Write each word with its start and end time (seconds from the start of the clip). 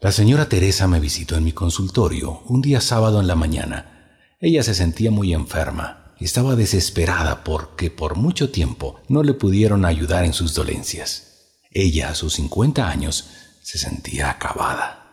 La 0.00 0.12
señora 0.12 0.48
Teresa 0.48 0.88
me 0.88 1.00
visitó 1.00 1.36
en 1.36 1.44
mi 1.44 1.52
consultorio 1.52 2.42
un 2.46 2.62
día 2.62 2.80
sábado 2.80 3.20
en 3.20 3.26
la 3.26 3.34
mañana. 3.34 4.36
Ella 4.40 4.62
se 4.62 4.74
sentía 4.74 5.10
muy 5.10 5.34
enferma 5.34 6.08
estaba 6.20 6.56
desesperada 6.56 7.44
porque 7.44 7.90
por 7.90 8.16
mucho 8.16 8.50
tiempo 8.50 9.00
no 9.08 9.22
le 9.22 9.34
pudieron 9.34 9.84
ayudar 9.84 10.24
en 10.24 10.32
sus 10.32 10.54
dolencias. 10.54 11.52
Ella, 11.70 12.10
a 12.10 12.14
sus 12.14 12.34
50 12.34 12.88
años, 12.88 13.30
se 13.62 13.78
sentía 13.78 14.30
acabada. 14.30 15.04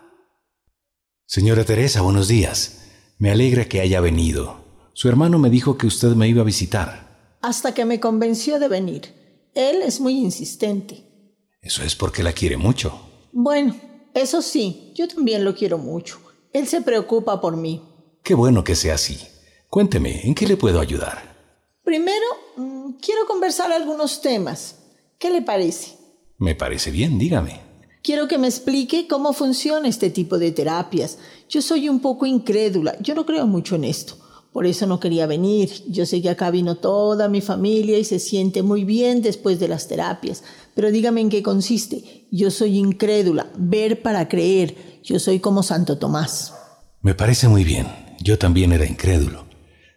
Señora 1.28 1.64
Teresa, 1.64 2.02
buenos 2.02 2.28
días. 2.28 2.85
Me 3.18 3.32
alegra 3.32 3.66
que 3.66 3.80
haya 3.80 4.02
venido. 4.02 4.58
Su 4.94 5.08
hermano 5.08 5.40
me 5.40 5.50
dijo 5.50 5.78
que 5.78 5.88
usted 5.88 6.10
me 6.16 6.28
iba 6.28 6.42
a 6.42 6.46
visitar. 6.46 7.38
Hasta 7.42 7.74
que 7.74 7.86
me 7.86 8.02
convenció 8.02 8.60
de 8.60 8.68
venir. 8.68 9.14
Él 9.54 9.82
es 9.84 10.02
muy 10.02 10.18
insistente. 10.18 11.06
Eso 11.62 11.84
es 11.84 11.96
porque 11.96 12.24
la 12.24 12.34
quiere 12.34 12.58
mucho. 12.58 13.00
Bueno, 13.32 13.76
eso 14.14 14.42
sí, 14.42 14.92
yo 14.96 15.08
también 15.08 15.46
lo 15.46 15.56
quiero 15.56 15.78
mucho. 15.78 16.20
Él 16.52 16.68
se 16.68 16.82
preocupa 16.82 17.40
por 17.40 17.56
mí. 17.56 17.82
Qué 18.22 18.34
bueno 18.34 18.64
que 18.66 18.76
sea 18.76 18.96
así. 18.96 19.18
Cuénteme, 19.70 20.22
¿en 20.26 20.36
qué 20.36 20.46
le 20.46 20.58
puedo 20.58 20.82
ayudar? 20.82 21.36
Primero, 21.84 22.26
mm, 22.58 22.92
quiero 23.02 23.26
conversar 23.26 23.72
algunos 23.72 24.22
temas. 24.22 24.80
¿Qué 25.18 25.30
le 25.30 25.42
parece? 25.42 25.96
Me 26.38 26.54
parece 26.54 26.92
bien, 26.92 27.18
dígame. 27.18 27.65
Quiero 28.06 28.28
que 28.28 28.38
me 28.38 28.46
explique 28.46 29.08
cómo 29.08 29.34
funciona 29.34 29.88
este 29.88 30.12
tipo 30.12 30.38
de 30.38 30.52
terapias. 30.52 31.18
Yo 31.50 31.60
soy 31.64 31.90
un 31.90 32.02
poco 32.02 32.28
incrédula, 32.28 32.96
yo 33.02 33.16
no 33.16 33.26
creo 33.26 33.48
mucho 33.48 33.74
en 33.74 33.84
esto. 33.84 34.16
Por 34.54 34.68
eso 34.68 34.86
no 34.86 35.00
quería 35.00 35.26
venir. 35.26 35.72
Yo 35.88 36.06
sé 36.06 36.22
que 36.22 36.30
acá 36.30 36.52
vino 36.52 36.76
toda 36.76 37.28
mi 37.30 37.42
familia 37.42 37.98
y 37.98 38.04
se 38.04 38.20
siente 38.20 38.62
muy 38.62 38.84
bien 38.84 39.24
después 39.24 39.60
de 39.60 39.70
las 39.70 39.88
terapias. 39.88 40.44
Pero 40.76 40.92
dígame 40.92 41.20
en 41.22 41.30
qué 41.32 41.42
consiste. 41.42 42.28
Yo 42.32 42.52
soy 42.52 42.78
incrédula, 42.78 43.48
ver 43.58 44.04
para 44.04 44.30
creer. 44.30 45.00
Yo 45.04 45.18
soy 45.18 45.40
como 45.40 45.64
Santo 45.64 45.98
Tomás. 45.98 46.54
Me 47.02 47.16
parece 47.16 47.48
muy 47.48 47.64
bien. 47.64 47.88
Yo 48.22 48.38
también 48.38 48.72
era 48.72 48.86
incrédulo. 48.86 49.48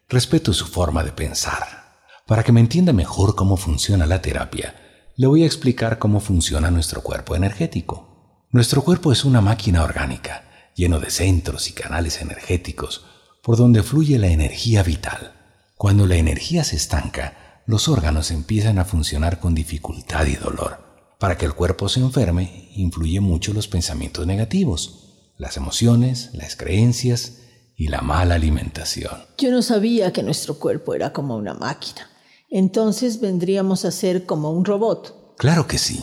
Respeto 0.09 0.55
su 0.55 0.65
forma 0.65 1.05
de 1.05 1.13
pensar. 1.13 2.01
Para 2.27 2.43
que 2.43 2.53
me 2.53 2.61
entienda 2.61 2.95
mejor 2.95 3.35
cómo 3.35 3.59
funciona 3.59 4.07
la 4.07 4.23
terapia, 4.23 4.75
le 5.19 5.27
voy 5.27 5.43
a 5.43 5.47
explicar 5.47 5.99
cómo 5.99 6.21
funciona 6.21 6.71
nuestro 6.71 7.03
cuerpo 7.03 7.35
energético. 7.35 8.08
Nuestro 8.51 8.83
cuerpo 8.83 9.13
es 9.13 9.27
una 9.27 9.43
máquina 9.43 9.83
orgánica, 9.83 10.43
lleno 10.75 11.01
de 11.01 11.11
centros 11.11 11.69
y 11.69 11.75
canales 11.75 12.23
energéticos, 12.23 13.05
por 13.43 13.59
donde 13.59 13.83
fluye 13.83 14.19
la 14.19 14.29
energía 14.29 14.83
vital. 14.83 15.35
Cuando 15.77 16.07
la 16.07 16.17
energía 16.17 16.65
se 16.65 16.77
estanca, 16.77 17.63
los 17.67 17.89
órganos 17.89 18.31
empiezan 18.31 18.79
a 18.79 18.87
funcionar 18.87 19.39
con 19.39 19.55
dificultad 19.55 20.25
y 20.25 20.37
dolor. 20.37 20.79
Para 21.19 21.37
que 21.37 21.45
el 21.45 21.53
cuerpo 21.53 21.91
se 21.91 22.01
enferme, 22.01 22.71
influye 22.75 23.21
mucho 23.21 23.53
los 23.53 23.69
pensamientos 23.69 24.27
negativos, 24.27 25.35
las 25.37 25.59
emociones, 25.59 26.31
las 26.33 26.57
creencias 26.57 27.41
y 27.77 27.89
la 27.89 28.01
mala 28.01 28.37
alimentación. 28.37 29.27
Yo 29.37 29.51
no 29.51 29.61
sabía 29.61 30.11
que 30.15 30.23
nuestro 30.23 30.59
cuerpo 30.59 30.95
era 30.95 31.13
como 31.13 31.37
una 31.37 31.53
máquina. 31.53 32.09
Entonces 32.49 33.21
vendríamos 33.21 33.85
a 33.85 33.91
ser 33.91 34.25
como 34.25 34.53
un 34.53 34.65
robot. 34.65 35.37
Claro 35.37 35.67
que 35.67 35.77
sí. 35.77 36.03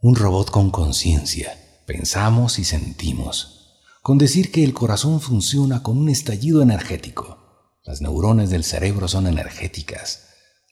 Un 0.00 0.16
robot 0.16 0.50
con 0.50 0.72
conciencia. 0.72 1.56
Pensamos 1.88 2.60
y 2.60 2.64
sentimos. 2.64 3.80
Con 4.02 4.16
decir 4.16 4.52
que 4.52 4.62
el 4.62 4.74
corazón 4.74 5.20
funciona 5.20 5.82
con 5.82 5.98
un 5.98 6.08
estallido 6.08 6.62
energético. 6.62 7.72
Las 7.82 8.00
neuronas 8.00 8.50
del 8.50 8.62
cerebro 8.62 9.08
son 9.08 9.26
energéticas 9.26 10.28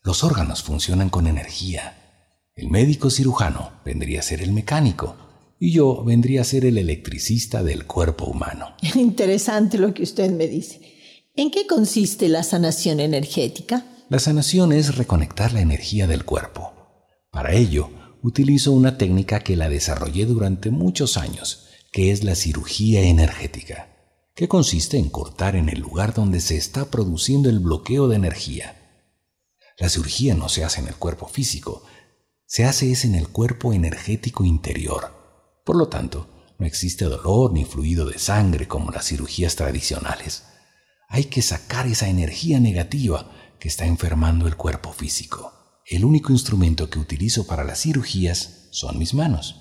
los 0.06 0.22
órganos 0.22 0.62
funcionan 0.62 1.11
con 1.11 1.27
energía. 1.27 1.97
El 2.55 2.70
médico 2.70 3.11
cirujano 3.11 3.72
vendría 3.84 4.21
a 4.21 4.22
ser 4.22 4.41
el 4.41 4.53
mecánico 4.53 5.16
y 5.59 5.72
yo 5.72 6.05
vendría 6.05 6.43
a 6.43 6.44
ser 6.44 6.65
el 6.65 6.78
electricista 6.78 7.65
del 7.65 7.87
cuerpo 7.87 8.26
humano. 8.26 8.76
Interesante 8.94 9.78
lo 9.78 9.93
que 9.93 10.05
usted 10.05 10.31
me 10.31 10.47
dice. 10.47 10.81
¿En 11.34 11.50
qué 11.50 11.66
consiste 11.66 12.28
la 12.28 12.44
sanación 12.44 13.00
energética? 13.00 13.84
La 14.09 14.21
sanación 14.21 14.71
es 14.71 14.94
reconectar 14.94 15.53
la 15.53 15.60
energía 15.60 16.06
del 16.06 16.25
cuerpo. 16.25 16.72
Para 17.32 17.55
ello, 17.55 17.91
utilizo 18.26 18.72
una 18.72 18.98
técnica 18.98 19.41
que 19.41 19.56
la 19.56 19.69
desarrollé 19.69 20.26
durante 20.26 20.70
muchos 20.70 21.16
años, 21.16 21.69
que 21.92 22.10
es 22.10 22.25
la 22.25 22.34
cirugía 22.34 23.03
energética, 23.03 23.88
que 24.34 24.48
consiste 24.48 24.98
en 24.98 25.09
cortar 25.09 25.56
en 25.56 25.69
el 25.69 25.81
lugar 25.81 26.14
donde 26.14 26.41
se 26.41 26.56
está 26.56 26.91
produciendo 26.91 27.48
el 27.48 27.60
bloqueo 27.60 28.09
de 28.09 28.16
energía 28.16 28.76
la 29.78 29.91
cirugía 29.91 30.34
no 30.34 30.48
se 30.48 30.64
hace 30.64 30.81
en 30.81 30.88
el 30.88 30.94
cuerpo 30.94 31.28
físico, 31.28 31.84
se 32.47 32.64
hace 32.64 32.91
es 32.92 33.04
en 33.04 33.14
el 33.14 33.28
cuerpo 33.28 33.75
energético 33.75 34.44
interior. 34.44 35.12
Por 35.64 35.76
lo 35.76 35.88
tanto, 35.88 36.28
no 36.58 36.66
existe 36.66 37.04
dolor 37.04 37.53
ni 37.53 37.66
fluido 37.66 38.06
de 38.06 38.19
sangre 38.19 38.66
como 38.66 38.91
las 38.91 39.06
cirugías 39.06 39.54
tradicionales. 39.56 40.44
Hay 41.08 41.25
que 41.25 41.43
sacar 41.43 41.87
esa 41.87 42.08
energía 42.08 42.58
negativa 42.58 43.31
que 43.58 43.69
está 43.69 43.84
enfermando 43.84 44.47
el 44.47 44.56
cuerpo 44.56 44.93
físico. 44.93 45.53
El 45.89 46.05
único 46.05 46.33
instrumento 46.33 46.91
que 46.91 46.99
utilizo 46.99 47.47
para 47.47 47.65
las 47.65 47.81
cirugías 47.81 48.69
son 48.71 48.99
mis 48.99 49.15
manos. 49.15 49.57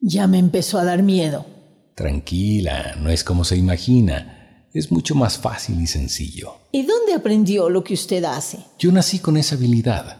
Ya 0.00 0.26
me 0.26 0.38
empezó 0.38 0.78
a 0.78 0.84
dar 0.84 1.02
miedo. 1.02 1.46
Tranquila, 1.94 2.96
no 3.00 3.10
es 3.10 3.24
como 3.24 3.44
se 3.44 3.56
imagina 3.56 4.36
es 4.72 4.92
mucho 4.92 5.14
más 5.14 5.38
fácil 5.38 5.80
y 5.80 5.86
sencillo. 5.86 6.56
¿Y 6.72 6.82
dónde 6.82 7.14
aprendió 7.14 7.68
lo 7.68 7.82
que 7.82 7.94
usted 7.94 8.22
hace? 8.24 8.58
Yo 8.78 8.92
nací 8.92 9.18
con 9.18 9.36
esa 9.36 9.56
habilidad, 9.56 10.18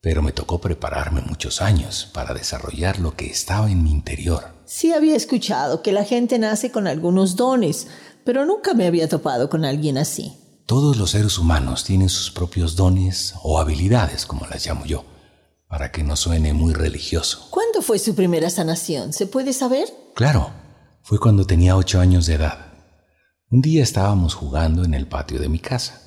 pero 0.00 0.22
me 0.22 0.32
tocó 0.32 0.60
prepararme 0.60 1.22
muchos 1.22 1.62
años 1.62 2.08
para 2.12 2.34
desarrollar 2.34 2.98
lo 3.00 3.14
que 3.16 3.26
estaba 3.26 3.70
en 3.70 3.82
mi 3.82 3.90
interior. 3.90 4.44
Sí 4.66 4.92
había 4.92 5.16
escuchado 5.16 5.82
que 5.82 5.92
la 5.92 6.04
gente 6.04 6.38
nace 6.38 6.70
con 6.70 6.86
algunos 6.86 7.36
dones, 7.36 7.86
pero 8.24 8.44
nunca 8.44 8.74
me 8.74 8.86
había 8.86 9.08
topado 9.08 9.48
con 9.48 9.64
alguien 9.64 9.96
así. 9.96 10.34
Todos 10.68 10.98
los 10.98 11.12
seres 11.12 11.38
humanos 11.38 11.82
tienen 11.82 12.10
sus 12.10 12.30
propios 12.30 12.76
dones 12.76 13.32
o 13.42 13.58
habilidades, 13.58 14.26
como 14.26 14.46
las 14.48 14.66
llamo 14.66 14.84
yo, 14.84 15.02
para 15.66 15.90
que 15.90 16.02
no 16.02 16.14
suene 16.14 16.52
muy 16.52 16.74
religioso. 16.74 17.48
¿Cuándo 17.48 17.80
fue 17.80 17.98
su 17.98 18.14
primera 18.14 18.50
sanación? 18.50 19.14
¿Se 19.14 19.26
puede 19.26 19.54
saber? 19.54 19.88
Claro, 20.14 20.50
fue 21.00 21.18
cuando 21.18 21.46
tenía 21.46 21.74
ocho 21.74 22.00
años 22.00 22.26
de 22.26 22.34
edad. 22.34 22.66
Un 23.48 23.62
día 23.62 23.82
estábamos 23.82 24.34
jugando 24.34 24.84
en 24.84 24.92
el 24.92 25.08
patio 25.08 25.40
de 25.40 25.48
mi 25.48 25.58
casa. 25.58 26.02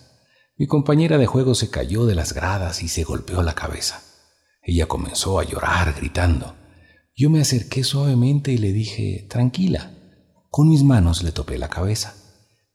Mi 0.58 0.68
compañera 0.68 1.18
de 1.18 1.26
juego 1.26 1.56
se 1.56 1.72
cayó 1.72 2.06
de 2.06 2.14
las 2.14 2.34
gradas 2.34 2.84
y 2.84 2.88
se 2.88 3.04
golpeó 3.04 3.42
la 3.42 3.56
cabeza. 3.56 4.04
Ella 4.62 4.86
comenzó 4.86 5.40
a 5.40 5.44
llorar, 5.44 5.96
gritando. 5.98 6.54
Yo 7.16 7.32
me 7.32 7.42
acerqué 7.42 7.84
suavemente 7.84 8.52
y 8.52 8.60
le 8.60 8.72
dije, 8.74 9.26
tranquila. 9.28 9.92
Con 10.52 10.70
mis 10.70 10.84
manos 10.84 11.24
le 11.24 11.32
topé 11.32 11.58
la 11.58 11.70
cabeza. 11.70 12.14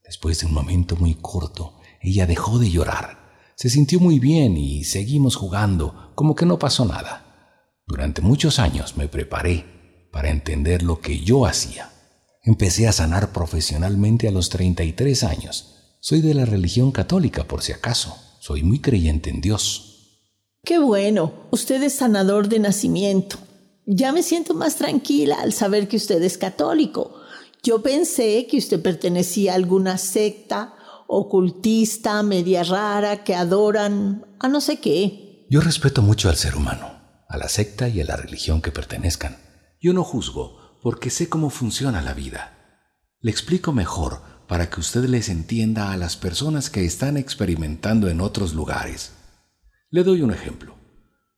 Después 0.04 0.41
de 0.41 0.46
un 0.46 0.54
momento 0.54 0.96
muy 0.96 1.16
corto, 1.16 1.75
ella 2.11 2.27
dejó 2.27 2.59
de 2.59 2.71
llorar. 2.71 3.19
Se 3.56 3.69
sintió 3.69 4.00
muy 4.00 4.19
bien 4.19 4.56
y 4.56 4.84
seguimos 4.84 5.34
jugando, 5.34 6.12
como 6.15 6.34
que 6.34 6.47
no 6.47 6.59
pasó 6.59 6.84
nada. 6.84 7.83
Durante 7.87 8.22
muchos 8.22 8.59
años 8.59 8.97
me 8.97 9.09
preparé 9.09 10.09
para 10.12 10.31
entender 10.31 10.83
lo 10.83 11.00
que 11.00 11.21
yo 11.21 11.47
hacía. 11.47 11.91
Empecé 12.43 12.87
a 12.87 12.93
sanar 12.93 13.33
profesionalmente 13.33 14.28
a 14.28 14.31
los 14.31 14.50
33 14.50 15.25
años. 15.25 15.97
Soy 16.00 16.21
de 16.21 16.34
la 16.34 16.44
religión 16.44 16.93
católica, 16.93 17.44
por 17.44 17.62
si 17.62 17.72
acaso. 17.72 18.17
Soy 18.38 18.62
muy 18.62 18.78
creyente 18.78 19.31
en 19.31 19.41
Dios. 19.41 20.21
Qué 20.65 20.78
bueno. 20.78 21.49
Usted 21.50 21.83
es 21.83 21.94
sanador 21.94 22.49
de 22.49 22.61
nacimiento. 22.61 23.38
Ya 23.84 24.12
me 24.12 24.23
siento 24.23 24.55
más 24.55 24.77
tranquila 24.77 25.38
al 25.41 25.53
saber 25.53 25.88
que 25.88 25.97
usted 25.97 26.23
es 26.23 26.38
católico. 26.38 27.15
Yo 27.65 27.83
pensé 27.83 28.47
que 28.49 28.59
usted 28.59 28.81
pertenecía 28.81 29.53
a 29.53 29.56
alguna 29.56 29.99
secta 29.99 30.75
ocultista, 31.09 32.23
media 32.23 32.62
rara, 32.62 33.25
que 33.25 33.35
adoran 33.35 34.26
a 34.38 34.49
no 34.49 34.61
sé 34.61 34.81
qué. 34.81 35.47
Yo 35.50 35.61
respeto 35.61 36.03
mucho 36.03 36.29
al 36.29 36.37
ser 36.37 36.56
humano, 36.56 36.91
a 37.29 37.37
la 37.37 37.49
secta 37.49 37.88
y 37.88 38.00
a 38.00 38.05
la 38.05 38.17
religión 38.17 38.61
que 38.62 38.73
pertenezcan. 38.73 39.37
Yo 39.81 39.93
no 39.93 40.05
juzgo, 40.05 40.79
porque 40.82 41.11
sé 41.11 41.29
cómo 41.29 41.50
funciona 41.50 42.03
la 42.03 42.14
vida. 42.14 42.53
Le 43.20 43.31
explico 43.31 43.73
mejor 43.73 44.20
para 44.47 44.70
que 44.70 44.81
usted 44.81 45.05
les 45.05 45.29
entienda 45.29 45.93
a 45.93 45.97
las 45.97 46.17
personas 46.17 46.70
que 46.70 46.85
están 46.85 47.17
experimentando 47.17 48.09
en 48.09 48.20
otros 48.20 48.55
lugares. 48.55 49.12
Le 49.91 50.05
doy 50.05 50.23
un 50.23 50.32
ejemplo. 50.32 50.76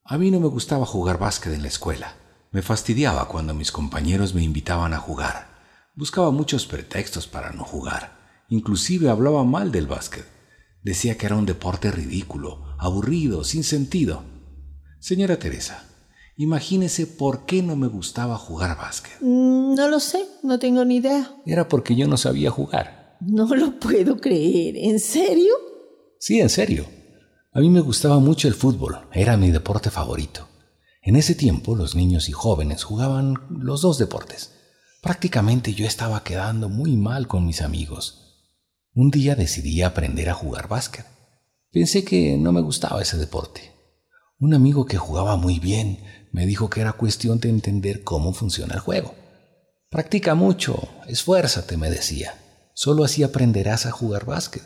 A 0.04 0.18
mí 0.18 0.30
no 0.30 0.40
me 0.40 0.48
gustaba 0.48 0.86
jugar 0.86 1.18
básquet 1.18 1.52
en 1.52 1.62
la 1.62 1.68
escuela. 1.68 2.14
Me 2.50 2.62
fastidiaba 2.62 3.28
cuando 3.28 3.54
mis 3.54 3.72
compañeros 3.72 4.34
me 4.34 4.42
invitaban 4.42 4.94
a 4.94 4.98
jugar. 4.98 5.48
Buscaba 5.94 6.30
muchos 6.30 6.66
pretextos 6.66 7.26
para 7.26 7.52
no 7.52 7.64
jugar. 7.64 8.17
Inclusive 8.48 9.08
hablaba 9.08 9.44
mal 9.44 9.72
del 9.72 9.86
básquet. 9.86 10.24
Decía 10.82 11.16
que 11.16 11.26
era 11.26 11.36
un 11.36 11.46
deporte 11.46 11.90
ridículo, 11.90 12.64
aburrido, 12.78 13.44
sin 13.44 13.64
sentido. 13.64 14.22
Señora 15.00 15.38
Teresa, 15.38 15.88
Imagínese 16.40 17.08
por 17.08 17.46
qué 17.46 17.64
no 17.64 17.74
me 17.74 17.88
gustaba 17.88 18.38
jugar 18.38 18.76
básquet. 18.76 19.14
Mm, 19.20 19.74
no 19.74 19.88
lo 19.88 19.98
sé, 19.98 20.24
no 20.44 20.60
tengo 20.60 20.84
ni 20.84 20.98
idea. 20.98 21.34
Era 21.44 21.68
porque 21.68 21.96
yo 21.96 22.06
no 22.06 22.16
sabía 22.16 22.48
jugar. 22.52 23.16
No 23.20 23.52
lo 23.56 23.80
puedo 23.80 24.20
creer. 24.20 24.76
¿En 24.76 25.00
serio? 25.00 25.52
Sí, 26.20 26.38
en 26.38 26.48
serio. 26.48 26.86
A 27.52 27.58
mí 27.58 27.68
me 27.68 27.80
gustaba 27.80 28.20
mucho 28.20 28.46
el 28.46 28.54
fútbol, 28.54 29.00
era 29.12 29.36
mi 29.36 29.50
deporte 29.50 29.90
favorito. 29.90 30.46
En 31.02 31.16
ese 31.16 31.34
tiempo 31.34 31.74
los 31.74 31.96
niños 31.96 32.28
y 32.28 32.32
jóvenes 32.32 32.84
jugaban 32.84 33.34
los 33.50 33.82
dos 33.82 33.98
deportes. 33.98 34.52
Prácticamente 35.02 35.74
yo 35.74 35.86
estaba 35.86 36.22
quedando 36.22 36.68
muy 36.68 36.96
mal 36.96 37.26
con 37.26 37.46
mis 37.46 37.62
amigos. 37.62 38.27
Un 39.00 39.12
día 39.12 39.36
decidí 39.36 39.82
aprender 39.82 40.28
a 40.28 40.34
jugar 40.34 40.66
básquet. 40.66 41.06
Pensé 41.70 42.04
que 42.04 42.36
no 42.36 42.50
me 42.50 42.60
gustaba 42.60 43.00
ese 43.00 43.16
deporte. 43.16 43.70
Un 44.40 44.54
amigo 44.54 44.86
que 44.86 44.96
jugaba 44.96 45.36
muy 45.36 45.60
bien 45.60 46.02
me 46.32 46.46
dijo 46.46 46.68
que 46.68 46.80
era 46.80 46.94
cuestión 46.94 47.38
de 47.38 47.48
entender 47.48 48.02
cómo 48.02 48.34
funciona 48.34 48.74
el 48.74 48.80
juego. 48.80 49.14
Practica 49.88 50.34
mucho, 50.34 50.88
esfuérzate, 51.06 51.76
me 51.76 51.90
decía. 51.90 52.34
Solo 52.74 53.04
así 53.04 53.22
aprenderás 53.22 53.86
a 53.86 53.92
jugar 53.92 54.26
básquet. 54.26 54.64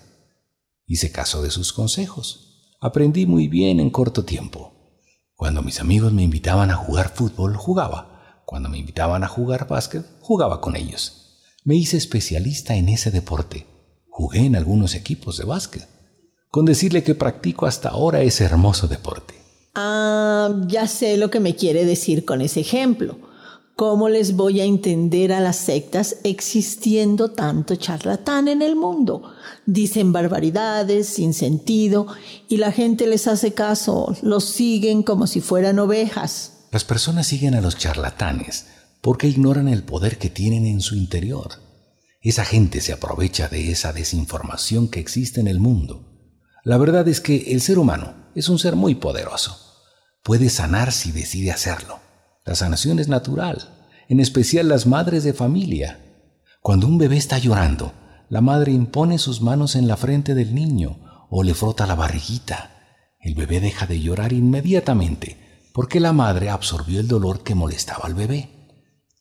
Hice 0.86 1.12
caso 1.12 1.42
de 1.42 1.50
sus 1.50 1.74
consejos. 1.74 2.72
Aprendí 2.80 3.26
muy 3.26 3.48
bien 3.48 3.80
en 3.80 3.90
corto 3.90 4.24
tiempo. 4.24 4.72
Cuando 5.34 5.60
mis 5.60 5.78
amigos 5.78 6.14
me 6.14 6.22
invitaban 6.22 6.70
a 6.70 6.76
jugar 6.76 7.10
fútbol, 7.14 7.54
jugaba. 7.54 8.42
Cuando 8.46 8.70
me 8.70 8.78
invitaban 8.78 9.24
a 9.24 9.28
jugar 9.28 9.68
básquet, 9.68 10.06
jugaba 10.22 10.62
con 10.62 10.74
ellos. 10.74 11.42
Me 11.64 11.74
hice 11.74 11.98
especialista 11.98 12.76
en 12.76 12.88
ese 12.88 13.10
deporte. 13.10 13.66
Jugué 14.14 14.44
en 14.44 14.56
algunos 14.56 14.94
equipos 14.94 15.38
de 15.38 15.44
básquet. 15.44 15.88
Con 16.50 16.66
decirle 16.66 17.02
que 17.02 17.14
practico 17.14 17.64
hasta 17.64 17.88
ahora 17.88 18.20
ese 18.20 18.44
hermoso 18.44 18.86
deporte. 18.86 19.32
Ah, 19.74 20.54
ya 20.66 20.86
sé 20.86 21.16
lo 21.16 21.30
que 21.30 21.40
me 21.40 21.56
quiere 21.56 21.86
decir 21.86 22.26
con 22.26 22.42
ese 22.42 22.60
ejemplo. 22.60 23.16
¿Cómo 23.74 24.10
les 24.10 24.36
voy 24.36 24.60
a 24.60 24.66
entender 24.66 25.32
a 25.32 25.40
las 25.40 25.56
sectas 25.56 26.16
existiendo 26.24 27.30
tanto 27.30 27.76
charlatán 27.76 28.48
en 28.48 28.60
el 28.60 28.76
mundo? 28.76 29.32
Dicen 29.64 30.12
barbaridades 30.12 31.08
sin 31.08 31.32
sentido 31.32 32.06
y 32.50 32.58
la 32.58 32.70
gente 32.70 33.06
les 33.06 33.26
hace 33.26 33.54
caso, 33.54 34.14
los 34.20 34.44
siguen 34.44 35.02
como 35.02 35.26
si 35.26 35.40
fueran 35.40 35.78
ovejas. 35.78 36.66
Las 36.70 36.84
personas 36.84 37.28
siguen 37.28 37.54
a 37.54 37.62
los 37.62 37.78
charlatanes 37.78 38.66
porque 39.00 39.26
ignoran 39.26 39.68
el 39.68 39.82
poder 39.84 40.18
que 40.18 40.28
tienen 40.28 40.66
en 40.66 40.82
su 40.82 40.96
interior. 40.96 41.71
Esa 42.22 42.44
gente 42.44 42.80
se 42.80 42.92
aprovecha 42.92 43.48
de 43.48 43.72
esa 43.72 43.92
desinformación 43.92 44.86
que 44.86 45.00
existe 45.00 45.40
en 45.40 45.48
el 45.48 45.58
mundo. 45.58 46.08
La 46.62 46.78
verdad 46.78 47.08
es 47.08 47.20
que 47.20 47.52
el 47.52 47.60
ser 47.60 47.80
humano 47.80 48.14
es 48.36 48.48
un 48.48 48.60
ser 48.60 48.76
muy 48.76 48.94
poderoso. 48.94 49.58
Puede 50.22 50.48
sanar 50.48 50.92
si 50.92 51.10
decide 51.10 51.50
hacerlo. 51.50 51.98
La 52.44 52.54
sanación 52.54 53.00
es 53.00 53.08
natural, 53.08 53.90
en 54.08 54.20
especial 54.20 54.68
las 54.68 54.86
madres 54.86 55.24
de 55.24 55.32
familia. 55.32 55.98
Cuando 56.60 56.86
un 56.86 56.96
bebé 56.96 57.16
está 57.16 57.38
llorando, 57.38 57.92
la 58.28 58.40
madre 58.40 58.70
impone 58.70 59.18
sus 59.18 59.42
manos 59.42 59.74
en 59.74 59.88
la 59.88 59.96
frente 59.96 60.36
del 60.36 60.54
niño 60.54 61.26
o 61.28 61.42
le 61.42 61.54
frota 61.54 61.88
la 61.88 61.96
barriguita. 61.96 62.70
El 63.18 63.34
bebé 63.34 63.58
deja 63.58 63.86
de 63.86 64.00
llorar 64.00 64.32
inmediatamente 64.32 65.38
porque 65.72 65.98
la 65.98 66.12
madre 66.12 66.50
absorbió 66.50 67.00
el 67.00 67.08
dolor 67.08 67.42
que 67.42 67.56
molestaba 67.56 68.04
al 68.04 68.14
bebé. 68.14 68.48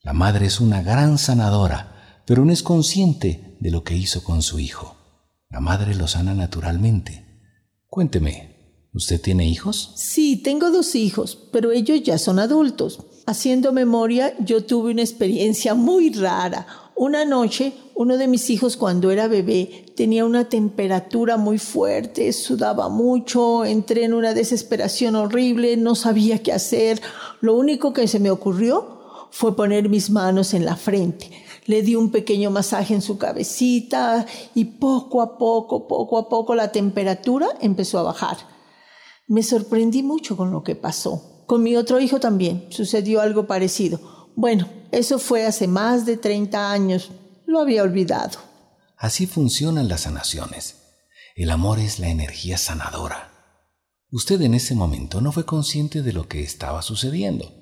La 0.03 0.13
madre 0.13 0.45
es 0.45 0.59
una 0.59 0.83
gran 0.83 1.17
sanadora, 1.17 1.90
pero 2.31 2.45
no 2.45 2.53
es 2.53 2.63
consciente 2.63 3.57
de 3.59 3.71
lo 3.71 3.83
que 3.83 3.97
hizo 3.97 4.23
con 4.23 4.41
su 4.41 4.57
hijo. 4.57 4.95
La 5.49 5.59
madre 5.59 5.95
lo 5.95 6.07
sana 6.07 6.33
naturalmente. 6.33 7.25
Cuénteme, 7.89 8.87
¿usted 8.93 9.19
tiene 9.19 9.49
hijos? 9.49 9.91
Sí, 9.97 10.37
tengo 10.37 10.71
dos 10.71 10.95
hijos, 10.95 11.37
pero 11.51 11.73
ellos 11.73 12.01
ya 12.03 12.17
son 12.17 12.39
adultos. 12.39 13.01
Haciendo 13.27 13.73
memoria, 13.73 14.33
yo 14.39 14.63
tuve 14.63 14.93
una 14.93 15.01
experiencia 15.01 15.73
muy 15.73 16.13
rara. 16.13 16.65
Una 16.95 17.25
noche, 17.25 17.73
uno 17.95 18.15
de 18.15 18.29
mis 18.29 18.49
hijos 18.49 18.77
cuando 18.77 19.11
era 19.11 19.27
bebé 19.27 19.87
tenía 19.97 20.23
una 20.23 20.47
temperatura 20.47 21.35
muy 21.35 21.57
fuerte, 21.57 22.31
sudaba 22.31 22.87
mucho, 22.87 23.65
entré 23.65 24.05
en 24.05 24.13
una 24.13 24.33
desesperación 24.33 25.17
horrible, 25.17 25.75
no 25.75 25.95
sabía 25.95 26.41
qué 26.41 26.53
hacer. 26.53 27.01
Lo 27.41 27.55
único 27.55 27.91
que 27.91 28.07
se 28.07 28.21
me 28.21 28.31
ocurrió 28.31 29.27
fue 29.31 29.53
poner 29.53 29.89
mis 29.89 30.09
manos 30.09 30.53
en 30.53 30.63
la 30.63 30.77
frente. 30.77 31.29
Le 31.65 31.81
di 31.83 31.95
un 31.95 32.11
pequeño 32.11 32.49
masaje 32.49 32.93
en 32.93 33.01
su 33.01 33.17
cabecita 33.17 34.25
y 34.55 34.65
poco 34.65 35.21
a 35.21 35.37
poco, 35.37 35.87
poco 35.87 36.17
a 36.17 36.27
poco 36.27 36.55
la 36.55 36.71
temperatura 36.71 37.47
empezó 37.61 37.99
a 37.99 38.03
bajar. 38.03 38.37
Me 39.27 39.43
sorprendí 39.43 40.03
mucho 40.03 40.35
con 40.35 40.51
lo 40.51 40.63
que 40.63 40.75
pasó. 40.75 41.43
Con 41.45 41.63
mi 41.63 41.75
otro 41.75 41.99
hijo 41.99 42.19
también 42.19 42.67
sucedió 42.69 43.21
algo 43.21 43.45
parecido. 43.45 44.29
Bueno, 44.35 44.67
eso 44.91 45.19
fue 45.19 45.45
hace 45.45 45.67
más 45.67 46.05
de 46.05 46.17
30 46.17 46.71
años. 46.71 47.11
Lo 47.45 47.59
había 47.59 47.83
olvidado. 47.83 48.39
Así 48.97 49.27
funcionan 49.27 49.87
las 49.87 50.01
sanaciones. 50.01 50.77
El 51.35 51.49
amor 51.49 51.79
es 51.79 51.99
la 51.99 52.09
energía 52.09 52.57
sanadora. 52.57 53.31
Usted 54.11 54.41
en 54.41 54.53
ese 54.53 54.75
momento 54.75 55.21
no 55.21 55.31
fue 55.31 55.45
consciente 55.45 56.01
de 56.01 56.11
lo 56.13 56.27
que 56.27 56.43
estaba 56.43 56.81
sucediendo. 56.81 57.53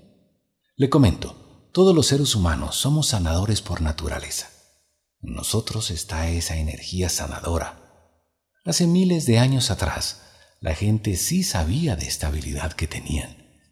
Le 0.75 0.89
comento, 0.89 1.48
todos 1.79 1.95
los 1.95 2.07
seres 2.07 2.35
humanos 2.35 2.75
somos 2.75 3.07
sanadores 3.07 3.61
por 3.61 3.79
naturaleza. 3.79 4.49
En 5.21 5.33
nosotros 5.33 5.91
está 5.91 6.29
esa 6.29 6.57
energía 6.57 7.07
sanadora. 7.07 8.11
Hace 8.65 8.85
miles 8.85 9.25
de 9.25 9.39
años 9.39 9.71
atrás, 9.71 10.23
la 10.59 10.75
gente 10.75 11.15
sí 11.15 11.41
sabía 11.41 11.95
de 11.95 12.05
esta 12.05 12.27
habilidad 12.27 12.73
que 12.73 12.87
tenían. 12.87 13.63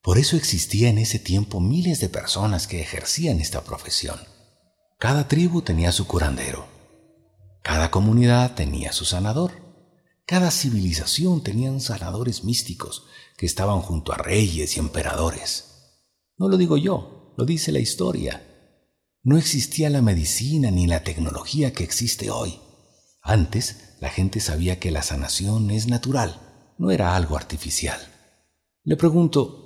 Por 0.00 0.16
eso 0.16 0.38
existía 0.38 0.88
en 0.88 0.96
ese 0.96 1.18
tiempo 1.18 1.60
miles 1.60 2.00
de 2.00 2.08
personas 2.08 2.66
que 2.66 2.80
ejercían 2.80 3.42
esta 3.42 3.62
profesión. 3.62 4.18
Cada 4.98 5.28
tribu 5.28 5.60
tenía 5.60 5.92
su 5.92 6.06
curandero. 6.06 6.66
Cada 7.62 7.90
comunidad 7.90 8.54
tenía 8.54 8.94
su 8.94 9.04
sanador. 9.04 9.52
Cada 10.24 10.50
civilización 10.50 11.42
tenía 11.42 11.78
sanadores 11.78 12.42
místicos 12.42 13.04
que 13.36 13.44
estaban 13.44 13.82
junto 13.82 14.14
a 14.14 14.16
reyes 14.16 14.78
y 14.78 14.80
emperadores. 14.80 15.66
No 16.38 16.48
lo 16.48 16.56
digo 16.56 16.78
yo, 16.78 17.19
lo 17.36 17.44
dice 17.44 17.72
la 17.72 17.78
historia. 17.78 18.42
No 19.22 19.36
existía 19.36 19.90
la 19.90 20.02
medicina 20.02 20.70
ni 20.70 20.86
la 20.86 21.04
tecnología 21.04 21.72
que 21.72 21.84
existe 21.84 22.30
hoy. 22.30 22.58
Antes, 23.22 23.96
la 24.00 24.08
gente 24.08 24.40
sabía 24.40 24.78
que 24.78 24.90
la 24.90 25.02
sanación 25.02 25.70
es 25.70 25.88
natural, 25.88 26.40
no 26.78 26.90
era 26.90 27.16
algo 27.16 27.36
artificial. 27.36 28.00
Le 28.84 28.96
pregunto, 28.96 29.60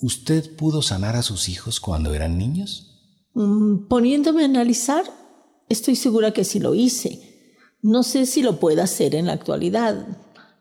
¿Usted 0.00 0.54
pudo 0.54 0.80
sanar 0.80 1.16
a 1.16 1.22
sus 1.22 1.48
hijos 1.48 1.80
cuando 1.80 2.14
eran 2.14 2.38
niños? 2.38 3.24
Mm, 3.34 3.88
poniéndome 3.88 4.42
a 4.42 4.44
analizar, 4.44 5.02
estoy 5.68 5.96
segura 5.96 6.32
que 6.32 6.44
sí 6.44 6.60
lo 6.60 6.74
hice. 6.74 7.56
No 7.82 8.04
sé 8.04 8.26
si 8.26 8.42
lo 8.42 8.60
puedo 8.60 8.80
hacer 8.80 9.16
en 9.16 9.26
la 9.26 9.32
actualidad. 9.32 10.06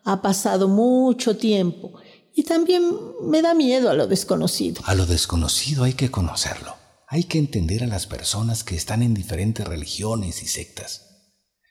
Ha 0.03 0.21
pasado 0.23 0.67
mucho 0.67 1.37
tiempo 1.37 1.93
y 2.37 2.43
también 2.43 2.83
me 3.23 3.41
da 3.41 3.55
miedo 3.55 3.89
a 3.89 3.95
lo 3.95 4.05
desconocido. 4.05 4.83
A 4.85 4.93
lo 4.93 5.07
desconocido 5.07 5.85
hay 5.85 5.93
que 5.93 6.11
conocerlo. 6.11 6.75
Hay 7.07 7.23
que 7.23 7.39
entender 7.39 7.83
a 7.83 7.87
las 7.87 8.05
personas 8.05 8.63
que 8.63 8.75
están 8.75 9.01
en 9.01 9.15
diferentes 9.15 9.67
religiones 9.67 10.43
y 10.43 10.45
sectas. 10.45 11.01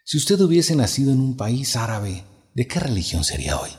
Si 0.04 0.16
usted 0.16 0.40
hubiese 0.40 0.74
nacido 0.74 1.12
en 1.12 1.20
un 1.20 1.36
país 1.36 1.76
árabe, 1.76 2.24
¿de 2.52 2.66
qué 2.66 2.80
religión 2.80 3.22
sería 3.22 3.60
hoy? 3.60 3.70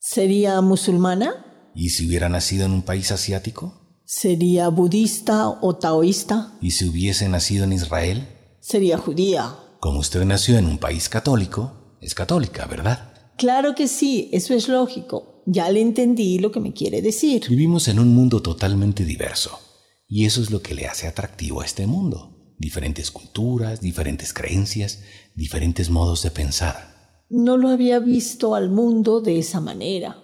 ¿Sería 0.00 0.60
musulmana? 0.60 1.70
¿Y 1.72 1.90
si 1.90 2.08
hubiera 2.08 2.28
nacido 2.28 2.66
en 2.66 2.72
un 2.72 2.82
país 2.82 3.12
asiático? 3.12 4.02
¿Sería 4.04 4.70
budista 4.70 5.48
o 5.48 5.76
taoísta? 5.76 6.58
¿Y 6.60 6.72
si 6.72 6.88
hubiese 6.88 7.28
nacido 7.28 7.62
en 7.62 7.74
Israel? 7.74 8.26
Sería 8.60 8.98
judía. 8.98 9.54
Como 9.78 10.00
usted 10.00 10.24
nació 10.24 10.58
en 10.58 10.66
un 10.66 10.78
país 10.78 11.08
católico, 11.08 11.96
es 12.00 12.16
católica, 12.16 12.66
¿verdad? 12.66 13.07
Claro 13.38 13.76
que 13.76 13.86
sí, 13.86 14.28
eso 14.32 14.52
es 14.52 14.68
lógico. 14.68 15.44
Ya 15.46 15.70
le 15.70 15.80
entendí 15.80 16.40
lo 16.40 16.50
que 16.50 16.58
me 16.58 16.72
quiere 16.72 17.00
decir. 17.00 17.44
Vivimos 17.48 17.86
en 17.86 18.00
un 18.00 18.12
mundo 18.12 18.42
totalmente 18.42 19.04
diverso. 19.04 19.60
Y 20.08 20.26
eso 20.26 20.42
es 20.42 20.50
lo 20.50 20.60
que 20.60 20.74
le 20.74 20.86
hace 20.86 21.06
atractivo 21.06 21.60
a 21.60 21.64
este 21.64 21.86
mundo. 21.86 22.54
Diferentes 22.58 23.12
culturas, 23.12 23.80
diferentes 23.80 24.32
creencias, 24.32 25.04
diferentes 25.36 25.88
modos 25.88 26.24
de 26.24 26.32
pensar. 26.32 27.24
No 27.30 27.56
lo 27.56 27.68
había 27.68 28.00
visto 28.00 28.56
al 28.56 28.70
mundo 28.70 29.20
de 29.20 29.38
esa 29.38 29.60
manera. 29.60 30.20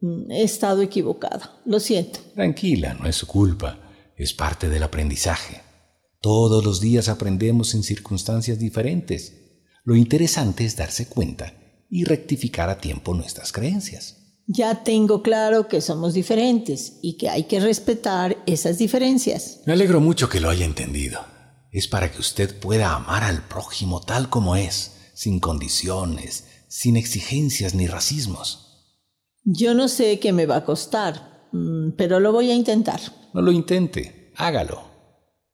Mm, 0.00 0.30
he 0.30 0.42
estado 0.42 0.82
equivocada. 0.82 1.62
Lo 1.64 1.80
siento. 1.80 2.20
Tranquila, 2.34 2.92
no 2.92 3.08
es 3.08 3.16
su 3.16 3.26
culpa. 3.26 3.80
Es 4.16 4.34
parte 4.34 4.68
del 4.68 4.82
aprendizaje. 4.82 5.62
Todos 6.20 6.62
los 6.62 6.82
días 6.82 7.08
aprendemos 7.08 7.74
en 7.74 7.82
circunstancias 7.84 8.58
diferentes. 8.58 9.62
Lo 9.82 9.96
interesante 9.96 10.66
es 10.66 10.76
darse 10.76 11.08
cuenta 11.08 11.54
y 11.90 12.04
rectificar 12.04 12.70
a 12.70 12.78
tiempo 12.78 13.14
nuestras 13.14 13.52
creencias. 13.52 14.16
Ya 14.46 14.82
tengo 14.82 15.22
claro 15.22 15.68
que 15.68 15.80
somos 15.80 16.14
diferentes 16.14 16.98
y 17.02 17.16
que 17.16 17.28
hay 17.28 17.44
que 17.44 17.60
respetar 17.60 18.36
esas 18.46 18.78
diferencias. 18.78 19.60
Me 19.66 19.74
alegro 19.74 20.00
mucho 20.00 20.28
que 20.28 20.40
lo 20.40 20.50
haya 20.50 20.64
entendido. 20.64 21.20
Es 21.70 21.86
para 21.86 22.10
que 22.10 22.18
usted 22.18 22.58
pueda 22.58 22.94
amar 22.94 23.22
al 23.22 23.46
prójimo 23.46 24.00
tal 24.00 24.28
como 24.28 24.56
es, 24.56 25.12
sin 25.14 25.38
condiciones, 25.38 26.46
sin 26.66 26.96
exigencias 26.96 27.74
ni 27.74 27.86
racismos. 27.86 28.70
Yo 29.44 29.74
no 29.74 29.88
sé 29.88 30.18
qué 30.18 30.32
me 30.32 30.46
va 30.46 30.56
a 30.56 30.64
costar, 30.64 31.48
mm, 31.52 31.90
pero 31.96 32.18
lo 32.18 32.32
voy 32.32 32.50
a 32.50 32.54
intentar. 32.54 33.00
No 33.32 33.42
lo 33.42 33.52
intente, 33.52 34.32
hágalo. 34.36 34.82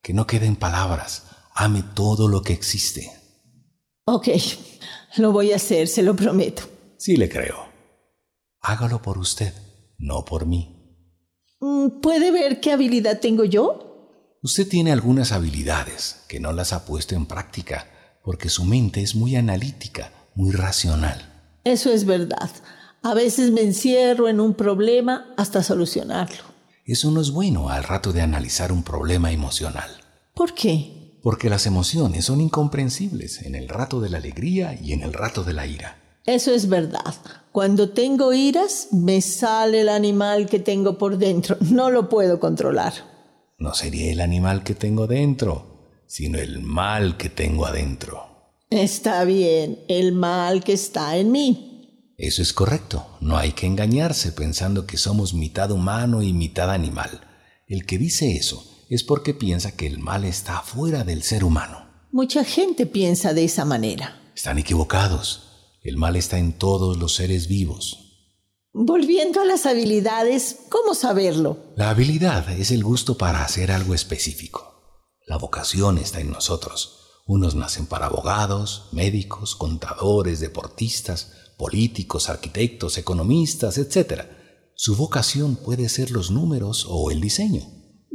Que 0.02 0.14
no 0.14 0.26
queden 0.26 0.57
palabras. 0.57 1.25
Ame 1.55 1.83
todo 1.95 2.28
lo 2.28 2.43
que 2.43 2.52
existe. 2.52 3.11
Ok, 4.07 4.28
lo 5.17 5.33
voy 5.33 5.53
a 5.53 5.57
hacer, 5.57 5.89
se 5.89 6.03
lo 6.03 6.15
prometo. 6.15 6.63
Sí 6.99 7.17
le 7.17 7.29
creo. 7.29 7.67
Hágalo 8.61 9.01
por 9.01 9.19
usted, 9.19 9.53
no 9.99 10.25
por 10.25 10.47
mí. 10.47 10.77
Mm, 11.61 12.01
¿Puede 12.01 12.31
ver 12.31 12.61
qué 12.61 12.73
habilidad 12.73 13.21
tengo 13.21 13.45
yo? 13.45 14.39
Usted 14.43 14.69
tiene 14.69 14.93
algunas 14.93 15.33
habilidades 15.33 16.25
que 16.29 16.41
no 16.41 16.53
las 16.53 16.73
ha 16.73 16.85
puesto 16.85 17.15
en 17.15 17.27
práctica 17.27 17.87
porque 18.23 18.49
su 18.49 18.65
mente 18.65 19.03
es 19.03 19.15
muy 19.15 19.37
analítica, 19.37 20.13
muy 20.35 20.51
racional. 20.51 21.33
Eso 21.65 21.93
es 21.93 22.05
verdad. 22.05 22.51
A 23.03 23.15
veces 23.15 23.53
me 23.53 23.63
encierro 23.63 24.29
en 24.29 24.41
un 24.41 24.55
problema 24.55 25.33
hasta 25.37 25.63
solucionarlo. 25.63 26.43
Eso 26.85 27.11
no 27.11 27.21
es 27.21 27.31
bueno 27.31 27.69
al 27.69 27.85
rato 27.85 28.13
de 28.13 28.23
analizar 28.23 28.73
un 28.73 28.83
problema 28.83 29.31
emocional. 29.31 29.91
¿Por 30.35 30.55
qué? 30.55 30.96
Porque 31.26 31.50
las 31.50 31.66
emociones 31.66 32.26
son 32.26 32.40
incomprensibles 32.40 33.42
en 33.42 33.56
el 33.56 33.68
rato 33.68 34.00
de 34.00 34.11
la 34.11 34.18
alegría 34.18 34.78
y 34.80 34.92
en 34.92 35.02
el 35.02 35.12
rato 35.12 35.42
de 35.42 35.54
la 35.54 35.66
ira. 35.66 36.21
Eso 36.25 36.54
es 36.54 36.68
verdad. 36.68 37.16
Cuando 37.50 37.90
tengo 37.90 38.33
iras, 38.33 38.90
me 38.92 39.21
sale 39.21 39.80
el 39.80 39.88
animal 39.88 40.47
que 40.47 40.61
tengo 40.61 40.99
por 40.99 41.18
dentro. 41.18 41.56
No 41.62 41.90
lo 41.90 42.09
puedo 42.09 42.38
controlar. 42.38 42.92
No 43.59 43.75
sería 43.75 44.12
el 44.12 44.21
animal 44.21 44.62
que 44.62 44.76
tengo 44.76 45.09
dentro, 45.09 46.04
sino 46.06 46.38
el 46.38 46.61
mal 46.61 47.16
que 47.16 47.28
tengo 47.28 47.66
adentro. 47.66 48.61
Está 48.71 49.25
bien, 49.25 49.80
el 49.88 50.12
mal 50.12 50.62
que 50.62 50.75
está 50.75 51.16
en 51.16 51.33
mí. 51.33 52.14
Eso 52.18 52.40
es 52.40 52.52
correcto. 52.52 53.04
No 53.21 53.37
hay 53.37 53.50
que 53.50 53.66
engañarse 53.66 54.30
pensando 54.30 54.87
que 54.87 54.97
somos 54.97 55.35
mitad 55.35 55.73
humano 55.73 56.23
y 56.23 56.33
mitad 56.33 56.71
animal. 56.71 57.23
El 57.66 57.85
que 57.85 57.99
dice 57.99 58.37
eso 58.37 58.75
es 58.88 59.02
porque 59.02 59.35
piensa 59.35 59.76
que 59.76 59.87
el 59.87 59.99
mal 59.99 60.25
está 60.25 60.61
fuera 60.62 61.05
del 61.05 61.23
ser 61.23 61.45
humano. 61.45 61.87
Mucha 62.12 62.45
gente 62.45 62.87
piensa 62.87 63.35
de 63.35 63.45
esa 63.45 63.64
manera. 63.64 64.23
Están 64.35 64.59
equivocados. 64.59 65.43
El 65.83 65.97
mal 65.97 66.16
está 66.16 66.38
en 66.38 66.52
todos 66.52 66.97
los 66.97 67.14
seres 67.14 67.49
vivos. 67.49 68.07
Volviendo 68.73 69.40
a 69.40 69.45
las 69.45 69.66
habilidades, 69.66 70.59
¿cómo 70.69 70.95
saberlo? 70.95 71.59
La 71.76 71.90
habilidad 71.90 72.50
es 72.50 72.71
el 72.71 72.85
gusto 72.85 73.16
para 73.16 73.43
hacer 73.43 73.73
algo 73.73 73.95
específico. 73.95 75.00
La 75.26 75.38
vocación 75.38 75.99
está 75.99 76.21
en 76.21 76.31
nosotros. 76.31 77.23
Unos 77.26 77.55
nacen 77.55 77.87
para 77.87 78.07
abogados, 78.07 78.88
médicos, 78.93 79.57
contadores, 79.57 80.40
deportistas, 80.40 81.33
políticos, 81.57 82.28
arquitectos, 82.28 82.99
economistas, 82.99 83.78
etc. 83.78 84.23
Su 84.75 84.95
vocación 84.95 85.57
puede 85.57 85.88
ser 85.88 86.11
los 86.11 86.31
números 86.31 86.87
o 86.88 87.11
el 87.11 87.21
diseño. 87.21 87.62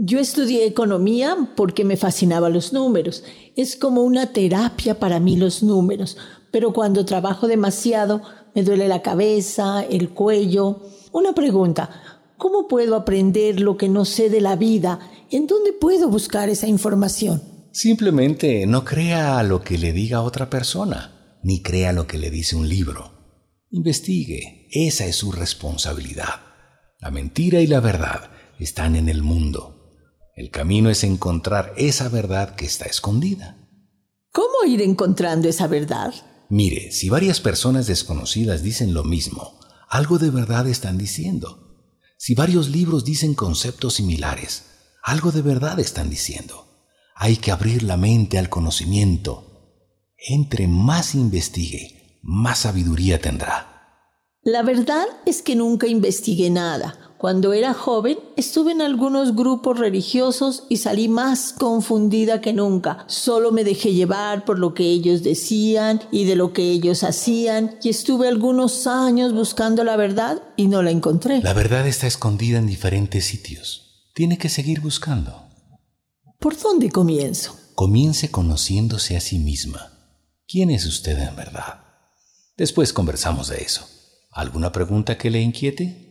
Yo 0.04 0.18
estudié 0.18 0.66
economía 0.66 1.38
porque 1.56 1.86
me 1.86 1.96
fascinaban 1.96 2.54
los 2.54 2.74
números. 2.74 3.24
Es 3.56 3.76
como 3.76 4.02
una 4.02 4.34
terapia 4.34 5.00
para 5.00 5.20
mí 5.20 5.36
los 5.38 5.62
números, 5.62 6.18
pero 6.50 6.74
cuando 6.74 7.06
trabajo 7.06 7.48
demasiado 7.48 8.24
me 8.56 8.64
duele 8.64 8.88
la 8.88 9.04
cabeza, 9.04 9.84
el 9.84 10.10
cuello. 10.10 10.82
Una 11.12 11.34
pregunta, 11.34 12.24
¿cómo 12.38 12.68
puedo 12.68 12.96
aprender 12.96 13.60
lo 13.60 13.78
que 13.78 13.90
no 13.90 14.04
sé 14.04 14.32
de 14.32 14.42
la 14.42 14.56
vida? 14.56 15.00
¿En 15.30 15.46
dónde 15.46 15.72
puedo 15.72 16.10
buscar 16.10 16.50
esa 16.50 16.66
información? 16.66 17.44
Simplemente 17.72 18.66
no 18.66 18.84
crea 18.84 19.44
lo 19.44 19.62
que 19.62 19.78
le 19.78 19.94
diga 19.94 20.24
otra 20.24 20.50
persona, 20.50 21.38
ni 21.44 21.62
crea 21.62 21.94
lo 21.94 22.08
que 22.08 22.18
le 22.18 22.32
dice 22.32 22.56
un 22.56 22.68
libro. 22.68 23.12
Investigue, 23.70 24.68
esa 24.72 25.06
es 25.06 25.18
su 25.18 25.32
responsabilidad. 25.32 26.42
La 27.00 27.12
mentira 27.12 27.62
y 27.62 27.68
la 27.68 27.82
verdad 27.82 28.32
están 28.58 28.96
en 28.96 29.08
el 29.08 29.22
mundo. 29.22 29.71
El 30.42 30.50
camino 30.50 30.90
es 30.90 31.04
encontrar 31.04 31.72
esa 31.78 32.10
verdad 32.10 32.56
que 32.56 32.66
está 32.66 32.86
escondida. 32.86 33.60
¿Cómo 34.32 34.66
ir 34.66 34.82
encontrando 34.82 35.48
esa 35.48 35.68
verdad? 35.68 36.16
Mire, 36.50 36.92
si 36.92 37.10
varias 37.10 37.40
personas 37.40 37.86
desconocidas 37.86 38.64
dicen 38.64 38.96
lo 38.96 39.04
mismo, 39.04 39.60
algo 39.88 40.18
de 40.18 40.32
verdad 40.32 40.68
están 40.68 40.98
diciendo. 40.98 41.94
Si 42.18 42.34
varios 42.34 42.70
libros 42.70 43.06
dicen 43.06 43.36
conceptos 43.36 43.94
similares, 43.94 44.64
algo 45.04 45.32
de 45.32 45.44
verdad 45.44 45.80
están 45.80 46.10
diciendo. 46.10 46.90
Hay 47.14 47.38
que 47.38 47.52
abrir 47.52 47.84
la 47.84 47.98
mente 47.98 48.40
al 48.40 48.50
conocimiento. 48.50 49.78
Entre 50.18 50.68
más 50.68 51.14
investigue, 51.14 52.20
más 52.24 52.62
sabiduría 52.62 53.22
tendrá. 53.22 53.72
La 54.42 54.64
verdad 54.64 55.06
es 55.28 55.44
que 55.44 55.56
nunca 55.56 55.86
investigué 55.86 56.50
nada. 56.50 57.11
Cuando 57.22 57.54
era 57.54 57.76
joven 57.76 58.18
estuve 58.36 58.72
en 58.72 58.82
algunos 58.82 59.36
grupos 59.36 59.78
religiosos 59.78 60.64
y 60.70 60.78
salí 60.78 61.08
más 61.08 61.54
confundida 61.54 62.42
que 62.42 62.52
nunca. 62.52 63.06
Solo 63.06 63.52
me 63.52 63.64
dejé 63.64 63.94
llevar 63.94 64.44
por 64.44 64.58
lo 64.58 64.74
que 64.74 64.86
ellos 64.86 65.22
decían 65.22 66.02
y 66.12 66.26
de 66.26 66.36
lo 66.36 66.52
que 66.52 66.72
ellos 66.72 67.04
hacían 67.04 67.78
y 67.84 67.90
estuve 67.90 68.28
algunos 68.28 68.88
años 68.88 69.34
buscando 69.34 69.84
la 69.84 69.98
verdad 69.98 70.42
y 70.56 70.66
no 70.66 70.82
la 70.82 70.90
encontré. 70.90 71.44
La 71.44 71.54
verdad 71.54 71.86
está 71.86 72.08
escondida 72.08 72.58
en 72.58 72.66
diferentes 72.66 73.24
sitios. 73.24 74.10
Tiene 74.16 74.40
que 74.40 74.50
seguir 74.50 74.82
buscando. 74.82 75.46
¿Por 76.40 76.60
dónde 76.60 76.90
comienzo? 76.90 77.56
Comience 77.76 78.32
conociéndose 78.32 79.16
a 79.16 79.20
sí 79.20 79.38
misma. 79.38 79.92
¿Quién 80.48 80.72
es 80.72 80.88
usted 80.88 81.20
en 81.20 81.36
verdad? 81.36 81.82
Después 82.58 82.94
conversamos 82.94 83.50
de 83.50 83.58
eso. 83.58 83.88
¿Alguna 84.32 84.72
pregunta 84.72 85.20
que 85.20 85.30
le 85.30 85.40
inquiete? 85.40 86.11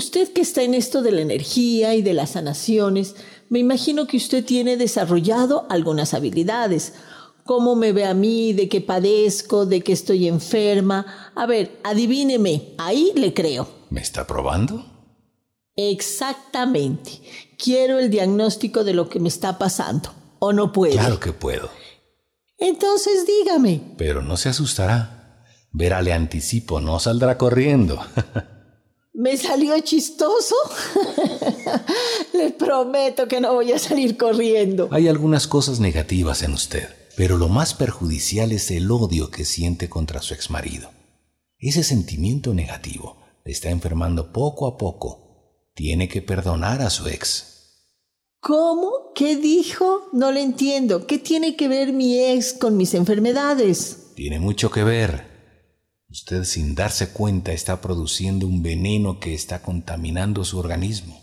Usted 0.00 0.32
que 0.32 0.40
está 0.40 0.62
en 0.62 0.72
esto 0.72 1.02
de 1.02 1.12
la 1.12 1.20
energía 1.20 1.94
y 1.94 2.00
de 2.00 2.14
las 2.14 2.30
sanaciones, 2.30 3.16
me 3.50 3.58
imagino 3.58 4.06
que 4.06 4.16
usted 4.16 4.42
tiene 4.42 4.78
desarrollado 4.78 5.66
algunas 5.68 6.14
habilidades. 6.14 6.94
¿Cómo 7.44 7.76
me 7.76 7.92
ve 7.92 8.06
a 8.06 8.14
mí? 8.14 8.54
¿De 8.54 8.66
qué 8.70 8.80
padezco? 8.80 9.66
¿De 9.66 9.82
qué 9.82 9.92
estoy 9.92 10.26
enferma? 10.26 11.32
A 11.34 11.44
ver, 11.44 11.78
adivíneme, 11.84 12.72
ahí 12.78 13.12
le 13.14 13.34
creo. 13.34 13.68
¿Me 13.90 14.00
está 14.00 14.26
probando? 14.26 14.86
Exactamente. 15.76 17.20
Quiero 17.58 17.98
el 17.98 18.08
diagnóstico 18.08 18.84
de 18.84 18.94
lo 18.94 19.10
que 19.10 19.20
me 19.20 19.28
está 19.28 19.58
pasando. 19.58 20.14
¿O 20.38 20.54
no 20.54 20.72
puedo? 20.72 20.94
Claro 20.94 21.20
que 21.20 21.34
puedo. 21.34 21.68
Entonces 22.56 23.26
dígame. 23.26 23.82
Pero 23.98 24.22
no 24.22 24.38
se 24.38 24.48
asustará. 24.48 25.44
Verá, 25.72 26.00
le 26.00 26.14
anticipo, 26.14 26.80
no 26.80 26.98
saldrá 27.00 27.36
corriendo. 27.36 28.00
¿Me 29.12 29.36
salió 29.36 29.78
chistoso? 29.80 30.54
Le 32.32 32.50
prometo 32.50 33.26
que 33.26 33.40
no 33.40 33.54
voy 33.54 33.72
a 33.72 33.78
salir 33.78 34.16
corriendo. 34.16 34.88
Hay 34.92 35.08
algunas 35.08 35.46
cosas 35.46 35.80
negativas 35.80 36.42
en 36.42 36.52
usted, 36.52 36.88
pero 37.16 37.36
lo 37.36 37.48
más 37.48 37.74
perjudicial 37.74 38.52
es 38.52 38.70
el 38.70 38.90
odio 38.90 39.30
que 39.30 39.44
siente 39.44 39.88
contra 39.88 40.22
su 40.22 40.32
exmarido. 40.32 40.90
Ese 41.58 41.82
sentimiento 41.82 42.54
negativo 42.54 43.18
le 43.44 43.52
está 43.52 43.70
enfermando 43.70 44.32
poco 44.32 44.66
a 44.66 44.78
poco. 44.78 45.70
Tiene 45.74 46.08
que 46.08 46.22
perdonar 46.22 46.80
a 46.80 46.90
su 46.90 47.08
ex. 47.08 47.50
¿Cómo? 48.40 49.12
¿Qué 49.14 49.36
dijo? 49.36 50.08
No 50.12 50.32
le 50.32 50.40
entiendo. 50.40 51.06
¿Qué 51.06 51.18
tiene 51.18 51.56
que 51.56 51.68
ver 51.68 51.92
mi 51.92 52.18
ex 52.18 52.54
con 52.54 52.76
mis 52.76 52.94
enfermedades? 52.94 54.12
Tiene 54.14 54.38
mucho 54.38 54.70
que 54.70 54.84
ver. 54.84 55.29
Usted 56.10 56.42
sin 56.42 56.74
darse 56.74 57.10
cuenta 57.10 57.52
está 57.52 57.80
produciendo 57.80 58.44
un 58.44 58.64
veneno 58.64 59.20
que 59.20 59.32
está 59.32 59.62
contaminando 59.62 60.44
su 60.44 60.58
organismo. 60.58 61.22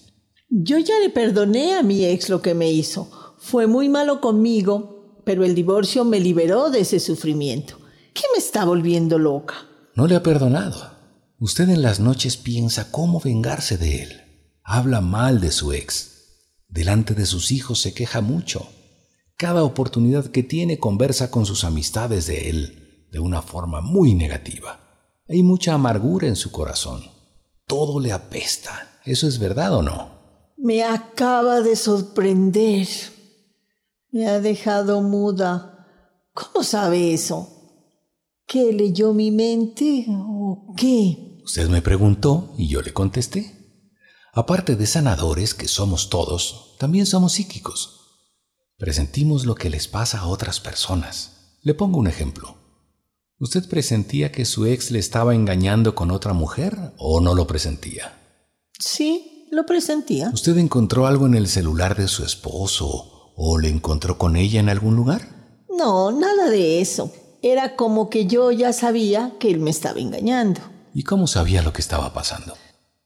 Yo 0.49 0.77
ya 0.77 0.97
le 1.01 1.09
perdoné 1.09 1.75
a 1.75 1.83
mi 1.83 2.05
ex 2.05 2.29
lo 2.29 2.41
que 2.41 2.53
me 2.53 2.71
hizo. 2.71 3.35
Fue 3.37 3.67
muy 3.67 3.89
malo 3.89 4.21
conmigo, 4.21 5.21
pero 5.25 5.43
el 5.43 5.55
divorcio 5.55 6.05
me 6.05 6.21
liberó 6.21 6.69
de 6.69 6.79
ese 6.79 7.01
sufrimiento. 7.01 7.77
¿Qué 8.13 8.21
me 8.31 8.39
está 8.39 8.63
volviendo 8.63 9.19
loca? 9.19 9.55
No 9.93 10.07
le 10.07 10.15
ha 10.15 10.23
perdonado. 10.23 10.89
Usted 11.37 11.67
en 11.67 11.81
las 11.81 11.99
noches 11.99 12.37
piensa 12.37 12.89
cómo 12.89 13.19
vengarse 13.19 13.77
de 13.77 14.03
él. 14.03 14.21
Habla 14.63 15.01
mal 15.01 15.41
de 15.41 15.51
su 15.51 15.73
ex. 15.73 16.45
Delante 16.69 17.13
de 17.13 17.25
sus 17.25 17.51
hijos 17.51 17.81
se 17.81 17.93
queja 17.93 18.21
mucho. 18.21 18.69
Cada 19.35 19.65
oportunidad 19.65 20.27
que 20.27 20.43
tiene 20.43 20.79
conversa 20.79 21.29
con 21.29 21.45
sus 21.45 21.65
amistades 21.65 22.25
de 22.25 22.49
él 22.49 22.86
de 23.11 23.19
una 23.19 23.41
forma 23.41 23.81
muy 23.81 24.13
negativa. 24.13 24.79
Hay 25.29 25.43
mucha 25.43 25.73
amargura 25.73 26.27
en 26.27 26.35
su 26.35 26.51
corazón. 26.51 27.03
Todo 27.65 27.99
le 27.99 28.11
apesta. 28.11 28.99
¿Eso 29.03 29.27
es 29.27 29.39
verdad 29.39 29.75
o 29.75 29.81
no? 29.81 30.17
Me 30.57 30.83
acaba 30.83 31.61
de 31.61 31.75
sorprender. 31.75 32.87
Me 34.11 34.27
ha 34.27 34.39
dejado 34.39 35.01
muda. 35.01 35.85
¿Cómo 36.33 36.63
sabe 36.63 37.13
eso? 37.13 37.49
¿Qué 38.45 38.71
leyó 38.71 39.13
mi 39.13 39.31
mente 39.31 40.05
o 40.09 40.73
qué? 40.77 41.41
Usted 41.43 41.69
me 41.69 41.81
preguntó 41.81 42.53
y 42.57 42.67
yo 42.67 42.81
le 42.81 42.93
contesté. 42.93 43.53
Aparte 44.33 44.75
de 44.75 44.85
sanadores 44.85 45.53
que 45.53 45.67
somos 45.67 46.09
todos, 46.09 46.75
también 46.77 47.05
somos 47.05 47.33
psíquicos. 47.33 47.97
Presentimos 48.77 49.45
lo 49.45 49.55
que 49.55 49.69
les 49.69 49.87
pasa 49.87 50.19
a 50.19 50.27
otras 50.27 50.59
personas. 50.59 51.57
Le 51.63 51.73
pongo 51.73 51.97
un 51.97 52.07
ejemplo. 52.07 52.56
¿Usted 53.39 53.69
presentía 53.69 54.31
que 54.31 54.45
su 54.45 54.65
ex 54.65 54.89
le 54.89 54.97
estaba 54.97 55.35
engañando 55.35 55.93
con 55.93 56.09
otra 56.09 56.33
mujer 56.33 56.93
o 56.97 57.21
no 57.21 57.35
lo 57.35 57.45
presentía? 57.45 58.17
Sí, 58.79 59.47
lo 59.51 59.63
presentía. 59.63 60.31
¿Usted 60.33 60.57
encontró 60.57 61.05
algo 61.05 61.27
en 61.27 61.35
el 61.35 61.47
celular 61.47 61.95
de 61.95 62.07
su 62.07 62.23
esposo 62.23 63.31
o 63.35 63.59
le 63.59 63.69
encontró 63.69 64.17
con 64.17 64.37
ella 64.37 64.59
en 64.59 64.69
algún 64.69 64.95
lugar? 64.95 65.21
No, 65.69 66.11
nada 66.11 66.49
de 66.49 66.81
eso. 66.81 67.13
Era 67.43 67.75
como 67.75 68.09
que 68.09 68.25
yo 68.25 68.49
ya 68.51 68.73
sabía 68.73 69.35
que 69.39 69.51
él 69.51 69.59
me 69.59 69.69
estaba 69.69 69.99
engañando. 69.99 70.59
¿Y 70.95 71.03
cómo 71.03 71.27
sabía 71.27 71.61
lo 71.61 71.73
que 71.73 71.81
estaba 71.81 72.13
pasando? 72.13 72.55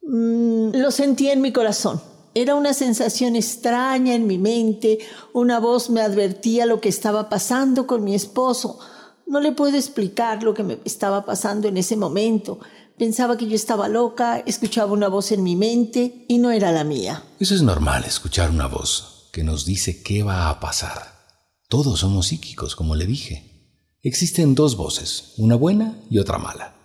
Mm, 0.02 0.78
lo 0.78 0.92
sentía 0.92 1.34
en 1.34 1.42
mi 1.42 1.52
corazón. 1.52 2.02
Era 2.34 2.56
una 2.56 2.74
sensación 2.74 3.36
extraña 3.36 4.16
en 4.16 4.28
mi 4.28 4.38
mente. 4.38 5.00
Una 5.34 5.60
voz 5.60 5.90
me 5.90 6.00
advertía 6.00 6.66
lo 6.66 6.80
que 6.80 6.88
estaba 6.88 7.28
pasando 7.28 7.86
con 7.86 8.06
mi 8.06 8.16
esposo. 8.16 8.80
No 9.28 9.40
le 9.40 9.52
puedo 9.52 9.78
explicar 9.78 10.44
lo 10.44 10.54
que 10.54 10.64
me 10.64 10.80
estaba 10.86 11.26
pasando 11.26 11.68
en 11.68 11.78
ese 11.78 11.96
momento. 11.96 12.60
Pensaba 12.98 13.38
que 13.38 13.48
yo 13.48 13.56
estaba 13.56 13.88
loca, 13.88 14.40
escuchaba 14.46 14.92
una 14.94 15.08
voz 15.08 15.32
en 15.32 15.44
mi 15.44 15.56
mente 15.56 16.26
y 16.28 16.38
no 16.38 16.52
era 16.52 16.72
la 16.72 16.84
mía. 16.84 17.24
Eso 17.40 17.56
es 17.56 17.62
normal, 17.62 18.04
escuchar 18.06 18.50
una 18.50 18.68
voz 18.68 19.30
que 19.32 19.44
nos 19.44 19.66
dice 19.66 20.04
qué 20.04 20.24
va 20.24 20.50
a 20.50 20.60
pasar. 20.60 21.22
Todos 21.70 22.02
somos 22.02 22.28
psíquicos, 22.28 22.76
como 22.76 22.96
le 22.96 23.06
dije. 23.06 23.78
Existen 24.04 24.56
dos 24.56 24.76
voces, 24.76 25.34
una 25.38 25.56
buena 25.56 25.98
y 26.10 26.20
otra 26.20 26.38
mala. 26.38 26.76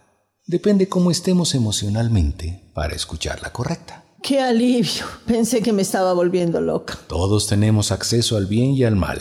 Depende 0.47 0.89
cómo 0.89 1.11
estemos 1.11 1.55
emocionalmente 1.55 2.71
para 2.73 2.95
escuchar 2.95 3.43
la 3.43 3.53
correcta. 3.53 4.05
¡Qué 4.23 4.41
alivio! 4.41 5.05
Pensé 5.27 5.61
que 5.61 5.73
me 5.73 5.83
estaba 5.83 6.13
volviendo 6.13 6.61
loca. 6.61 6.99
Todos 7.09 7.47
tenemos 7.47 7.91
acceso 7.91 8.37
al 8.37 8.47
bien 8.47 8.71
y 8.71 8.85
al 8.85 8.97
mal, 8.97 9.21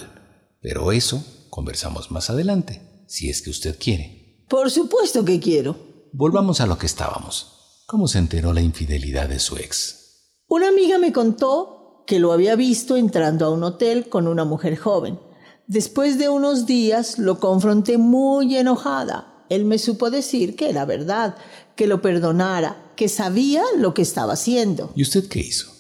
pero 0.62 0.92
eso 0.92 1.24
conversamos 1.50 2.12
más 2.12 2.30
adelante, 2.30 2.82
si 3.08 3.30
es 3.30 3.42
que 3.42 3.50
usted 3.50 3.78
quiere. 3.80 4.46
Por 4.50 4.70
supuesto 4.72 5.26
que 5.26 5.40
quiero. 5.40 5.76
Volvamos 6.12 6.62
a 6.62 6.68
lo 6.68 6.78
que 6.78 6.86
estábamos. 6.86 7.84
¿Cómo 7.88 8.08
se 8.08 8.20
enteró 8.20 8.54
la 8.54 8.62
infidelidad 8.62 9.30
de 9.30 9.40
su 9.40 9.58
ex? 9.58 10.32
Una 10.48 10.70
amiga 10.70 10.98
me 10.98 11.12
contó 11.12 12.04
que 12.08 12.20
lo 12.20 12.32
había 12.32 12.56
visto 12.56 12.98
entrando 12.98 13.46
a 13.46 13.50
un 13.50 13.64
hotel 13.64 14.10
con 14.10 14.28
una 14.28 14.46
mujer 14.46 14.78
joven. 14.78 15.20
Después 15.68 16.18
de 16.18 16.30
unos 16.30 16.66
días 16.66 17.18
lo 17.18 17.40
confronté 17.40 17.98
muy 17.98 18.56
enojada. 18.56 19.46
Él 19.50 19.66
me 19.66 19.78
supo 19.78 20.10
decir 20.10 20.56
que 20.56 20.70
era 20.70 20.86
verdad, 20.86 21.36
que 21.76 21.88
lo 21.88 22.02
perdonara, 22.02 22.92
que 22.96 23.10
sabía 23.10 23.64
lo 23.78 23.94
que 23.94 24.02
estaba 24.02 24.34
haciendo. 24.34 24.92
¿Y 24.96 25.02
usted 25.02 25.28
qué 25.28 25.40
hizo? 25.40 25.75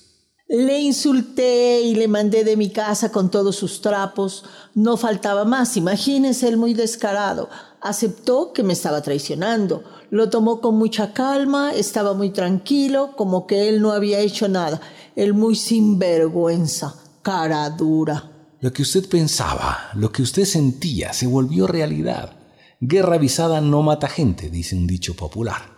Le 0.47 0.79
insulté 0.79 1.81
y 1.81 1.95
le 1.95 2.07
mandé 2.07 2.43
de 2.43 2.55
mi 2.55 2.69
casa 2.69 3.11
con 3.11 3.31
todos 3.31 3.55
sus 3.55 3.81
trapos. 3.81 4.43
No 4.75 4.95
faltaba 4.95 5.43
más, 5.43 5.75
imagínese 5.75 6.47
él 6.47 6.57
muy 6.57 6.75
descarado. 6.75 7.49
Aceptó 7.81 8.53
que 8.53 8.61
me 8.61 8.73
estaba 8.73 9.01
traicionando. 9.01 9.83
Lo 10.11 10.29
tomó 10.29 10.61
con 10.61 10.77
mucha 10.77 11.13
calma, 11.13 11.73
estaba 11.73 12.13
muy 12.13 12.29
tranquilo, 12.29 13.15
como 13.15 13.47
que 13.47 13.69
él 13.69 13.81
no 13.81 13.91
había 13.91 14.19
hecho 14.19 14.47
nada. 14.47 14.79
Él 15.15 15.33
muy 15.33 15.55
sinvergüenza, 15.55 16.95
cara 17.23 17.67
dura. 17.71 18.31
Lo 18.61 18.71
que 18.71 18.83
usted 18.83 19.09
pensaba, 19.09 19.89
lo 19.95 20.11
que 20.11 20.21
usted 20.21 20.45
sentía, 20.45 21.11
se 21.13 21.25
volvió 21.25 21.65
realidad. 21.65 22.37
Guerra 22.79 23.15
avisada 23.15 23.61
no 23.61 23.81
mata 23.81 24.07
gente, 24.07 24.51
dice 24.51 24.75
un 24.75 24.85
dicho 24.85 25.15
popular. 25.15 25.73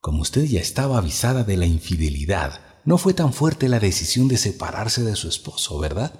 Como 0.00 0.22
usted 0.22 0.44
ya 0.44 0.60
estaba 0.60 0.98
avisada 0.98 1.42
de 1.42 1.56
la 1.56 1.66
infidelidad, 1.66 2.60
no 2.84 2.98
fue 2.98 3.14
tan 3.14 3.32
fuerte 3.32 3.68
la 3.68 3.80
decisión 3.80 4.28
de 4.28 4.36
separarse 4.36 5.02
de 5.02 5.16
su 5.16 5.28
esposo, 5.28 5.78
¿verdad? 5.78 6.12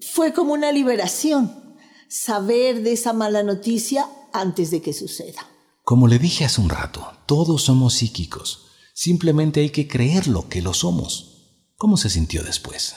Fue 0.00 0.32
como 0.32 0.52
una 0.52 0.72
liberación, 0.72 1.76
saber 2.08 2.82
de 2.82 2.92
esa 2.92 3.12
mala 3.12 3.42
noticia 3.42 4.08
antes 4.32 4.70
de 4.70 4.82
que 4.82 4.92
suceda. 4.92 5.46
Como 5.84 6.08
le 6.08 6.18
dije 6.18 6.44
hace 6.44 6.60
un 6.60 6.68
rato, 6.68 7.06
todos 7.26 7.62
somos 7.62 7.94
psíquicos. 7.94 8.66
Simplemente 8.94 9.60
hay 9.60 9.70
que 9.70 9.88
creer 9.88 10.28
lo 10.28 10.48
que 10.48 10.62
lo 10.62 10.74
somos. 10.74 11.32
¿Cómo 11.76 11.96
se 11.96 12.10
sintió 12.10 12.42
después? 12.42 12.94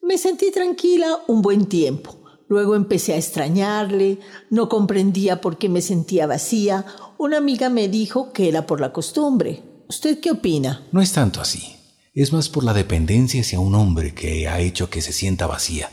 Me 0.00 0.18
sentí 0.18 0.50
tranquila 0.50 1.20
un 1.28 1.42
buen 1.42 1.66
tiempo. 1.66 2.18
Luego 2.48 2.74
empecé 2.74 3.14
a 3.14 3.18
extrañarle, 3.18 4.18
no 4.50 4.68
comprendía 4.68 5.40
por 5.40 5.58
qué 5.58 5.68
me 5.68 5.80
sentía 5.80 6.26
vacía. 6.26 6.84
Una 7.18 7.38
amiga 7.38 7.70
me 7.70 7.88
dijo 7.88 8.32
que 8.32 8.48
era 8.48 8.66
por 8.66 8.80
la 8.80 8.92
costumbre. 8.92 9.62
¿Usted 9.88 10.20
qué 10.20 10.30
opina? 10.30 10.86
No 10.92 11.00
es 11.00 11.12
tanto 11.12 11.40
así. 11.40 11.76
Es 12.14 12.30
más 12.30 12.50
por 12.50 12.62
la 12.62 12.74
dependencia 12.74 13.40
hacia 13.40 13.58
un 13.58 13.74
hombre 13.74 14.14
que 14.14 14.46
ha 14.46 14.60
hecho 14.60 14.90
que 14.90 15.00
se 15.00 15.14
sienta 15.14 15.46
vacía. 15.46 15.90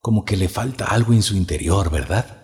Como 0.00 0.26
que 0.26 0.36
le 0.36 0.50
falta 0.50 0.84
algo 0.84 1.14
en 1.14 1.22
su 1.22 1.34
interior, 1.34 1.90
¿verdad? 1.90 2.42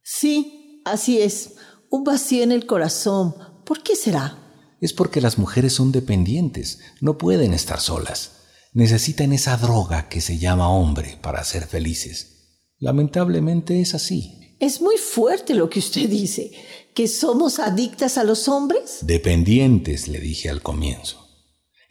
Sí, 0.00 0.80
así 0.84 1.20
es. 1.20 1.54
Un 1.90 2.04
vacío 2.04 2.44
en 2.44 2.52
el 2.52 2.66
corazón. 2.66 3.34
¿Por 3.66 3.82
qué 3.82 3.96
será? 3.96 4.38
Es 4.80 4.92
porque 4.92 5.20
las 5.20 5.38
mujeres 5.38 5.72
son 5.72 5.90
dependientes, 5.90 6.78
no 7.00 7.18
pueden 7.18 7.52
estar 7.52 7.80
solas. 7.80 8.42
Necesitan 8.72 9.32
esa 9.32 9.56
droga 9.56 10.08
que 10.08 10.20
se 10.20 10.38
llama 10.38 10.68
hombre 10.68 11.18
para 11.20 11.42
ser 11.42 11.66
felices. 11.66 12.60
Lamentablemente 12.78 13.80
es 13.80 13.94
así. 13.94 14.56
Es 14.60 14.80
muy 14.80 14.98
fuerte 14.98 15.54
lo 15.54 15.68
que 15.68 15.80
usted 15.80 16.08
dice. 16.08 16.52
¿Que 16.94 17.08
somos 17.08 17.58
adictas 17.58 18.18
a 18.18 18.24
los 18.24 18.46
hombres? 18.46 18.98
Dependientes, 19.02 20.06
le 20.06 20.20
dije 20.20 20.48
al 20.48 20.62
comienzo. 20.62 21.23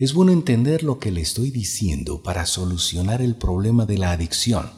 Es 0.04 0.14
bueno 0.14 0.34
entender 0.34 0.84
lo 0.84 1.00
que 1.00 1.12
le 1.12 1.22
estoy 1.22 1.50
diciendo 1.50 2.22
para 2.24 2.46
solucionar 2.46 3.22
el 3.22 3.38
problema 3.38 3.86
de 3.86 3.98
la 3.98 4.12
adicción. 4.12 4.70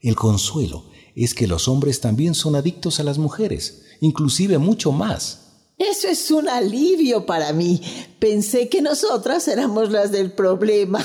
El 0.00 0.16
consuelo 0.16 0.86
es 1.14 1.34
que 1.34 1.46
los 1.46 1.68
hombres 1.68 2.00
también 2.00 2.34
son 2.34 2.56
adictos 2.56 2.98
a 2.98 3.04
las 3.04 3.16
mujeres, 3.16 3.82
inclusive 4.00 4.58
mucho 4.58 4.90
más. 4.90 5.68
Eso 5.78 6.08
es 6.08 6.32
un 6.32 6.48
alivio 6.48 7.26
para 7.26 7.52
mí. 7.52 7.80
Pensé 8.18 8.68
que 8.68 8.82
nosotras 8.82 9.46
éramos 9.46 9.92
las 9.92 10.10
del 10.10 10.32
problema. 10.32 10.98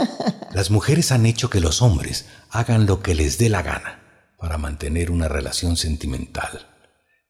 Las 0.54 0.70
mujeres 0.70 1.12
han 1.12 1.26
hecho 1.26 1.50
que 1.50 1.60
los 1.60 1.82
hombres 1.82 2.24
hagan 2.48 2.86
lo 2.86 3.02
que 3.02 3.14
les 3.14 3.36
dé 3.36 3.50
la 3.50 3.62
gana 3.62 4.02
para 4.38 4.56
mantener 4.56 5.10
una 5.10 5.28
relación 5.28 5.76
sentimental. 5.76 6.66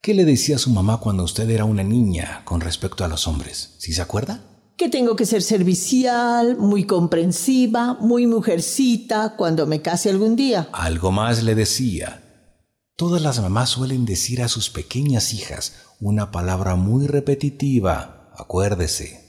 ¿Qué 0.01 0.13
le 0.13 0.23
decía 0.23 0.55
a 0.55 0.59
su 0.59 0.69
mamá 0.69 1.01
cuando 1.01 1.25
usted 1.25 1.49
era 1.49 1.65
una 1.65 1.83
niña 1.83 2.43
con 2.45 2.61
respecto 2.61 3.03
a 3.03 3.09
los 3.09 3.27
hombres? 3.27 3.75
¿Sí 3.79 3.91
se 3.91 4.01
acuerda? 4.01 4.52
Que 4.77 4.89
tengo 4.89 5.15
que 5.15 5.25
ser 5.25 5.43
servicial, 5.43 6.57
muy 6.57 6.85
comprensiva, 6.85 7.93
muy 7.99 8.25
mujercita 8.25 9.35
cuando 9.37 9.67
me 9.67 9.81
case 9.81 10.09
algún 10.09 10.35
día. 10.35 10.67
Algo 10.73 11.11
más 11.11 11.43
le 11.43 11.53
decía. 11.53 12.23
Todas 12.95 13.21
las 13.21 13.39
mamás 13.39 13.69
suelen 13.69 14.05
decir 14.05 14.41
a 14.41 14.47
sus 14.47 14.69
pequeñas 14.69 15.33
hijas 15.33 15.73
una 15.99 16.31
palabra 16.31 16.75
muy 16.75 17.07
repetitiva. 17.07 18.31
Acuérdese. 18.35 19.23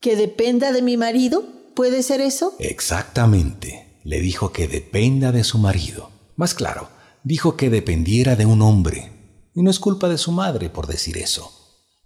¿Que 0.00 0.16
dependa 0.16 0.72
de 0.72 0.82
mi 0.82 0.96
marido? 0.96 1.44
¿Puede 1.74 2.02
ser 2.02 2.20
eso? 2.20 2.54
Exactamente. 2.58 4.00
Le 4.04 4.20
dijo 4.20 4.52
que 4.52 4.68
dependa 4.68 5.32
de 5.32 5.44
su 5.44 5.58
marido. 5.58 6.10
Más 6.36 6.54
claro, 6.54 6.88
dijo 7.22 7.56
que 7.56 7.68
dependiera 7.68 8.36
de 8.36 8.46
un 8.46 8.62
hombre. 8.62 9.12
Y 9.54 9.62
no 9.62 9.70
es 9.70 9.78
culpa 9.78 10.08
de 10.08 10.18
su 10.18 10.32
madre 10.32 10.70
por 10.70 10.86
decir 10.86 11.18
eso. 11.18 11.59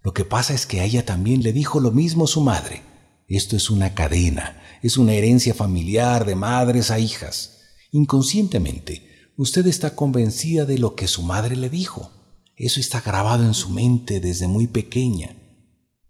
Lo 0.05 0.13
que 0.13 0.23
pasa 0.23 0.53
es 0.53 0.67
que 0.67 0.81
a 0.81 0.85
ella 0.85 1.03
también 1.03 1.41
le 1.41 1.51
dijo 1.51 1.79
lo 1.79 1.89
mismo 1.89 2.27
su 2.27 2.39
madre. 2.39 2.83
Esto 3.27 3.55
es 3.55 3.71
una 3.71 3.95
cadena, 3.95 4.61
es 4.83 4.97
una 4.97 5.13
herencia 5.13 5.55
familiar 5.55 6.27
de 6.27 6.35
madres 6.35 6.91
a 6.91 6.99
hijas. 6.99 7.61
Inconscientemente, 7.91 9.31
usted 9.35 9.65
está 9.65 9.95
convencida 9.95 10.65
de 10.65 10.77
lo 10.77 10.93
que 10.93 11.07
su 11.07 11.23
madre 11.23 11.55
le 11.55 11.71
dijo. 11.71 12.11
Eso 12.55 12.79
está 12.79 13.01
grabado 13.01 13.45
en 13.45 13.55
su 13.55 13.71
mente 13.71 14.19
desde 14.19 14.47
muy 14.47 14.67
pequeña. 14.67 15.35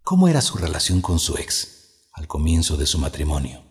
¿Cómo 0.04 0.28
era 0.28 0.42
su 0.42 0.58
relación 0.58 1.00
con 1.00 1.18
su 1.18 1.38
ex 1.38 2.10
al 2.12 2.28
comienzo 2.28 2.76
de 2.76 2.88
su 2.88 3.00
matrimonio? 3.00 3.64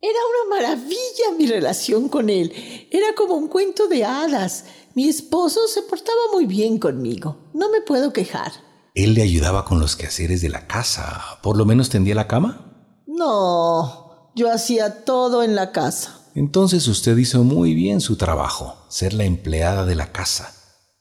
Era 0.00 0.18
una 0.30 0.56
maravilla 0.60 1.36
mi 1.36 1.48
relación 1.48 2.08
con 2.08 2.30
él. 2.30 2.52
Era 2.88 3.16
como 3.16 3.34
un 3.34 3.48
cuento 3.48 3.88
de 3.88 4.04
hadas. 4.04 4.64
Mi 4.94 5.08
esposo 5.08 5.66
se 5.66 5.82
portaba 5.82 6.20
muy 6.32 6.46
bien 6.46 6.78
conmigo. 6.78 7.50
No 7.52 7.68
me 7.68 7.80
puedo 7.80 8.12
quejar. 8.12 8.52
¿Él 8.94 9.14
le 9.14 9.22
ayudaba 9.22 9.64
con 9.64 9.80
los 9.80 9.96
quehaceres 9.96 10.42
de 10.42 10.50
la 10.50 10.66
casa? 10.66 11.22
¿Por 11.42 11.56
lo 11.56 11.64
menos 11.64 11.88
tendía 11.88 12.14
la 12.14 12.28
cama? 12.28 13.02
No, 13.06 14.32
yo 14.34 14.52
hacía 14.52 15.04
todo 15.04 15.42
en 15.42 15.54
la 15.54 15.72
casa. 15.72 16.20
Entonces 16.34 16.86
usted 16.88 17.16
hizo 17.16 17.42
muy 17.42 17.72
bien 17.72 18.02
su 18.02 18.16
trabajo, 18.16 18.76
ser 18.88 19.14
la 19.14 19.24
empleada 19.24 19.86
de 19.86 19.94
la 19.94 20.12
casa. 20.12 20.54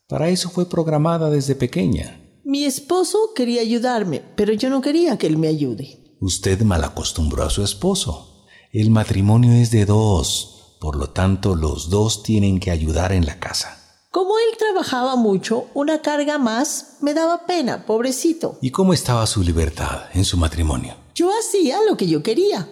Para 0.07 0.29
eso 0.29 0.49
fue 0.49 0.69
programada 0.69 1.29
desde 1.29 1.55
pequeña. 1.55 2.17
Mi 2.45 2.63
esposo 2.63 3.31
quería 3.35 3.61
ayudarme, 3.61 4.23
pero 4.35 4.53
yo 4.53 4.69
no 4.69 4.81
quería 4.81 5.17
que 5.17 5.27
él 5.27 5.37
me 5.37 5.47
ayude. 5.49 6.15
Usted 6.21 6.61
malacostumbró 6.61 7.43
a 7.43 7.49
su 7.49 7.61
esposo. 7.61 8.45
El 8.71 8.89
matrimonio 8.89 9.51
es 9.53 9.69
de 9.69 9.85
dos, 9.85 10.77
por 10.79 10.95
lo 10.95 11.09
tanto 11.09 11.55
los 11.55 11.89
dos 11.89 12.23
tienen 12.23 12.59
que 12.59 12.71
ayudar 12.71 13.11
en 13.11 13.25
la 13.25 13.39
casa. 13.39 13.80
Como 14.11 14.37
él 14.37 14.57
trabajaba 14.57 15.15
mucho, 15.15 15.67
una 15.73 16.01
carga 16.01 16.37
más 16.37 16.97
me 16.99 17.13
daba 17.13 17.45
pena, 17.45 17.85
pobrecito. 17.85 18.57
¿Y 18.61 18.71
cómo 18.71 18.91
estaba 18.91 19.25
su 19.25 19.41
libertad 19.41 20.01
en 20.13 20.25
su 20.25 20.35
matrimonio? 20.35 20.95
Yo 21.15 21.29
hacía 21.31 21.77
lo 21.89 21.95
que 21.95 22.07
yo 22.07 22.21
quería. 22.21 22.67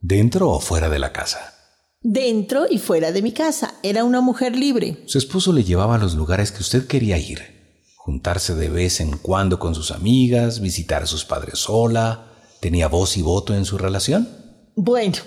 ¿Dentro 0.00 0.48
o 0.48 0.60
fuera 0.60 0.88
de 0.88 0.98
la 0.98 1.12
casa? 1.12 1.52
Dentro 2.00 2.64
y 2.70 2.78
fuera 2.78 3.12
de 3.12 3.20
mi 3.20 3.32
casa. 3.32 3.74
Era 3.82 4.02
una 4.04 4.22
mujer 4.22 4.56
libre. 4.56 5.02
Su 5.04 5.18
esposo 5.18 5.52
le 5.52 5.62
llevaba 5.62 5.96
a 5.96 5.98
los 5.98 6.14
lugares 6.14 6.52
que 6.52 6.62
usted 6.62 6.86
quería 6.86 7.18
ir. 7.18 7.84
Juntarse 7.96 8.54
de 8.54 8.70
vez 8.70 9.00
en 9.00 9.18
cuando 9.18 9.58
con 9.58 9.74
sus 9.74 9.90
amigas, 9.90 10.60
visitar 10.60 11.02
a 11.02 11.06
sus 11.06 11.26
padres 11.26 11.58
sola. 11.58 12.32
¿Tenía 12.62 12.88
voz 12.88 13.18
y 13.18 13.20
voto 13.20 13.54
en 13.54 13.66
su 13.66 13.76
relación? 13.76 14.26
Bueno, 14.74 15.18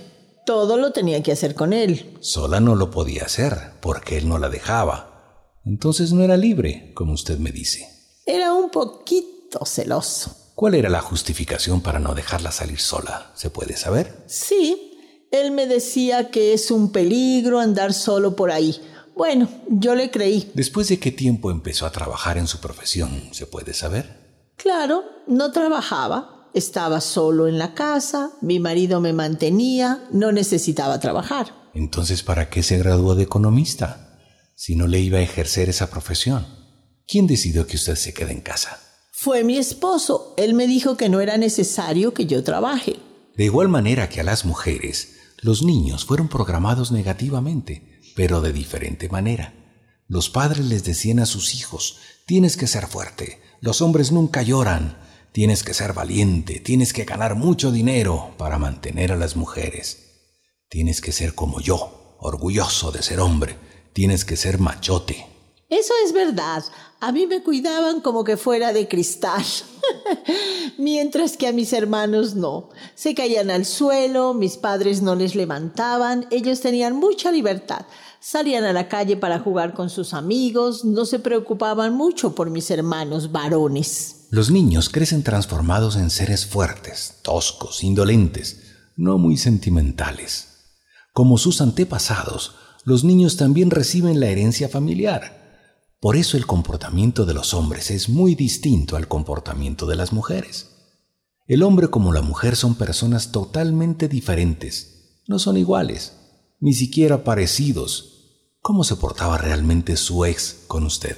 todo 0.44 0.78
lo 0.78 0.92
tenía 0.92 1.22
que 1.22 1.34
hacer 1.34 1.54
con 1.54 1.72
él. 1.72 2.18
Sola 2.20 2.60
no 2.60 2.74
lo 2.74 2.90
podía 2.90 3.26
hacer, 3.26 3.74
porque 3.80 4.18
él 4.18 4.28
no 4.28 4.40
la 4.40 4.50
dejaba. 4.50 5.11
Entonces 5.66 6.12
no 6.12 6.24
era 6.24 6.38
libre, 6.38 6.92
como 6.96 7.14
usted 7.14 7.38
me 7.38 7.52
dice. 7.52 7.88
Era 8.26 8.54
un 8.54 8.70
poquito 8.70 9.66
celoso. 9.66 10.36
¿Cuál 10.56 10.76
era 10.76 10.90
la 10.90 11.02
justificación 11.02 11.82
para 11.82 12.00
no 12.00 12.14
dejarla 12.14 12.52
salir 12.52 12.80
sola? 12.80 13.32
¿Se 13.36 13.50
puede 13.50 13.78
saber? 13.78 14.24
Sí, 14.28 14.92
él 15.32 15.52
me 15.52 15.66
decía 15.66 16.30
que 16.30 16.54
es 16.54 16.72
un 16.72 16.92
peligro 16.92 17.60
andar 17.60 17.94
solo 17.94 18.36
por 18.36 18.52
ahí. 18.52 18.80
Bueno, 19.16 19.50
yo 19.70 19.96
le 19.96 20.12
creí. 20.12 20.52
¿Después 20.54 20.88
de 20.90 21.00
qué 21.00 21.12
tiempo 21.12 21.52
empezó 21.52 21.86
a 21.86 21.92
trabajar 21.92 22.38
en 22.38 22.48
su 22.48 22.60
profesión? 22.60 23.30
¿Se 23.32 23.46
puede 23.46 23.74
saber? 23.74 24.52
Claro, 24.58 25.04
no 25.28 25.52
trabajaba. 25.52 26.50
Estaba 26.54 27.00
solo 27.00 27.48
en 27.48 27.58
la 27.58 27.74
casa, 27.74 28.32
mi 28.42 28.60
marido 28.60 29.00
me 29.00 29.14
mantenía, 29.14 30.04
no 30.12 30.34
necesitaba 30.34 31.00
trabajar. 31.00 31.54
Entonces, 31.74 32.24
¿para 32.24 32.50
qué 32.50 32.62
se 32.62 32.78
graduó 32.78 33.16
de 33.16 33.24
economista? 33.24 34.11
Si 34.64 34.76
no 34.76 34.86
le 34.86 35.00
iba 35.00 35.18
a 35.18 35.24
ejercer 35.24 35.70
esa 35.70 35.90
profesión. 35.90 36.46
¿Quién 37.08 37.26
decidió 37.26 37.66
que 37.66 37.78
usted 37.78 37.96
se 37.96 38.14
quede 38.14 38.32
en 38.32 38.42
casa? 38.42 38.80
Fue 39.12 39.44
mi 39.44 39.58
esposo. 39.58 40.36
Él 40.38 40.54
me 40.54 40.68
dijo 40.68 40.98
que 40.98 41.10
no 41.10 41.20
era 41.20 41.40
necesario 41.40 42.14
que 42.14 42.28
yo 42.28 42.44
trabaje. 42.44 42.98
De 43.36 43.46
igual 43.46 43.70
manera 43.70 44.08
que 44.08 44.22
a 44.22 44.24
las 44.24 44.46
mujeres, 44.46 45.16
los 45.40 45.64
niños 45.64 46.06
fueron 46.06 46.28
programados 46.28 46.92
negativamente, 46.92 48.00
pero 48.16 48.40
de 48.40 48.54
diferente 48.54 49.10
manera. 49.10 49.56
Los 50.08 50.30
padres 50.30 50.64
les 50.68 50.84
decían 50.84 51.18
a 51.18 51.26
sus 51.26 51.56
hijos, 51.56 51.98
tienes 52.28 52.56
que 52.56 52.68
ser 52.68 52.86
fuerte, 52.86 53.42
los 53.62 53.82
hombres 53.82 54.12
nunca 54.12 54.44
lloran, 54.44 55.00
tienes 55.32 55.64
que 55.64 55.74
ser 55.74 55.94
valiente, 55.94 56.60
tienes 56.60 56.94
que 56.94 57.06
ganar 57.06 57.34
mucho 57.34 57.72
dinero 57.72 58.36
para 58.38 58.60
mantener 58.60 59.12
a 59.12 59.18
las 59.18 59.36
mujeres. 59.36 60.28
Tienes 60.70 61.02
que 61.02 61.14
ser 61.14 61.34
como 61.34 61.62
yo, 61.62 62.16
orgulloso 62.20 62.92
de 62.92 63.02
ser 63.02 63.22
hombre, 63.22 63.71
tienes 63.94 64.26
que 64.26 64.38
ser 64.38 64.60
machote. 64.60 65.28
Eso 65.72 65.94
es 66.06 66.12
verdad. 66.12 66.64
A 67.00 67.14
mí 67.14 67.28
me 67.28 67.42
cuidaban 67.42 68.02
como 68.02 68.26
que 68.26 68.36
fuera 68.36 68.74
de 68.74 68.90
cristal, 68.90 69.44
mientras 70.78 71.38
que 71.38 71.48
a 71.48 71.54
mis 71.54 71.72
hermanos 71.72 72.36
no. 72.36 72.70
Se 72.94 73.16
caían 73.16 73.50
al 73.50 73.66
suelo, 73.66 74.34
mis 74.34 74.58
padres 74.58 75.02
no 75.02 75.16
les 75.16 75.34
levantaban, 75.34 76.28
ellos 76.30 76.60
tenían 76.60 76.98
mucha 76.98 77.32
libertad. 77.32 77.86
Salían 78.20 78.66
a 78.66 78.74
la 78.74 78.90
calle 78.90 79.16
para 79.16 79.40
jugar 79.40 79.74
con 79.74 79.90
sus 79.90 80.14
amigos, 80.14 80.84
no 80.84 81.06
se 81.06 81.20
preocupaban 81.20 81.94
mucho 81.96 82.36
por 82.36 82.50
mis 82.50 82.70
hermanos 82.70 83.32
varones. 83.32 84.28
Los 84.30 84.52
niños 84.52 84.90
crecen 84.90 85.24
transformados 85.24 85.96
en 85.96 86.10
seres 86.10 86.46
fuertes, 86.46 87.16
toscos, 87.24 87.84
indolentes, 87.84 88.62
no 88.96 89.18
muy 89.18 89.38
sentimentales. 89.38 90.50
Como 91.14 91.38
sus 91.38 91.62
antepasados, 91.62 92.56
los 92.84 93.04
niños 93.04 93.38
también 93.38 93.72
reciben 93.72 94.20
la 94.20 94.28
herencia 94.28 94.70
familiar 94.70 95.42
por 96.02 96.16
eso 96.16 96.36
el 96.36 96.48
comportamiento 96.48 97.26
de 97.26 97.36
los 97.36 97.54
hombres 97.54 97.92
es 97.92 98.10
muy 98.10 98.34
distinto 98.34 98.96
al 98.96 99.08
comportamiento 99.08 99.86
de 99.86 99.96
las 99.96 100.12
mujeres. 100.12 100.72
El 101.46 101.62
hombre 101.62 101.90
como 101.90 102.12
la 102.12 102.24
mujer 102.24 102.56
son 102.56 102.74
personas 102.74 103.32
totalmente 103.32 104.08
diferentes, 104.08 105.22
no 105.28 105.38
son 105.38 105.58
iguales, 105.58 106.14
ni 106.60 106.74
siquiera 106.74 107.24
parecidos. 107.24 108.56
¿Cómo 108.62 108.84
se 108.84 108.96
portaba 108.96 109.38
realmente 109.38 109.96
su 109.96 110.26
ex 110.26 110.64
con 110.66 110.86
usted? 110.86 111.18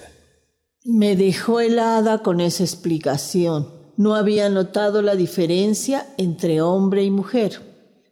Me 0.84 1.16
dejó 1.16 1.62
helada 1.62 2.22
con 2.22 2.42
esa 2.42 2.64
explicación. 2.64 3.70
No 3.96 4.16
había 4.16 4.50
notado 4.50 5.02
la 5.02 5.16
diferencia 5.16 6.14
entre 6.18 6.62
hombre 6.62 7.06
y 7.06 7.10
mujer. 7.10 7.62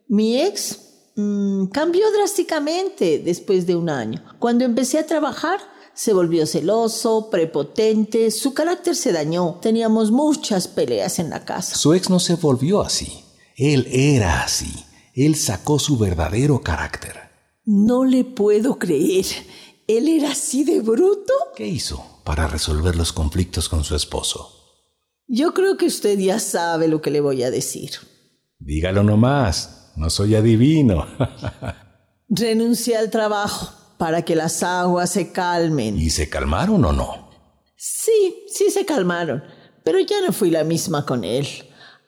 Mi 0.07 0.37
ex 0.37 0.90
mmm, 1.15 1.65
cambió 1.67 2.11
drásticamente 2.11 3.19
después 3.19 3.65
de 3.65 3.75
un 3.75 3.89
año. 3.89 4.23
Cuando 4.39 4.65
empecé 4.65 4.99
a 4.99 5.05
trabajar, 5.05 5.59
se 5.93 6.13
volvió 6.13 6.45
celoso, 6.45 7.29
prepotente, 7.29 8.31
su 8.31 8.53
carácter 8.53 8.95
se 8.95 9.11
dañó. 9.11 9.59
Teníamos 9.61 10.11
muchas 10.11 10.67
peleas 10.67 11.19
en 11.19 11.29
la 11.29 11.45
casa. 11.45 11.75
Su 11.75 11.93
ex 11.93 12.09
no 12.09 12.19
se 12.19 12.35
volvió 12.35 12.81
así. 12.81 13.23
Él 13.55 13.87
era 13.91 14.43
así. 14.43 14.71
Él 15.13 15.35
sacó 15.35 15.77
su 15.79 15.97
verdadero 15.97 16.61
carácter. 16.61 17.15
No 17.65 18.05
le 18.05 18.23
puedo 18.23 18.79
creer. 18.79 19.25
¿Él 19.87 20.07
era 20.07 20.31
así 20.31 20.63
de 20.63 20.79
bruto? 20.81 21.33
¿Qué 21.55 21.67
hizo 21.67 22.03
para 22.23 22.47
resolver 22.47 22.95
los 22.95 23.11
conflictos 23.11 23.67
con 23.67 23.83
su 23.83 23.95
esposo? 23.95 24.57
Yo 25.27 25.53
creo 25.53 25.77
que 25.77 25.85
usted 25.85 26.17
ya 26.17 26.39
sabe 26.39 26.87
lo 26.87 27.01
que 27.01 27.11
le 27.11 27.21
voy 27.21 27.43
a 27.43 27.51
decir. 27.51 27.91
Dígalo 28.59 29.03
nomás. 29.03 29.80
No 29.95 30.09
soy 30.09 30.35
adivino. 30.35 31.05
Renuncié 32.29 32.97
al 32.97 33.09
trabajo 33.09 33.71
para 33.97 34.23
que 34.23 34.35
las 34.35 34.63
aguas 34.63 35.11
se 35.11 35.31
calmen. 35.31 35.97
¿Y 35.97 36.09
se 36.09 36.29
calmaron 36.29 36.83
o 36.85 36.91
no? 36.91 37.29
Sí, 37.75 38.45
sí 38.47 38.71
se 38.71 38.85
calmaron, 38.85 39.43
pero 39.83 39.99
ya 39.99 40.21
no 40.25 40.31
fui 40.31 40.49
la 40.49 40.63
misma 40.63 41.05
con 41.05 41.23
él. 41.23 41.47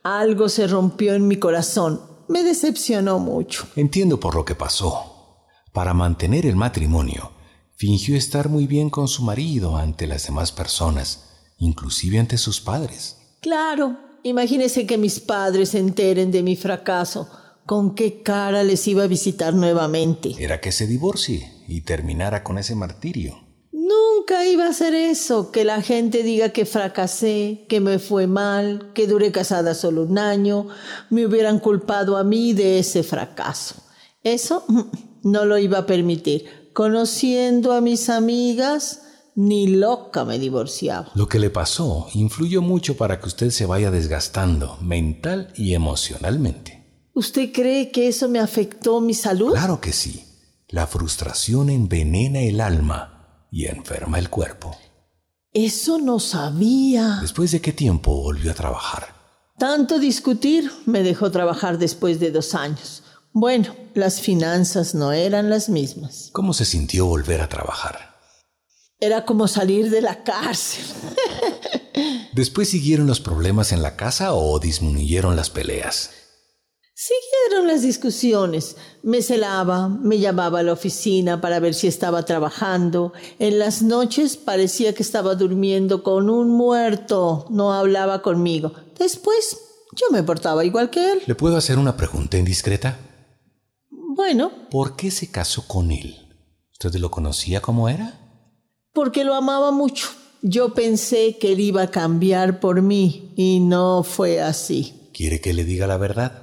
Algo 0.03 0.49
se 0.49 0.67
rompió 0.67 1.13
en 1.13 1.27
mi 1.27 1.37
corazón. 1.37 2.01
Me 2.27 2.43
decepcionó 2.43 3.19
mucho. 3.19 3.67
Entiendo 3.75 4.19
por 4.19 4.35
lo 4.35 4.45
que 4.45 4.55
pasó. 4.55 5.45
Para 5.71 5.93
mantener 5.93 6.45
el 6.45 6.55
matrimonio, 6.55 7.31
fingió 7.75 8.15
estar 8.15 8.49
muy 8.49 8.67
bien 8.67 8.89
con 8.89 9.07
su 9.07 9.23
marido 9.23 9.75
ante 9.75 10.07
las 10.07 10.25
demás 10.25 10.51
personas, 10.51 11.25
inclusive 11.57 12.19
ante 12.19 12.37
sus 12.37 12.61
padres. 12.61 13.17
Claro, 13.41 13.97
imagínese 14.23 14.85
que 14.85 14.97
mis 14.97 15.19
padres 15.19 15.69
se 15.69 15.79
enteren 15.79 16.31
de 16.31 16.43
mi 16.43 16.55
fracaso. 16.55 17.29
¿Con 17.65 17.95
qué 17.95 18.21
cara 18.21 18.63
les 18.63 18.85
iba 18.89 19.03
a 19.03 19.07
visitar 19.07 19.53
nuevamente? 19.53 20.35
Era 20.37 20.59
que 20.59 20.73
se 20.73 20.85
divorcie 20.85 21.49
y 21.65 21.81
terminara 21.81 22.43
con 22.43 22.57
ese 22.57 22.75
martirio. 22.75 23.39
Nunca 23.71 24.45
iba 24.45 24.65
a 24.65 24.69
hacer 24.69 24.93
eso, 24.93 25.49
que 25.49 25.63
la 25.63 25.81
gente 25.81 26.23
diga 26.23 26.49
que 26.49 26.65
fracasé, 26.65 27.65
que 27.69 27.79
me 27.79 27.99
fue 27.99 28.27
mal, 28.27 28.91
que 28.93 29.07
duré 29.07 29.31
casada 29.31 29.75
solo 29.75 30.03
un 30.03 30.17
año, 30.17 30.67
me 31.09 31.25
hubieran 31.25 31.59
culpado 31.59 32.17
a 32.17 32.25
mí 32.25 32.51
de 32.51 32.79
ese 32.79 33.01
fracaso. 33.01 33.75
Eso 34.23 34.65
no 35.23 35.45
lo 35.45 35.57
iba 35.57 35.79
a 35.79 35.85
permitir. 35.85 36.69
Conociendo 36.73 37.71
a 37.71 37.79
mis 37.79 38.09
amigas, 38.09 39.03
ni 39.35 39.67
loca 39.67 40.25
me 40.25 40.37
divorciaba. 40.37 41.11
Lo 41.15 41.27
que 41.27 41.39
le 41.39 41.49
pasó 41.49 42.07
influyó 42.13 42.61
mucho 42.61 42.97
para 42.97 43.21
que 43.21 43.27
usted 43.27 43.51
se 43.51 43.65
vaya 43.65 43.89
desgastando 43.89 44.77
mental 44.81 45.53
y 45.55 45.75
emocionalmente. 45.75 46.82
¿Usted 47.15 47.51
cree 47.53 47.91
que 47.91 48.07
eso 48.07 48.27
me 48.27 48.39
afectó 48.39 48.99
mi 48.99 49.13
salud? 49.13 49.51
Claro 49.51 49.79
que 49.79 49.93
sí. 49.93 50.25
La 50.69 50.87
frustración 50.87 51.69
envenena 51.69 52.39
el 52.39 52.59
alma 52.59 53.45
y 53.51 53.67
enferma 53.67 54.17
el 54.17 54.31
cuerpo. 54.31 54.75
Eso 55.53 55.99
no 55.99 56.19
sabía. 56.19 57.19
¿Después 57.21 57.51
de 57.51 57.61
qué 57.61 57.71
tiempo 57.71 58.23
volvió 58.23 58.49
a 58.49 58.55
trabajar? 58.55 59.13
Tanto 59.59 59.99
discutir 59.99 60.71
me 60.87 61.03
dejó 61.03 61.29
trabajar 61.29 61.77
después 61.77 62.19
de 62.19 62.31
dos 62.31 62.55
años. 62.55 63.03
Bueno, 63.31 63.75
las 63.93 64.19
finanzas 64.19 64.95
no 64.95 65.11
eran 65.11 65.51
las 65.51 65.69
mismas. 65.69 66.29
¿Cómo 66.31 66.53
se 66.53 66.65
sintió 66.65 67.05
volver 67.05 67.41
a 67.41 67.49
trabajar? 67.49 68.15
Era 68.99 69.23
como 69.23 69.47
salir 69.47 69.91
de 69.91 70.01
la 70.01 70.23
cárcel. 70.23 70.85
¿Después 72.33 72.69
siguieron 72.69 73.05
los 73.05 73.19
problemas 73.19 73.71
en 73.71 73.83
la 73.83 73.95
casa 73.95 74.33
o 74.33 74.57
disminuyeron 74.57 75.35
las 75.35 75.51
peleas? 75.51 76.09
Siguieron 76.95 77.67
las 77.67 77.81
discusiones. 77.81 78.77
Me 79.01 79.23
celaba, 79.23 79.89
me 79.89 80.19
llamaba 80.19 80.59
a 80.59 80.63
la 80.63 80.73
oficina 80.73 81.41
para 81.41 81.59
ver 81.59 81.73
si 81.73 81.87
estaba 81.87 82.23
trabajando. 82.23 83.13
En 83.39 83.57
las 83.57 83.81
noches 83.81 84.37
parecía 84.37 84.93
que 84.93 85.01
estaba 85.01 85.33
durmiendo 85.33 86.03
con 86.03 86.29
un 86.29 86.49
muerto. 86.49 87.47
No 87.49 87.73
hablaba 87.73 88.21
conmigo. 88.21 88.73
Después 88.97 89.57
yo 89.95 90.05
me 90.11 90.21
portaba 90.21 90.63
igual 90.63 90.91
que 90.91 91.13
él. 91.13 91.21
¿Le 91.25 91.33
puedo 91.33 91.57
hacer 91.57 91.79
una 91.79 91.97
pregunta 91.97 92.37
indiscreta? 92.37 92.99
Bueno. 93.89 94.51
¿Por 94.69 94.95
qué 94.95 95.09
se 95.09 95.31
casó 95.31 95.67
con 95.67 95.91
él? 95.91 96.15
¿Usted 96.73 96.93
lo 96.99 97.09
conocía 97.09 97.59
como 97.59 97.89
era? 97.89 98.19
Porque 98.93 99.23
lo 99.23 99.33
amaba 99.33 99.71
mucho. 99.71 100.09
Yo 100.43 100.75
pensé 100.75 101.37
que 101.39 101.53
él 101.53 101.59
iba 101.59 101.83
a 101.83 101.91
cambiar 101.91 102.59
por 102.59 102.83
mí 102.83 103.33
y 103.35 103.59
no 103.61 104.03
fue 104.03 104.41
así. 104.41 105.09
¿Quiere 105.13 105.41
que 105.41 105.53
le 105.53 105.63
diga 105.63 105.87
la 105.87 105.97
verdad? 105.97 106.42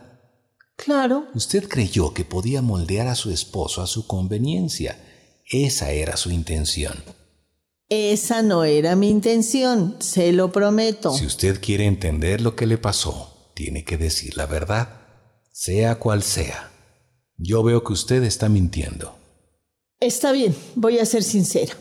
Claro. 0.84 1.26
Usted 1.34 1.68
creyó 1.68 2.14
que 2.14 2.24
podía 2.24 2.62
moldear 2.62 3.06
a 3.08 3.14
su 3.14 3.30
esposo 3.30 3.82
a 3.82 3.86
su 3.86 4.06
conveniencia. 4.06 4.98
Esa 5.44 5.90
era 5.90 6.16
su 6.16 6.30
intención. 6.30 6.94
Esa 7.90 8.40
no 8.40 8.64
era 8.64 8.96
mi 8.96 9.10
intención, 9.10 9.96
se 9.98 10.32
lo 10.32 10.52
prometo. 10.52 11.12
Si 11.12 11.26
usted 11.26 11.60
quiere 11.60 11.84
entender 11.86 12.40
lo 12.40 12.56
que 12.56 12.66
le 12.66 12.78
pasó, 12.78 13.50
tiene 13.54 13.84
que 13.84 13.98
decir 13.98 14.36
la 14.36 14.46
verdad, 14.46 15.00
sea 15.52 15.98
cual 15.98 16.22
sea. 16.22 16.70
Yo 17.36 17.62
veo 17.62 17.84
que 17.84 17.92
usted 17.92 18.22
está 18.22 18.48
mintiendo. 18.48 19.16
Está 19.98 20.32
bien, 20.32 20.54
voy 20.76 20.98
a 20.98 21.04
ser 21.04 21.24
sincera. 21.24 21.74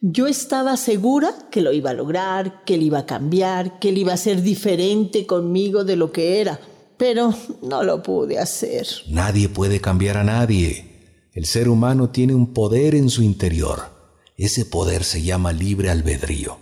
Yo 0.00 0.26
estaba 0.26 0.78
segura 0.78 1.34
que 1.50 1.60
lo 1.60 1.72
iba 1.72 1.90
a 1.90 1.94
lograr, 1.94 2.64
que 2.64 2.76
él 2.76 2.84
iba 2.84 3.00
a 3.00 3.06
cambiar, 3.06 3.78
que 3.80 3.90
él 3.90 3.98
iba 3.98 4.14
a 4.14 4.16
ser 4.16 4.40
diferente 4.40 5.26
conmigo 5.26 5.84
de 5.84 5.96
lo 5.96 6.10
que 6.10 6.40
era 6.40 6.58
pero 7.00 7.34
no 7.62 7.82
lo 7.82 8.02
pude 8.02 8.38
hacer. 8.38 8.86
Nadie 9.08 9.48
puede 9.48 9.80
cambiar 9.80 10.18
a 10.18 10.22
nadie. 10.22 11.30
El 11.32 11.46
ser 11.46 11.70
humano 11.70 12.10
tiene 12.10 12.34
un 12.34 12.52
poder 12.52 12.94
en 12.94 13.08
su 13.08 13.22
interior. 13.22 13.88
Ese 14.36 14.66
poder 14.66 15.04
se 15.04 15.22
llama 15.22 15.54
libre 15.54 15.88
albedrío. 15.88 16.58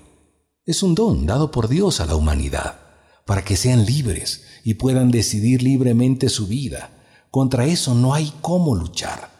Es 0.64 0.84
un 0.84 0.94
don 0.94 1.26
dado 1.26 1.50
por 1.50 1.66
Dios 1.66 2.00
a 2.00 2.06
la 2.06 2.14
humanidad 2.14 2.78
para 3.26 3.44
que 3.44 3.56
sean 3.56 3.84
libres 3.84 4.44
y 4.62 4.74
puedan 4.74 5.10
decidir 5.10 5.60
libremente 5.60 6.28
su 6.28 6.46
vida. 6.46 6.90
Contra 7.32 7.66
eso 7.66 7.96
no 7.96 8.14
hay 8.14 8.32
cómo 8.40 8.76
luchar. 8.76 9.30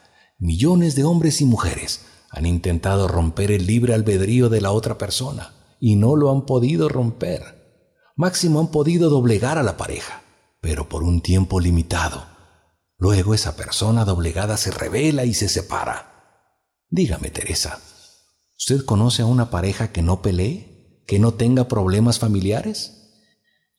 Millones 0.40 0.96
de 0.96 1.04
hombres 1.04 1.40
y 1.40 1.44
mujeres 1.44 2.06
han 2.28 2.44
intentado 2.44 3.06
romper 3.06 3.52
el 3.52 3.68
libre 3.68 3.94
albedrío 3.94 4.48
de 4.48 4.60
la 4.60 4.72
otra 4.72 4.98
persona 4.98 5.54
y 5.78 5.94
no 5.94 6.16
lo 6.16 6.32
han 6.32 6.44
podido 6.44 6.88
romper. 6.88 7.42
Máximo 8.16 8.58
han 8.58 8.72
podido 8.72 9.10
doblegar 9.10 9.58
a 9.58 9.62
la 9.62 9.76
pareja, 9.76 10.22
pero 10.60 10.88
por 10.88 11.02
un 11.02 11.20
tiempo 11.20 11.60
limitado. 11.60 12.26
Luego 12.96 13.34
esa 13.34 13.56
persona 13.56 14.04
doblegada 14.04 14.56
se 14.56 14.70
revela 14.70 15.24
y 15.24 15.34
se 15.34 15.48
separa. 15.48 16.44
Dígame, 16.88 17.30
Teresa, 17.30 17.80
¿usted 18.58 18.84
conoce 18.84 19.22
a 19.22 19.26
una 19.26 19.50
pareja 19.50 19.92
que 19.92 20.02
no 20.02 20.22
pelee? 20.22 21.04
¿Que 21.06 21.18
no 21.18 21.34
tenga 21.34 21.68
problemas 21.68 22.18
familiares? 22.18 22.94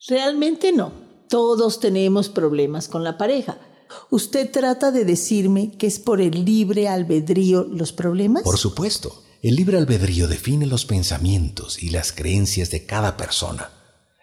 Realmente 0.08 0.72
no. 0.72 0.92
Todos 1.28 1.80
tenemos 1.80 2.28
problemas 2.28 2.88
con 2.88 3.04
la 3.04 3.18
pareja. 3.18 3.58
¿Usted 4.10 4.50
trata 4.50 4.90
de 4.90 5.04
decirme 5.04 5.72
que 5.76 5.86
es 5.86 5.98
por 5.98 6.20
el 6.20 6.44
libre 6.44 6.88
albedrío 6.88 7.64
los 7.64 7.92
problemas? 7.92 8.42
Por 8.42 8.58
supuesto. 8.58 9.22
El 9.42 9.56
libre 9.56 9.78
albedrío 9.78 10.28
define 10.28 10.66
los 10.66 10.84
pensamientos 10.84 11.82
y 11.82 11.90
las 11.90 12.12
creencias 12.12 12.70
de 12.70 12.84
cada 12.84 13.16
persona. 13.16 13.70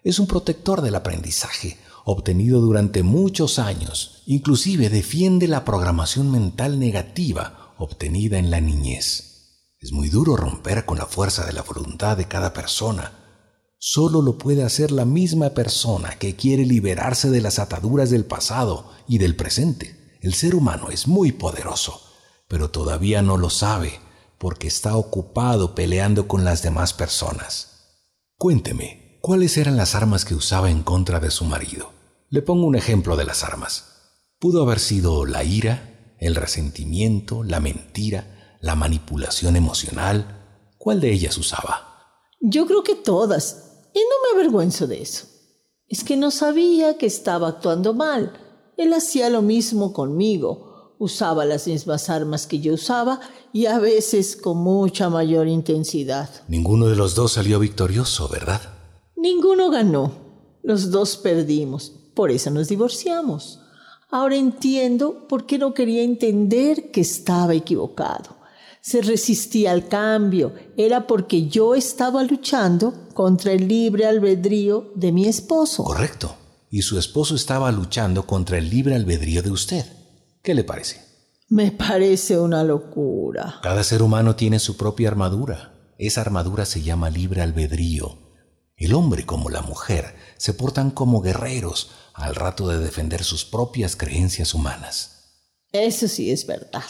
Es 0.04 0.20
un 0.20 0.28
protector 0.28 0.82
del 0.82 0.96
aprendizaje, 0.96 1.78
obtenido 2.10 2.62
durante 2.62 3.04
muchos 3.04 3.60
años. 3.60 4.24
Inclusive 4.26 4.90
defiende 4.90 5.46
la 5.50 5.66
programación 5.66 6.32
mental 6.32 6.80
negativa 6.80 7.74
obtenida 7.78 8.40
en 8.40 8.50
la 8.50 8.62
niñez. 8.62 9.74
Es 9.78 9.92
muy 9.92 10.08
duro 10.08 10.38
romper 10.38 10.86
con 10.86 10.98
la 10.98 11.06
fuerza 11.06 11.46
de 11.46 11.52
la 11.52 11.64
voluntad 11.64 12.16
de 12.16 12.26
cada 12.26 12.54
persona. 12.54 13.12
Solo 13.78 14.22
lo 14.22 14.38
puede 14.38 14.64
hacer 14.64 14.92
la 14.92 15.04
misma 15.04 15.50
persona 15.50 16.12
que 16.18 16.38
quiere 16.38 16.66
liberarse 16.66 17.30
de 17.30 17.42
las 17.42 17.60
ataduras 17.60 18.10
del 18.10 18.24
pasado 18.24 18.90
y 19.06 19.18
del 19.18 19.36
presente. 19.36 20.18
El 20.22 20.34
ser 20.34 20.56
humano 20.56 20.90
es 20.90 21.10
muy 21.10 21.34
poderoso, 21.34 22.02
pero 22.48 22.72
todavía 22.72 23.22
no 23.22 23.36
lo 23.36 23.50
sabe 23.50 24.00
porque 24.38 24.68
está 24.68 24.96
ocupado 24.96 25.76
peleando 25.76 26.30
con 26.30 26.46
las 26.46 26.64
demás 26.64 26.94
personas. 26.94 28.00
Cuénteme, 28.38 29.20
¿cuáles 29.22 29.58
eran 29.58 29.76
las 29.76 29.94
armas 29.94 30.24
que 30.24 30.36
usaba 30.36 30.72
en 30.72 30.84
contra 30.84 31.20
de 31.20 31.32
su 31.32 31.44
marido? 31.44 31.97
Le 32.30 32.42
pongo 32.42 32.66
un 32.66 32.76
ejemplo 32.76 33.16
de 33.16 33.26
las 33.26 33.44
armas. 33.44 34.12
Pudo 34.40 34.64
haber 34.64 34.80
sido 34.80 35.26
la 35.26 35.44
ira, 35.44 36.16
el 36.20 36.36
resentimiento, 36.36 37.44
la 37.44 37.60
mentira, 37.60 38.58
la 38.62 38.76
manipulación 38.76 39.56
emocional. 39.56 40.74
¿Cuál 40.78 41.00
de 41.00 41.12
ellas 41.12 41.38
usaba? 41.38 42.26
Yo 42.42 42.66
creo 42.68 42.84
que 42.84 42.96
todas. 42.96 43.90
Y 43.94 44.00
no 44.00 44.36
me 44.36 44.40
avergüenzo 44.42 44.88
de 44.88 45.02
eso. 45.02 45.26
Es 45.88 46.04
que 46.04 46.18
no 46.18 46.32
sabía 46.32 46.98
que 46.98 47.06
estaba 47.06 47.48
actuando 47.48 47.94
mal. 47.94 48.34
Él 48.78 48.94
hacía 48.94 49.30
lo 49.30 49.42
mismo 49.42 49.94
conmigo 49.94 50.68
usaba 51.00 51.46
las 51.46 51.68
mismas 51.68 52.10
armas 52.10 52.48
que 52.48 52.60
yo 52.60 52.74
usaba 52.74 53.20
y 53.54 53.66
a 53.66 53.80
veces 53.80 54.36
con 54.36 54.58
mucha 54.58 55.10
mayor 55.10 55.48
intensidad. 55.48 56.30
Ninguno 56.48 56.88
de 56.88 56.96
los 56.96 57.16
dos 57.16 57.34
salió 57.34 57.60
victorioso, 57.60 58.28
¿verdad? 58.30 58.62
Ninguno 59.16 59.70
ganó. 59.70 60.12
Los 60.64 60.92
dos 60.92 61.18
perdimos. 61.18 61.94
Por 62.18 62.32
eso 62.32 62.50
nos 62.50 62.68
divorciamos. 62.68 63.60
Ahora 64.10 64.38
entiendo 64.38 65.28
por 65.28 65.46
qué 65.46 65.60
no 65.60 65.76
quería 65.76 66.02
entender 66.02 66.90
que 66.90 67.02
estaba 67.02 67.54
equivocado. 67.54 68.38
Se 68.82 69.04
resistía 69.04 69.72
al 69.72 69.88
cambio. 69.88 70.52
Era 70.78 71.06
porque 71.06 71.46
yo 71.46 71.76
estaba 71.76 72.24
luchando 72.24 73.08
contra 73.14 73.52
el 73.52 73.68
libre 73.68 74.08
albedrío 74.08 74.92
de 74.96 75.12
mi 75.12 75.28
esposo. 75.28 75.84
Correcto. 75.84 76.36
Y 76.72 76.82
su 76.82 76.98
esposo 76.98 77.36
estaba 77.36 77.72
luchando 77.72 78.26
contra 78.26 78.58
el 78.58 78.68
libre 78.68 78.96
albedrío 78.96 79.44
de 79.44 79.52
usted. 79.52 79.86
¿Qué 80.42 80.56
le 80.56 80.64
parece? 80.64 81.00
Me 81.50 81.72
parece 81.72 82.40
una 82.40 82.64
locura. 82.64 83.60
Cada 83.62 83.84
ser 83.84 84.02
humano 84.02 84.36
tiene 84.36 84.58
su 84.58 84.76
propia 84.76 85.10
armadura. 85.10 85.94
Esa 86.00 86.22
armadura 86.22 86.66
se 86.66 86.82
llama 86.82 87.12
libre 87.12 87.44
albedrío. 87.44 88.18
El 88.76 88.96
hombre 88.96 89.24
como 89.24 89.50
la 89.52 89.62
mujer 89.62 90.16
se 90.38 90.54
portan 90.54 90.92
como 90.92 91.22
guerreros 91.22 91.92
al 92.14 92.36
rato 92.36 92.68
de 92.68 92.80
defender 92.80 93.24
sus 93.24 93.46
propias 93.46 93.96
creencias 93.96 94.54
humanas. 94.54 95.12
Eso 95.72 96.08
sí 96.08 96.32
es 96.32 96.46
verdad. 96.46 96.84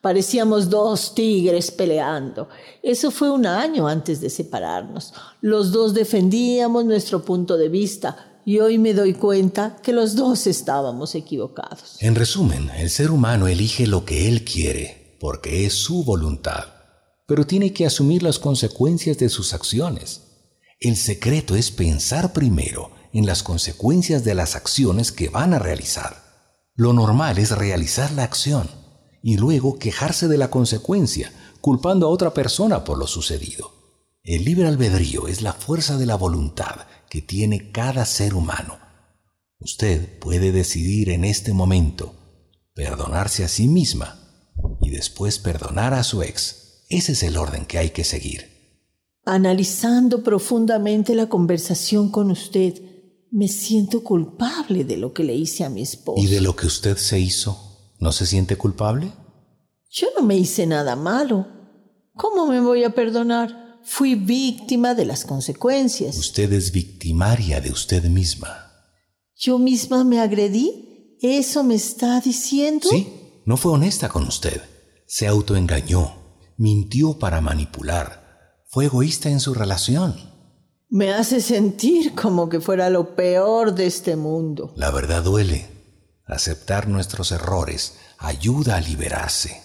Parecíamos 0.00 0.70
dos 0.70 1.14
tigres 1.14 1.70
peleando. 1.70 2.48
Eso 2.82 3.10
fue 3.10 3.30
un 3.30 3.46
año 3.46 3.88
antes 3.88 4.20
de 4.20 4.30
separarnos. 4.30 5.12
Los 5.40 5.72
dos 5.72 5.94
defendíamos 5.94 6.84
nuestro 6.84 7.24
punto 7.24 7.56
de 7.56 7.68
vista, 7.68 8.36
y 8.46 8.60
hoy 8.60 8.78
me 8.78 8.94
doy 8.94 9.14
cuenta 9.14 9.76
que 9.82 9.92
los 9.92 10.14
dos 10.14 10.46
estábamos 10.46 11.16
equivocados. 11.16 11.96
En 11.98 12.14
resumen, 12.14 12.70
el 12.76 12.90
ser 12.90 13.10
humano 13.10 13.48
elige 13.48 13.88
lo 13.88 14.04
que 14.04 14.28
él 14.28 14.44
quiere, 14.44 15.16
porque 15.18 15.66
es 15.66 15.74
su 15.74 16.04
voluntad, 16.04 16.66
pero 17.26 17.44
tiene 17.44 17.72
que 17.72 17.86
asumir 17.86 18.22
las 18.22 18.38
consecuencias 18.38 19.18
de 19.18 19.28
sus 19.28 19.52
acciones. 19.52 20.25
El 20.78 20.96
secreto 20.96 21.56
es 21.56 21.70
pensar 21.70 22.34
primero 22.34 22.90
en 23.12 23.24
las 23.24 23.42
consecuencias 23.42 24.24
de 24.24 24.34
las 24.34 24.56
acciones 24.56 25.10
que 25.10 25.30
van 25.30 25.54
a 25.54 25.58
realizar. 25.58 26.22
Lo 26.74 26.92
normal 26.92 27.38
es 27.38 27.50
realizar 27.50 28.12
la 28.12 28.24
acción 28.24 28.68
y 29.22 29.38
luego 29.38 29.78
quejarse 29.78 30.28
de 30.28 30.36
la 30.36 30.50
consecuencia, 30.50 31.32
culpando 31.62 32.06
a 32.06 32.10
otra 32.10 32.34
persona 32.34 32.84
por 32.84 32.98
lo 32.98 33.06
sucedido. 33.06 33.72
El 34.22 34.44
libre 34.44 34.68
albedrío 34.68 35.28
es 35.28 35.40
la 35.40 35.54
fuerza 35.54 35.96
de 35.96 36.04
la 36.04 36.16
voluntad 36.16 36.86
que 37.08 37.22
tiene 37.22 37.70
cada 37.72 38.04
ser 38.04 38.34
humano. 38.34 38.78
Usted 39.58 40.18
puede 40.18 40.52
decidir 40.52 41.08
en 41.08 41.24
este 41.24 41.54
momento 41.54 42.14
perdonarse 42.74 43.44
a 43.44 43.48
sí 43.48 43.66
misma 43.66 44.18
y 44.82 44.90
después 44.90 45.38
perdonar 45.38 45.94
a 45.94 46.04
su 46.04 46.22
ex. 46.22 46.84
Ese 46.90 47.12
es 47.12 47.22
el 47.22 47.38
orden 47.38 47.64
que 47.64 47.78
hay 47.78 47.90
que 47.90 48.04
seguir. 48.04 48.55
Analizando 49.26 50.22
profundamente 50.22 51.16
la 51.16 51.28
conversación 51.28 52.12
con 52.12 52.30
usted, 52.30 52.80
me 53.32 53.48
siento 53.48 54.04
culpable 54.04 54.84
de 54.84 54.96
lo 54.96 55.12
que 55.12 55.24
le 55.24 55.34
hice 55.34 55.64
a 55.64 55.68
mi 55.68 55.82
esposo. 55.82 56.22
¿Y 56.22 56.28
de 56.28 56.40
lo 56.40 56.54
que 56.54 56.66
usted 56.66 56.96
se 56.96 57.18
hizo? 57.18 57.92
¿No 57.98 58.12
se 58.12 58.24
siente 58.24 58.56
culpable? 58.56 59.12
Yo 59.90 60.06
no 60.16 60.24
me 60.24 60.36
hice 60.36 60.64
nada 60.66 60.94
malo. 60.94 61.48
¿Cómo 62.14 62.46
me 62.46 62.60
voy 62.60 62.84
a 62.84 62.94
perdonar? 62.94 63.80
Fui 63.82 64.14
víctima 64.14 64.94
de 64.94 65.06
las 65.06 65.24
consecuencias. 65.24 66.16
Usted 66.16 66.52
es 66.52 66.70
victimaria 66.70 67.60
de 67.60 67.72
usted 67.72 68.04
misma. 68.04 68.70
¿Yo 69.34 69.58
misma 69.58 70.04
me 70.04 70.20
agredí? 70.20 71.18
¿Eso 71.20 71.64
me 71.64 71.74
está 71.74 72.20
diciendo? 72.20 72.88
Sí, 72.88 73.08
no 73.44 73.56
fue 73.56 73.72
honesta 73.72 74.08
con 74.08 74.24
usted. 74.24 74.62
Se 75.08 75.26
autoengañó, 75.26 76.14
mintió 76.56 77.18
para 77.18 77.40
manipular, 77.40 78.25
fue 78.76 78.84
egoísta 78.84 79.30
en 79.30 79.40
su 79.40 79.54
relación. 79.54 80.14
Me 80.90 81.10
hace 81.10 81.40
sentir 81.40 82.14
como 82.14 82.50
que 82.50 82.60
fuera 82.60 82.90
lo 82.90 83.16
peor 83.16 83.74
de 83.74 83.86
este 83.86 84.16
mundo. 84.16 84.74
La 84.76 84.90
verdad 84.90 85.22
duele. 85.22 85.66
Aceptar 86.26 86.86
nuestros 86.86 87.32
errores 87.32 87.96
ayuda 88.18 88.76
a 88.76 88.82
liberarse. 88.82 89.62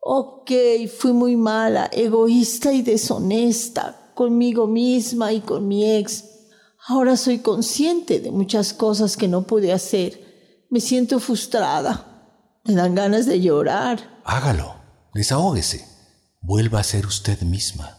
Ok, 0.00 0.50
fui 0.98 1.12
muy 1.12 1.36
mala, 1.36 1.90
egoísta 1.92 2.72
y 2.72 2.80
deshonesta 2.80 4.12
conmigo 4.14 4.66
misma 4.66 5.34
y 5.34 5.42
con 5.42 5.68
mi 5.68 5.84
ex. 5.84 6.24
Ahora 6.88 7.18
soy 7.18 7.40
consciente 7.40 8.20
de 8.20 8.30
muchas 8.30 8.72
cosas 8.72 9.18
que 9.18 9.28
no 9.28 9.42
pude 9.42 9.74
hacer. 9.74 10.64
Me 10.70 10.80
siento 10.80 11.20
frustrada. 11.20 12.56
Me 12.64 12.72
dan 12.72 12.94
ganas 12.94 13.26
de 13.26 13.42
llorar. 13.42 14.22
Hágalo. 14.24 14.76
Desahógese. 15.12 15.86
Vuelva 16.40 16.80
a 16.80 16.82
ser 16.82 17.04
usted 17.04 17.38
misma. 17.42 17.98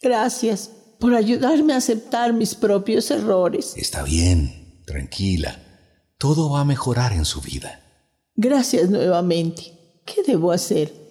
Gracias 0.00 0.70
por 1.00 1.14
ayudarme 1.14 1.72
a 1.72 1.76
aceptar 1.78 2.32
mis 2.32 2.54
propios 2.54 3.10
errores. 3.10 3.74
Está 3.76 4.02
bien. 4.02 4.82
Tranquila. 4.86 5.60
Todo 6.18 6.50
va 6.50 6.60
a 6.60 6.64
mejorar 6.64 7.12
en 7.12 7.24
su 7.24 7.40
vida. 7.40 7.80
Gracias 8.34 8.90
nuevamente. 8.90 10.00
¿Qué 10.04 10.22
debo 10.26 10.52
hacer? 10.52 11.08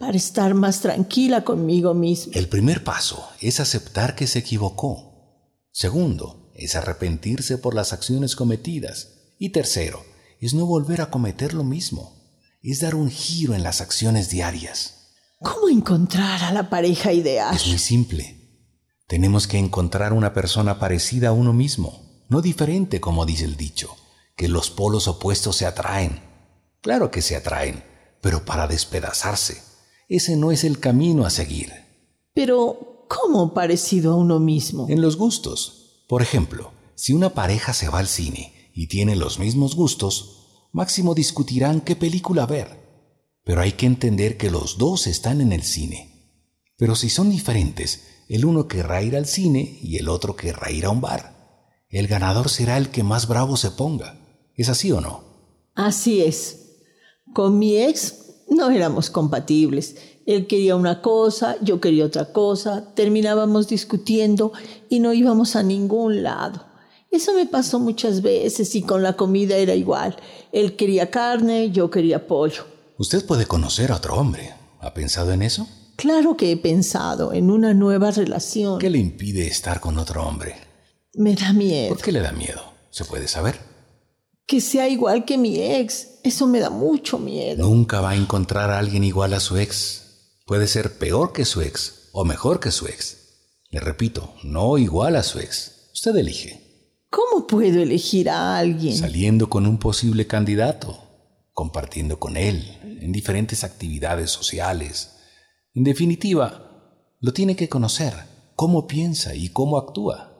para 0.00 0.16
estar 0.16 0.54
más 0.54 0.80
tranquila 0.80 1.44
conmigo 1.44 1.92
misma. 1.92 2.32
El 2.34 2.48
primer 2.48 2.82
paso 2.82 3.28
es 3.38 3.60
aceptar 3.60 4.16
que 4.16 4.26
se 4.26 4.38
equivocó. 4.38 5.60
Segundo, 5.72 6.50
es 6.54 6.74
arrepentirse 6.74 7.58
por 7.58 7.74
las 7.74 7.92
acciones 7.92 8.34
cometidas. 8.34 9.34
Y 9.38 9.50
tercero, 9.50 10.02
es 10.40 10.54
no 10.54 10.64
volver 10.64 11.02
a 11.02 11.10
cometer 11.10 11.52
lo 11.52 11.64
mismo. 11.64 12.16
Es 12.62 12.80
dar 12.80 12.94
un 12.94 13.10
giro 13.10 13.54
en 13.54 13.62
las 13.62 13.82
acciones 13.82 14.30
diarias. 14.30 14.99
¿Cómo 15.42 15.68
encontrar 15.68 16.44
a 16.44 16.52
la 16.52 16.68
pareja 16.68 17.12
ideal? 17.12 17.54
Es 17.54 17.66
muy 17.66 17.78
simple. 17.78 18.36
Tenemos 19.06 19.46
que 19.46 19.58
encontrar 19.58 20.12
una 20.12 20.34
persona 20.34 20.78
parecida 20.78 21.28
a 21.28 21.32
uno 21.32 21.52
mismo, 21.52 22.24
no 22.28 22.42
diferente 22.42 23.00
como 23.00 23.26
dice 23.26 23.44
el 23.44 23.56
dicho, 23.56 23.96
que 24.36 24.48
los 24.48 24.70
polos 24.70 25.08
opuestos 25.08 25.56
se 25.56 25.66
atraen. 25.66 26.20
Claro 26.82 27.10
que 27.10 27.22
se 27.22 27.36
atraen, 27.36 27.84
pero 28.20 28.44
para 28.44 28.68
despedazarse 28.68 29.70
ese 30.10 30.36
no 30.36 30.50
es 30.50 30.64
el 30.64 30.80
camino 30.80 31.24
a 31.24 31.30
seguir. 31.30 31.72
Pero, 32.34 33.06
¿cómo 33.08 33.54
parecido 33.54 34.12
a 34.12 34.16
uno 34.16 34.40
mismo? 34.40 34.86
En 34.88 35.00
los 35.00 35.16
gustos. 35.16 36.04
Por 36.08 36.20
ejemplo, 36.20 36.72
si 36.96 37.12
una 37.12 37.30
pareja 37.30 37.72
se 37.72 37.88
va 37.88 38.00
al 38.00 38.08
cine 38.08 38.52
y 38.74 38.88
tiene 38.88 39.14
los 39.14 39.38
mismos 39.38 39.76
gustos, 39.76 40.68
máximo 40.72 41.14
discutirán 41.14 41.80
qué 41.80 41.94
película 41.94 42.44
ver. 42.44 42.79
Pero 43.44 43.60
hay 43.60 43.72
que 43.72 43.86
entender 43.86 44.36
que 44.36 44.50
los 44.50 44.78
dos 44.78 45.06
están 45.06 45.40
en 45.40 45.52
el 45.52 45.62
cine. 45.62 46.10
Pero 46.76 46.94
si 46.94 47.10
son 47.10 47.30
diferentes, 47.30 48.02
el 48.28 48.44
uno 48.44 48.68
querrá 48.68 49.02
ir 49.02 49.16
al 49.16 49.26
cine 49.26 49.78
y 49.82 49.96
el 49.96 50.08
otro 50.08 50.36
querrá 50.36 50.70
ir 50.70 50.84
a 50.84 50.90
un 50.90 51.00
bar. 51.00 51.40
El 51.88 52.06
ganador 52.06 52.48
será 52.48 52.76
el 52.78 52.90
que 52.90 53.02
más 53.02 53.26
bravo 53.26 53.56
se 53.56 53.72
ponga. 53.72 54.20
¿Es 54.54 54.68
así 54.68 54.92
o 54.92 55.00
no? 55.00 55.24
Así 55.74 56.22
es. 56.22 56.82
Con 57.34 57.58
mi 57.58 57.76
ex 57.76 58.44
no 58.48 58.70
éramos 58.70 59.10
compatibles. 59.10 59.96
Él 60.26 60.46
quería 60.46 60.76
una 60.76 61.02
cosa, 61.02 61.56
yo 61.62 61.80
quería 61.80 62.04
otra 62.04 62.32
cosa, 62.32 62.94
terminábamos 62.94 63.68
discutiendo 63.68 64.52
y 64.88 65.00
no 65.00 65.12
íbamos 65.12 65.56
a 65.56 65.62
ningún 65.62 66.22
lado. 66.22 66.66
Eso 67.10 67.34
me 67.34 67.46
pasó 67.46 67.80
muchas 67.80 68.22
veces 68.22 68.74
y 68.76 68.82
con 68.82 69.02
la 69.02 69.14
comida 69.14 69.56
era 69.56 69.74
igual. 69.74 70.16
Él 70.52 70.76
quería 70.76 71.10
carne, 71.10 71.72
yo 71.72 71.90
quería 71.90 72.28
pollo. 72.28 72.64
Usted 73.00 73.24
puede 73.24 73.46
conocer 73.46 73.92
a 73.92 73.96
otro 73.96 74.16
hombre. 74.16 74.52
¿Ha 74.78 74.92
pensado 74.92 75.32
en 75.32 75.40
eso? 75.40 75.66
Claro 75.96 76.36
que 76.36 76.52
he 76.52 76.56
pensado 76.58 77.32
en 77.32 77.50
una 77.50 77.72
nueva 77.72 78.10
relación. 78.10 78.78
¿Qué 78.78 78.90
le 78.90 78.98
impide 78.98 79.46
estar 79.46 79.80
con 79.80 79.96
otro 79.96 80.22
hombre? 80.22 80.56
Me 81.14 81.34
da 81.34 81.54
miedo. 81.54 81.88
¿Por 81.88 82.02
qué 82.02 82.12
le 82.12 82.20
da 82.20 82.32
miedo? 82.32 82.60
¿Se 82.90 83.06
puede 83.06 83.26
saber? 83.26 83.58
Que 84.44 84.60
sea 84.60 84.86
igual 84.86 85.24
que 85.24 85.38
mi 85.38 85.58
ex. 85.58 86.18
Eso 86.24 86.46
me 86.46 86.60
da 86.60 86.68
mucho 86.68 87.18
miedo. 87.18 87.66
Nunca 87.66 88.02
va 88.02 88.10
a 88.10 88.16
encontrar 88.16 88.68
a 88.68 88.78
alguien 88.78 89.02
igual 89.02 89.32
a 89.32 89.40
su 89.40 89.56
ex. 89.56 90.34
Puede 90.44 90.66
ser 90.66 90.98
peor 90.98 91.32
que 91.32 91.46
su 91.46 91.62
ex 91.62 92.10
o 92.12 92.26
mejor 92.26 92.60
que 92.60 92.70
su 92.70 92.86
ex. 92.86 93.16
Le 93.70 93.80
repito, 93.80 94.34
no 94.42 94.76
igual 94.76 95.16
a 95.16 95.22
su 95.22 95.38
ex. 95.38 95.88
Usted 95.94 96.14
elige. 96.16 96.60
¿Cómo 97.08 97.46
puedo 97.46 97.80
elegir 97.80 98.28
a 98.28 98.58
alguien? 98.58 98.94
Saliendo 98.94 99.48
con 99.48 99.66
un 99.66 99.78
posible 99.78 100.26
candidato, 100.26 101.09
compartiendo 101.52 102.18
con 102.18 102.36
él 102.36 102.78
en 103.00 103.12
diferentes 103.12 103.64
actividades 103.64 104.30
sociales, 104.30 105.16
en 105.74 105.84
definitiva, 105.84 107.16
lo 107.20 107.32
tiene 107.32 107.54
que 107.54 107.68
conocer, 107.68 108.14
cómo 108.56 108.86
piensa 108.86 109.34
y 109.34 109.50
cómo 109.50 109.78
actúa. 109.78 110.30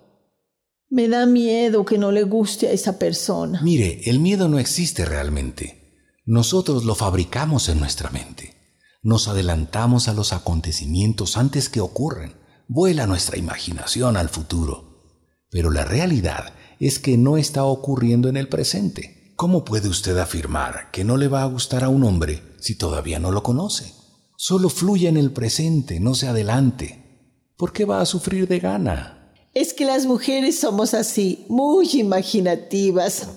Me 0.88 1.08
da 1.08 1.24
miedo 1.24 1.84
que 1.84 1.98
no 1.98 2.10
le 2.10 2.24
guste 2.24 2.66
a 2.66 2.72
esa 2.72 2.98
persona. 2.98 3.60
Mire, 3.62 4.00
el 4.10 4.18
miedo 4.18 4.48
no 4.48 4.58
existe 4.58 5.04
realmente. 5.04 5.80
Nosotros 6.26 6.84
lo 6.84 6.96
fabricamos 6.96 7.68
en 7.68 7.78
nuestra 7.78 8.10
mente. 8.10 8.54
Nos 9.02 9.28
adelantamos 9.28 10.08
a 10.08 10.14
los 10.14 10.32
acontecimientos 10.32 11.36
antes 11.36 11.68
que 11.68 11.80
ocurren. 11.80 12.34
Vuela 12.66 13.06
nuestra 13.06 13.38
imaginación 13.38 14.16
al 14.16 14.28
futuro. 14.28 15.04
Pero 15.48 15.70
la 15.70 15.84
realidad 15.84 16.54
es 16.80 16.98
que 16.98 17.16
no 17.16 17.36
está 17.36 17.64
ocurriendo 17.64 18.28
en 18.28 18.36
el 18.36 18.48
presente. 18.48 19.19
¿Cómo 19.40 19.64
puede 19.64 19.88
usted 19.88 20.18
afirmar 20.18 20.90
que 20.92 21.02
no 21.02 21.16
le 21.16 21.26
va 21.26 21.42
a 21.42 21.46
gustar 21.46 21.82
a 21.82 21.88
un 21.88 22.04
hombre 22.04 22.42
si 22.60 22.74
todavía 22.74 23.18
no 23.18 23.30
lo 23.30 23.42
conoce? 23.42 23.94
Solo 24.36 24.68
fluye 24.68 25.08
en 25.08 25.16
el 25.16 25.30
presente, 25.30 25.98
no 25.98 26.14
se 26.14 26.28
adelante. 26.28 27.32
¿Por 27.56 27.72
qué 27.72 27.86
va 27.86 28.02
a 28.02 28.04
sufrir 28.04 28.46
de 28.46 28.58
gana? 28.58 29.32
Es 29.54 29.72
que 29.72 29.86
las 29.86 30.04
mujeres 30.04 30.60
somos 30.60 30.92
así, 30.92 31.46
muy 31.48 31.88
imaginativas. 31.94 33.28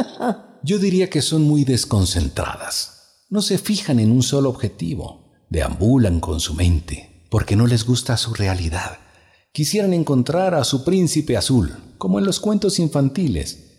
Yo 0.62 0.78
diría 0.78 1.10
que 1.10 1.20
son 1.20 1.42
muy 1.42 1.64
desconcentradas. 1.64 3.26
No 3.28 3.42
se 3.42 3.58
fijan 3.58 4.00
en 4.00 4.10
un 4.10 4.22
solo 4.22 4.48
objetivo. 4.48 5.34
Deambulan 5.50 6.20
con 6.20 6.40
su 6.40 6.54
mente, 6.54 7.26
porque 7.28 7.56
no 7.56 7.66
les 7.66 7.84
gusta 7.84 8.16
su 8.16 8.32
realidad. 8.32 9.00
Quisieran 9.52 9.92
encontrar 9.92 10.54
a 10.54 10.64
su 10.64 10.82
príncipe 10.82 11.36
azul, 11.36 11.76
como 11.98 12.18
en 12.18 12.24
los 12.24 12.40
cuentos 12.40 12.78
infantiles. 12.78 13.71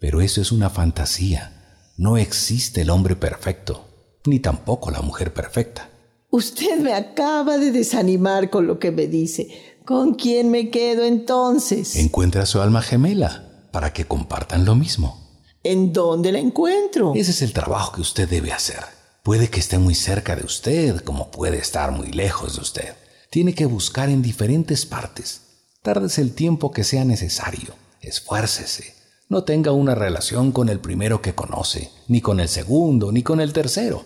Pero 0.00 0.20
eso 0.22 0.40
es 0.40 0.50
una 0.50 0.70
fantasía. 0.70 1.92
No 1.96 2.16
existe 2.16 2.80
el 2.80 2.90
hombre 2.90 3.14
perfecto, 3.14 3.86
ni 4.24 4.40
tampoco 4.40 4.90
la 4.90 5.02
mujer 5.02 5.32
perfecta. 5.32 5.90
Usted 6.30 6.78
me 6.78 6.94
acaba 6.94 7.58
de 7.58 7.70
desanimar 7.70 8.50
con 8.50 8.66
lo 8.66 8.78
que 8.78 8.90
me 8.90 9.06
dice. 9.06 9.48
¿Con 9.84 10.14
quién 10.14 10.50
me 10.50 10.70
quedo 10.70 11.04
entonces? 11.04 11.96
Encuentra 11.96 12.42
a 12.42 12.46
su 12.46 12.60
alma 12.60 12.80
gemela 12.80 13.68
para 13.72 13.92
que 13.92 14.06
compartan 14.06 14.64
lo 14.64 14.74
mismo. 14.74 15.20
¿En 15.62 15.92
dónde 15.92 16.32
la 16.32 16.38
encuentro? 16.38 17.12
Ese 17.14 17.32
es 17.32 17.42
el 17.42 17.52
trabajo 17.52 17.92
que 17.92 18.00
usted 18.00 18.28
debe 18.28 18.52
hacer. 18.52 18.82
Puede 19.22 19.50
que 19.50 19.60
esté 19.60 19.78
muy 19.78 19.94
cerca 19.94 20.34
de 20.34 20.44
usted, 20.44 21.00
como 21.02 21.30
puede 21.30 21.58
estar 21.58 21.90
muy 21.90 22.10
lejos 22.12 22.54
de 22.54 22.62
usted. 22.62 22.94
Tiene 23.28 23.54
que 23.54 23.66
buscar 23.66 24.08
en 24.08 24.22
diferentes 24.22 24.86
partes. 24.86 25.42
Tárdese 25.82 26.22
el 26.22 26.32
tiempo 26.32 26.70
que 26.70 26.84
sea 26.84 27.04
necesario. 27.04 27.74
Esfuércese. 28.00 28.99
No 29.30 29.44
tenga 29.44 29.72
una 29.72 29.94
relación 29.94 30.52
con 30.52 30.68
el 30.68 30.80
primero 30.80 31.22
que 31.22 31.34
conoce, 31.34 31.90
ni 32.08 32.20
con 32.20 32.38
el 32.38 32.48
segundo, 32.48 33.10
ni 33.12 33.22
con 33.22 33.40
el 33.40 33.54
tercero 33.54 34.04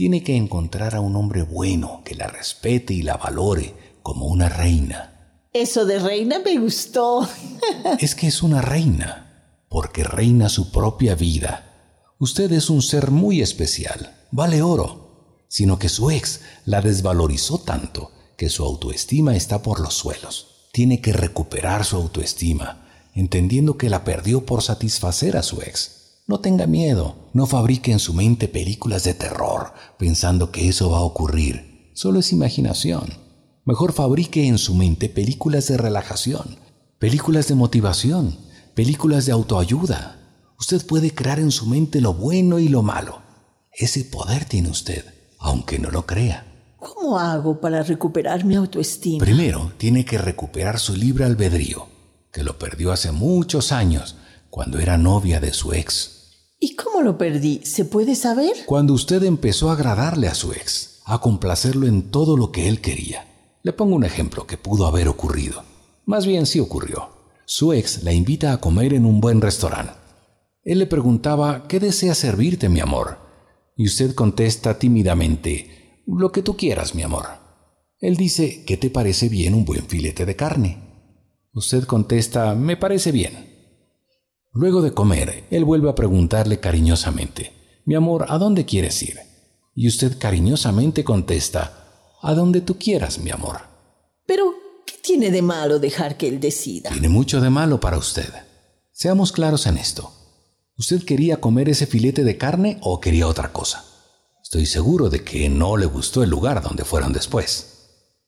tiene 0.00 0.22
que 0.22 0.36
encontrar 0.36 0.94
a 0.94 1.00
un 1.00 1.16
hombre 1.16 1.42
bueno 1.42 2.02
que 2.04 2.14
la 2.14 2.26
respete 2.26 2.94
y 2.94 3.02
la 3.02 3.16
valore 3.16 3.74
como 4.02 4.26
una 4.26 4.48
reina. 4.48 5.46
Eso 5.52 5.84
de 5.84 5.98
reina 5.98 6.38
me 6.38 6.58
gustó. 6.58 7.28
es 7.98 8.14
que 8.14 8.28
es 8.28 8.42
una 8.42 8.62
reina, 8.62 9.64
porque 9.68 10.04
reina 10.04 10.48
su 10.48 10.70
propia 10.70 11.14
vida. 11.14 11.66
Usted 12.18 12.52
es 12.52 12.70
un 12.70 12.82
ser 12.82 13.10
muy 13.10 13.42
especial, 13.42 14.16
vale 14.30 14.62
oro, 14.62 15.44
sino 15.48 15.78
que 15.78 15.88
su 15.88 16.10
ex 16.10 16.40
la 16.64 16.80
desvalorizó 16.80 17.58
tanto 17.58 18.12
que 18.36 18.48
su 18.48 18.64
autoestima 18.64 19.36
está 19.36 19.60
por 19.60 19.80
los 19.80 19.94
suelos. 19.94 20.68
Tiene 20.72 21.00
que 21.00 21.12
recuperar 21.12 21.84
su 21.84 21.96
autoestima, 21.96 22.88
entendiendo 23.14 23.76
que 23.76 23.90
la 23.90 24.04
perdió 24.04 24.46
por 24.46 24.62
satisfacer 24.62 25.36
a 25.36 25.42
su 25.42 25.60
ex. 25.62 26.22
No 26.26 26.40
tenga 26.40 26.66
miedo, 26.66 27.16
no 27.32 27.46
fabrique 27.46 27.90
en 27.90 27.98
su 27.98 28.14
mente 28.14 28.46
películas 28.46 29.04
de 29.04 29.14
terror 29.14 29.72
pensando 29.98 30.52
que 30.52 30.68
eso 30.68 30.90
va 30.90 30.98
a 30.98 31.02
ocurrir. 31.02 31.90
Solo 31.94 32.20
es 32.20 32.32
imaginación. 32.32 33.12
Mejor 33.64 33.92
fabrique 33.92 34.46
en 34.46 34.58
su 34.58 34.74
mente 34.74 35.08
películas 35.08 35.66
de 35.68 35.76
relajación, 35.76 36.56
películas 36.98 37.48
de 37.48 37.56
motivación, 37.56 38.38
películas 38.74 39.26
de 39.26 39.32
autoayuda. 39.32 40.18
Usted 40.58 40.86
puede 40.86 41.12
crear 41.12 41.40
en 41.40 41.50
su 41.50 41.66
mente 41.66 42.00
lo 42.00 42.14
bueno 42.14 42.58
y 42.58 42.68
lo 42.68 42.82
malo. 42.82 43.22
Ese 43.72 44.04
poder 44.04 44.44
tiene 44.44 44.70
usted, 44.70 45.04
aunque 45.38 45.78
no 45.78 45.90
lo 45.90 46.06
crea. 46.06 46.46
¿Cómo 46.78 47.18
hago 47.18 47.60
para 47.60 47.82
recuperar 47.82 48.44
mi 48.44 48.54
autoestima? 48.54 49.24
Primero, 49.24 49.72
tiene 49.76 50.04
que 50.04 50.16
recuperar 50.16 50.78
su 50.78 50.96
libre 50.96 51.24
albedrío, 51.24 51.86
que 52.32 52.42
lo 52.42 52.58
perdió 52.58 52.92
hace 52.92 53.12
muchos 53.12 53.72
años, 53.72 54.16
cuando 54.50 54.78
era 54.78 54.98
novia 54.98 55.40
de 55.40 55.52
su 55.52 55.72
ex. 55.72 56.20
¿Y 56.58 56.76
cómo 56.76 57.02
lo 57.02 57.16
perdí? 57.16 57.60
¿Se 57.64 57.84
puede 57.84 58.14
saber? 58.14 58.52
Cuando 58.66 58.92
usted 58.92 59.22
empezó 59.22 59.70
a 59.70 59.74
agradarle 59.74 60.28
a 60.28 60.34
su 60.34 60.52
ex, 60.52 61.00
a 61.06 61.20
complacerlo 61.20 61.86
en 61.86 62.10
todo 62.10 62.36
lo 62.36 62.52
que 62.52 62.68
él 62.68 62.80
quería. 62.80 63.26
Le 63.62 63.72
pongo 63.72 63.96
un 63.96 64.04
ejemplo 64.04 64.46
que 64.46 64.58
pudo 64.58 64.86
haber 64.86 65.08
ocurrido. 65.08 65.62
Más 66.06 66.26
bien 66.26 66.46
sí 66.46 66.60
ocurrió. 66.60 67.10
Su 67.46 67.72
ex 67.72 68.02
la 68.04 68.12
invita 68.12 68.52
a 68.52 68.60
comer 68.60 68.94
en 68.94 69.06
un 69.06 69.20
buen 69.20 69.40
restaurante. 69.40 69.94
Él 70.62 70.78
le 70.78 70.86
preguntaba, 70.86 71.66
¿qué 71.66 71.80
desea 71.80 72.14
servirte, 72.14 72.68
mi 72.68 72.80
amor? 72.80 73.18
Y 73.76 73.86
usted 73.86 74.14
contesta 74.14 74.78
tímidamente, 74.78 76.02
lo 76.06 76.30
que 76.32 76.42
tú 76.42 76.56
quieras, 76.56 76.94
mi 76.94 77.02
amor. 77.02 77.26
Él 77.98 78.16
dice, 78.16 78.64
¿qué 78.66 78.76
te 78.76 78.90
parece 78.90 79.28
bien 79.28 79.54
un 79.54 79.64
buen 79.64 79.86
filete 79.86 80.26
de 80.26 80.36
carne? 80.36 80.89
Usted 81.52 81.84
contesta, 81.84 82.54
me 82.54 82.76
parece 82.76 83.10
bien. 83.10 83.50
Luego 84.52 84.82
de 84.82 84.92
comer, 84.92 85.44
él 85.50 85.64
vuelve 85.64 85.90
a 85.90 85.94
preguntarle 85.94 86.60
cariñosamente, 86.60 87.52
Mi 87.84 87.94
amor, 87.94 88.26
¿a 88.28 88.38
dónde 88.38 88.64
quieres 88.64 89.02
ir? 89.02 89.18
Y 89.74 89.88
usted 89.88 90.18
cariñosamente 90.18 91.02
contesta, 91.02 92.16
A 92.22 92.34
donde 92.34 92.60
tú 92.60 92.76
quieras, 92.78 93.18
mi 93.18 93.30
amor. 93.30 93.62
Pero, 94.26 94.52
¿qué 94.86 94.94
tiene 95.02 95.30
de 95.30 95.42
malo 95.42 95.78
dejar 95.78 96.16
que 96.16 96.28
él 96.28 96.38
decida? 96.38 96.90
Tiene 96.90 97.08
mucho 97.08 97.40
de 97.40 97.50
malo 97.50 97.80
para 97.80 97.96
usted. 97.96 98.28
Seamos 98.92 99.32
claros 99.32 99.66
en 99.66 99.78
esto. 99.78 100.12
¿Usted 100.76 101.02
quería 101.04 101.40
comer 101.40 101.68
ese 101.68 101.86
filete 101.86 102.22
de 102.22 102.36
carne 102.36 102.78
o 102.82 103.00
quería 103.00 103.26
otra 103.26 103.52
cosa? 103.52 103.84
Estoy 104.42 104.66
seguro 104.66 105.08
de 105.08 105.24
que 105.24 105.48
no 105.48 105.76
le 105.76 105.86
gustó 105.86 106.22
el 106.22 106.30
lugar 106.30 106.62
donde 106.62 106.84
fueron 106.84 107.12
después. 107.12 107.79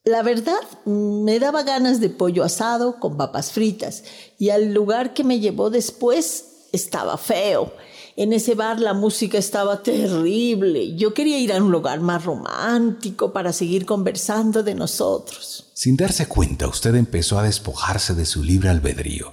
La 0.04 0.22
verdad, 0.24 0.60
me 0.84 1.38
daba 1.38 1.62
ganas 1.62 2.00
de 2.00 2.10
pollo 2.10 2.42
asado 2.42 2.98
con 2.98 3.16
papas 3.16 3.52
fritas 3.52 4.02
y 4.36 4.50
al 4.50 4.74
lugar 4.74 5.14
que 5.14 5.22
me 5.22 5.38
llevó 5.38 5.70
después 5.70 6.68
estaba 6.72 7.16
feo. 7.16 7.72
En 8.16 8.32
ese 8.32 8.56
bar 8.56 8.80
la 8.80 8.94
música 8.94 9.38
estaba 9.38 9.82
terrible. 9.84 10.96
Yo 10.96 11.14
quería 11.14 11.38
ir 11.38 11.52
a 11.52 11.62
un 11.62 11.70
lugar 11.70 12.00
más 12.00 12.24
romántico 12.24 13.32
para 13.32 13.52
seguir 13.52 13.86
conversando 13.86 14.64
de 14.64 14.74
nosotros. 14.74 15.70
Sin 15.74 15.96
darse 15.96 16.26
cuenta, 16.26 16.66
usted 16.66 16.96
empezó 16.96 17.38
a 17.38 17.44
despojarse 17.44 18.14
de 18.14 18.26
su 18.26 18.42
libre 18.42 18.70
albedrío. 18.70 19.32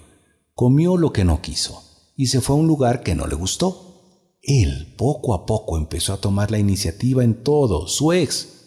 Comió 0.53 0.97
lo 0.97 1.11
que 1.11 1.26
no 1.26 1.41
quiso 1.41 1.84
y 2.15 2.28
se 2.28 2.41
fue 2.41 2.55
a 2.55 2.59
un 2.59 2.67
lugar 2.67 3.01
que 3.01 3.15
no 3.15 3.26
le 3.26 3.36
gustó. 3.36 4.38
Él 4.43 4.93
poco 4.97 5.34
a 5.34 5.47
poco 5.47 5.78
empezó 5.78 6.13
a 6.13 6.22
tomar 6.22 6.51
la 6.51 6.59
iniciativa 6.59 7.24
en 7.24 7.43
todo, 7.43 7.88
su 7.88 8.13
ex, 8.13 8.59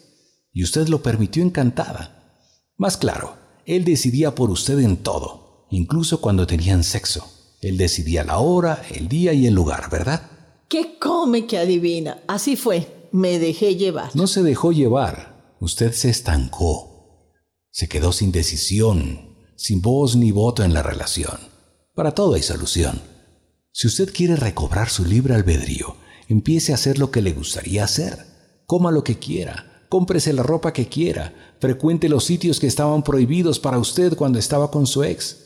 y 0.53 0.63
usted 0.63 0.87
lo 0.87 1.01
permitió 1.01 1.43
encantada. 1.43 2.45
Más 2.77 2.97
claro, 2.97 3.35
él 3.65 3.83
decidía 3.83 4.35
por 4.35 4.51
usted 4.51 4.79
en 4.79 4.97
todo, 4.97 5.67
incluso 5.71 6.21
cuando 6.21 6.47
tenían 6.47 6.83
sexo. 6.83 7.27
Él 7.61 7.77
decidía 7.77 8.23
la 8.23 8.39
hora, 8.39 8.83
el 8.91 9.07
día 9.07 9.33
y 9.33 9.47
el 9.47 9.53
lugar, 9.53 9.89
¿verdad? 9.89 10.29
¿Qué 10.69 10.99
come 10.99 11.47
que 11.47 11.57
adivina? 11.57 12.21
Así 12.27 12.55
fue, 12.55 13.09
me 13.11 13.39
dejé 13.39 13.75
llevar. 13.75 14.15
No 14.15 14.27
se 14.27 14.43
dejó 14.43 14.71
llevar, 14.71 15.55
usted 15.59 15.93
se 15.93 16.09
estancó. 16.09 17.29
Se 17.71 17.87
quedó 17.87 18.11
sin 18.11 18.31
decisión, 18.31 19.37
sin 19.55 19.81
voz 19.81 20.15
ni 20.15 20.31
voto 20.31 20.63
en 20.63 20.73
la 20.73 20.83
relación. 20.83 21.37
Para 21.95 22.13
todo 22.13 22.35
hay 22.35 22.43
solución. 22.43 23.01
Si 23.71 23.87
usted 23.87 24.13
quiere 24.13 24.35
recobrar 24.35 24.89
su 24.89 25.05
libre 25.05 25.33
albedrío, 25.33 25.95
empiece 26.27 26.71
a 26.71 26.75
hacer 26.75 26.99
lo 26.99 27.11
que 27.11 27.21
le 27.21 27.31
gustaría 27.31 27.83
hacer. 27.83 28.25
Coma 28.65 28.91
lo 28.91 29.03
que 29.03 29.19
quiera, 29.19 29.72
cómprese 29.93 30.33
la 30.33 30.41
ropa 30.41 30.73
que 30.73 30.89
quiera, 30.89 31.35
frecuente 31.59 32.09
los 32.09 32.23
sitios 32.23 32.59
que 32.59 32.65
estaban 32.65 33.03
prohibidos 33.03 33.59
para 33.59 33.77
usted 33.77 34.15
cuando 34.15 34.39
estaba 34.39 34.71
con 34.71 34.87
su 34.87 35.03
ex. 35.03 35.37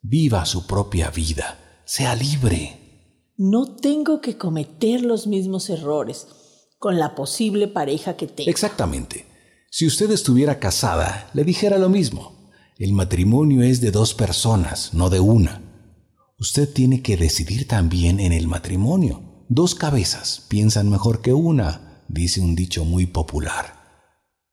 Viva 0.00 0.46
su 0.46 0.66
propia 0.66 1.10
vida, 1.10 1.82
sea 1.84 2.16
libre. 2.16 3.34
No 3.36 3.76
tengo 3.76 4.22
que 4.22 4.38
cometer 4.38 5.02
los 5.02 5.26
mismos 5.26 5.68
errores 5.68 6.28
con 6.78 6.98
la 6.98 7.14
posible 7.14 7.68
pareja 7.68 8.16
que 8.16 8.26
tengo. 8.26 8.50
Exactamente. 8.50 9.26
Si 9.70 9.86
usted 9.86 10.10
estuviera 10.12 10.58
casada, 10.58 11.28
le 11.34 11.44
dijera 11.44 11.76
lo 11.76 11.90
mismo. 11.90 12.50
El 12.78 12.94
matrimonio 12.94 13.62
es 13.62 13.82
de 13.82 13.90
dos 13.90 14.14
personas, 14.14 14.94
no 14.94 15.10
de 15.10 15.20
una. 15.20 15.60
Usted 16.38 16.72
tiene 16.72 17.02
que 17.02 17.18
decidir 17.18 17.68
también 17.68 18.18
en 18.18 18.32
el 18.32 18.48
matrimonio. 18.48 19.44
Dos 19.50 19.74
cabezas 19.74 20.46
piensan 20.48 20.88
mejor 20.88 21.20
que 21.20 21.34
una, 21.34 22.02
dice 22.08 22.40
un 22.40 22.56
dicho 22.56 22.86
muy 22.86 23.04
popular. 23.04 23.79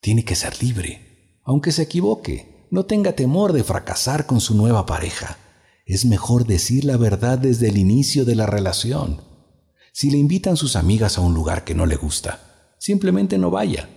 Tiene 0.08 0.24
que 0.24 0.36
ser 0.36 0.64
libre 0.64 1.42
aunque 1.44 1.74
se 1.74 1.82
equivoque, 1.82 2.66
no 2.72 2.86
tenga 2.86 3.12
temor 3.12 3.52
de 3.52 3.66
fracasar 3.66 4.26
con 4.26 4.40
su 4.40 4.56
nueva 4.56 4.86
pareja. 4.86 5.38
Es 5.86 6.06
mejor 6.06 6.46
decir 6.46 6.86
la 6.86 6.96
verdad 6.96 7.38
desde 7.38 7.68
el 7.68 7.78
inicio 7.78 8.24
de 8.24 8.36
la 8.36 8.46
relación. 8.46 9.22
Si 9.92 10.10
le 10.10 10.18
invitan 10.18 10.56
sus 10.56 10.78
amigas 10.78 11.18
a 11.18 11.22
un 11.22 11.34
lugar 11.34 11.66
que 11.66 11.76
no 11.76 11.86
le 11.86 11.98
gusta, 11.98 12.74
simplemente 12.80 13.38
no 13.38 13.52
vaya. 13.52 13.90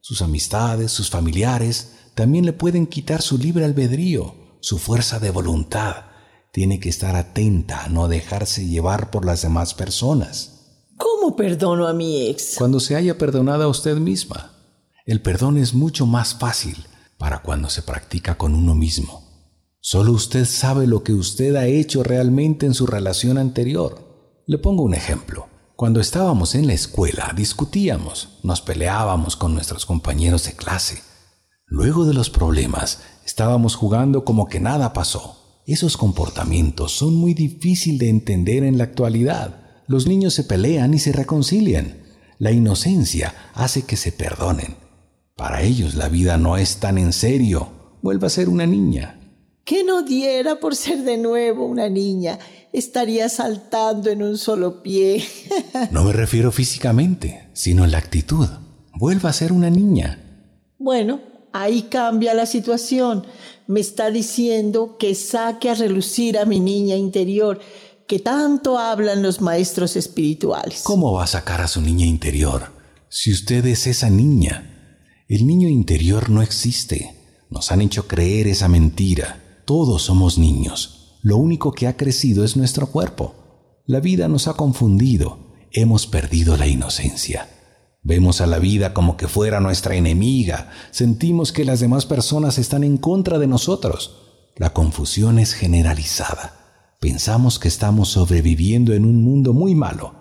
Sus 0.00 0.20
amistades, 0.20 0.90
sus 0.90 1.10
familiares, 1.10 1.92
también 2.16 2.44
le 2.44 2.52
pueden 2.52 2.88
quitar 2.88 3.22
su 3.22 3.38
libre 3.38 3.64
albedrío, 3.64 4.34
su 4.60 4.78
fuerza 4.78 5.20
de 5.20 5.30
voluntad. 5.30 6.06
Tiene 6.52 6.80
que 6.80 6.88
estar 6.88 7.14
atenta 7.14 7.84
a 7.84 7.88
no 7.88 8.08
dejarse 8.08 8.66
llevar 8.66 9.12
por 9.12 9.24
las 9.24 9.42
demás 9.42 9.74
personas. 9.74 10.88
¿Cómo 10.96 11.36
perdono 11.36 11.86
a 11.86 11.92
mi 11.92 12.26
ex? 12.26 12.54
Cuando 12.58 12.80
se 12.80 12.96
haya 12.96 13.16
perdonado 13.16 13.62
a 13.62 13.68
usted 13.68 13.96
misma. 13.96 14.51
El 15.04 15.20
perdón 15.20 15.58
es 15.58 15.74
mucho 15.74 16.06
más 16.06 16.34
fácil 16.34 16.76
para 17.18 17.42
cuando 17.42 17.70
se 17.70 17.82
practica 17.82 18.36
con 18.36 18.54
uno 18.54 18.74
mismo. 18.76 19.22
Solo 19.80 20.12
usted 20.12 20.44
sabe 20.44 20.86
lo 20.86 21.02
que 21.02 21.12
usted 21.12 21.56
ha 21.56 21.66
hecho 21.66 22.04
realmente 22.04 22.66
en 22.66 22.74
su 22.74 22.86
relación 22.86 23.36
anterior. 23.36 24.42
Le 24.46 24.58
pongo 24.58 24.84
un 24.84 24.94
ejemplo. 24.94 25.48
Cuando 25.74 26.00
estábamos 26.00 26.54
en 26.54 26.68
la 26.68 26.74
escuela 26.74 27.32
discutíamos, 27.34 28.38
nos 28.44 28.60
peleábamos 28.60 29.34
con 29.34 29.54
nuestros 29.54 29.86
compañeros 29.86 30.44
de 30.44 30.52
clase. 30.52 31.02
Luego 31.66 32.04
de 32.04 32.14
los 32.14 32.30
problemas, 32.30 33.00
estábamos 33.26 33.74
jugando 33.74 34.24
como 34.24 34.46
que 34.46 34.60
nada 34.60 34.92
pasó. 34.92 35.62
Esos 35.66 35.96
comportamientos 35.96 36.92
son 36.92 37.16
muy 37.16 37.34
difíciles 37.34 37.98
de 37.98 38.08
entender 38.08 38.62
en 38.62 38.78
la 38.78 38.84
actualidad. 38.84 39.82
Los 39.88 40.06
niños 40.06 40.34
se 40.34 40.44
pelean 40.44 40.94
y 40.94 41.00
se 41.00 41.10
reconcilian. 41.10 42.02
La 42.38 42.52
inocencia 42.52 43.34
hace 43.54 43.82
que 43.82 43.96
se 43.96 44.12
perdonen. 44.12 44.81
Para 45.36 45.62
ellos 45.62 45.94
la 45.94 46.08
vida 46.08 46.36
no 46.36 46.56
es 46.56 46.78
tan 46.78 46.98
en 46.98 47.12
serio. 47.12 47.70
Vuelva 48.02 48.26
a 48.26 48.30
ser 48.30 48.48
una 48.48 48.66
niña. 48.66 49.18
¿Qué 49.64 49.84
no 49.84 50.02
diera 50.02 50.58
por 50.58 50.74
ser 50.74 51.04
de 51.04 51.16
nuevo 51.16 51.66
una 51.66 51.88
niña? 51.88 52.38
Estaría 52.72 53.28
saltando 53.28 54.10
en 54.10 54.22
un 54.22 54.36
solo 54.36 54.82
pie. 54.82 55.24
no 55.90 56.04
me 56.04 56.12
refiero 56.12 56.50
físicamente, 56.50 57.48
sino 57.52 57.84
en 57.84 57.92
la 57.92 57.98
actitud. 57.98 58.48
Vuelva 58.94 59.30
a 59.30 59.32
ser 59.32 59.52
una 59.52 59.70
niña. 59.70 60.18
Bueno, 60.78 61.20
ahí 61.52 61.82
cambia 61.82 62.34
la 62.34 62.46
situación. 62.46 63.24
Me 63.68 63.80
está 63.80 64.10
diciendo 64.10 64.96
que 64.98 65.14
saque 65.14 65.70
a 65.70 65.74
relucir 65.74 66.38
a 66.38 66.44
mi 66.44 66.58
niña 66.58 66.96
interior, 66.96 67.60
que 68.08 68.18
tanto 68.18 68.78
hablan 68.78 69.22
los 69.22 69.40
maestros 69.40 69.94
espirituales. 69.96 70.82
¿Cómo 70.82 71.12
va 71.12 71.24
a 71.24 71.28
sacar 71.28 71.60
a 71.60 71.68
su 71.68 71.80
niña 71.80 72.04
interior 72.04 72.72
si 73.08 73.32
usted 73.32 73.64
es 73.66 73.86
esa 73.86 74.10
niña? 74.10 74.71
El 75.32 75.46
niño 75.46 75.66
interior 75.66 76.28
no 76.28 76.42
existe. 76.42 77.16
Nos 77.48 77.72
han 77.72 77.80
hecho 77.80 78.06
creer 78.06 78.48
esa 78.48 78.68
mentira. 78.68 79.62
Todos 79.64 80.02
somos 80.02 80.36
niños. 80.36 81.16
Lo 81.22 81.38
único 81.38 81.72
que 81.72 81.86
ha 81.86 81.96
crecido 81.96 82.44
es 82.44 82.54
nuestro 82.54 82.88
cuerpo. 82.88 83.34
La 83.86 84.00
vida 84.00 84.28
nos 84.28 84.46
ha 84.46 84.52
confundido. 84.52 85.38
Hemos 85.70 86.06
perdido 86.06 86.58
la 86.58 86.66
inocencia. 86.66 87.48
Vemos 88.02 88.42
a 88.42 88.46
la 88.46 88.58
vida 88.58 88.92
como 88.92 89.16
que 89.16 89.26
fuera 89.26 89.58
nuestra 89.58 89.96
enemiga. 89.96 90.68
Sentimos 90.90 91.50
que 91.50 91.64
las 91.64 91.80
demás 91.80 92.04
personas 92.04 92.58
están 92.58 92.84
en 92.84 92.98
contra 92.98 93.38
de 93.38 93.46
nosotros. 93.46 94.50
La 94.56 94.74
confusión 94.74 95.38
es 95.38 95.54
generalizada. 95.54 96.96
Pensamos 97.00 97.58
que 97.58 97.68
estamos 97.68 98.10
sobreviviendo 98.10 98.92
en 98.92 99.06
un 99.06 99.22
mundo 99.22 99.54
muy 99.54 99.74
malo. 99.74 100.14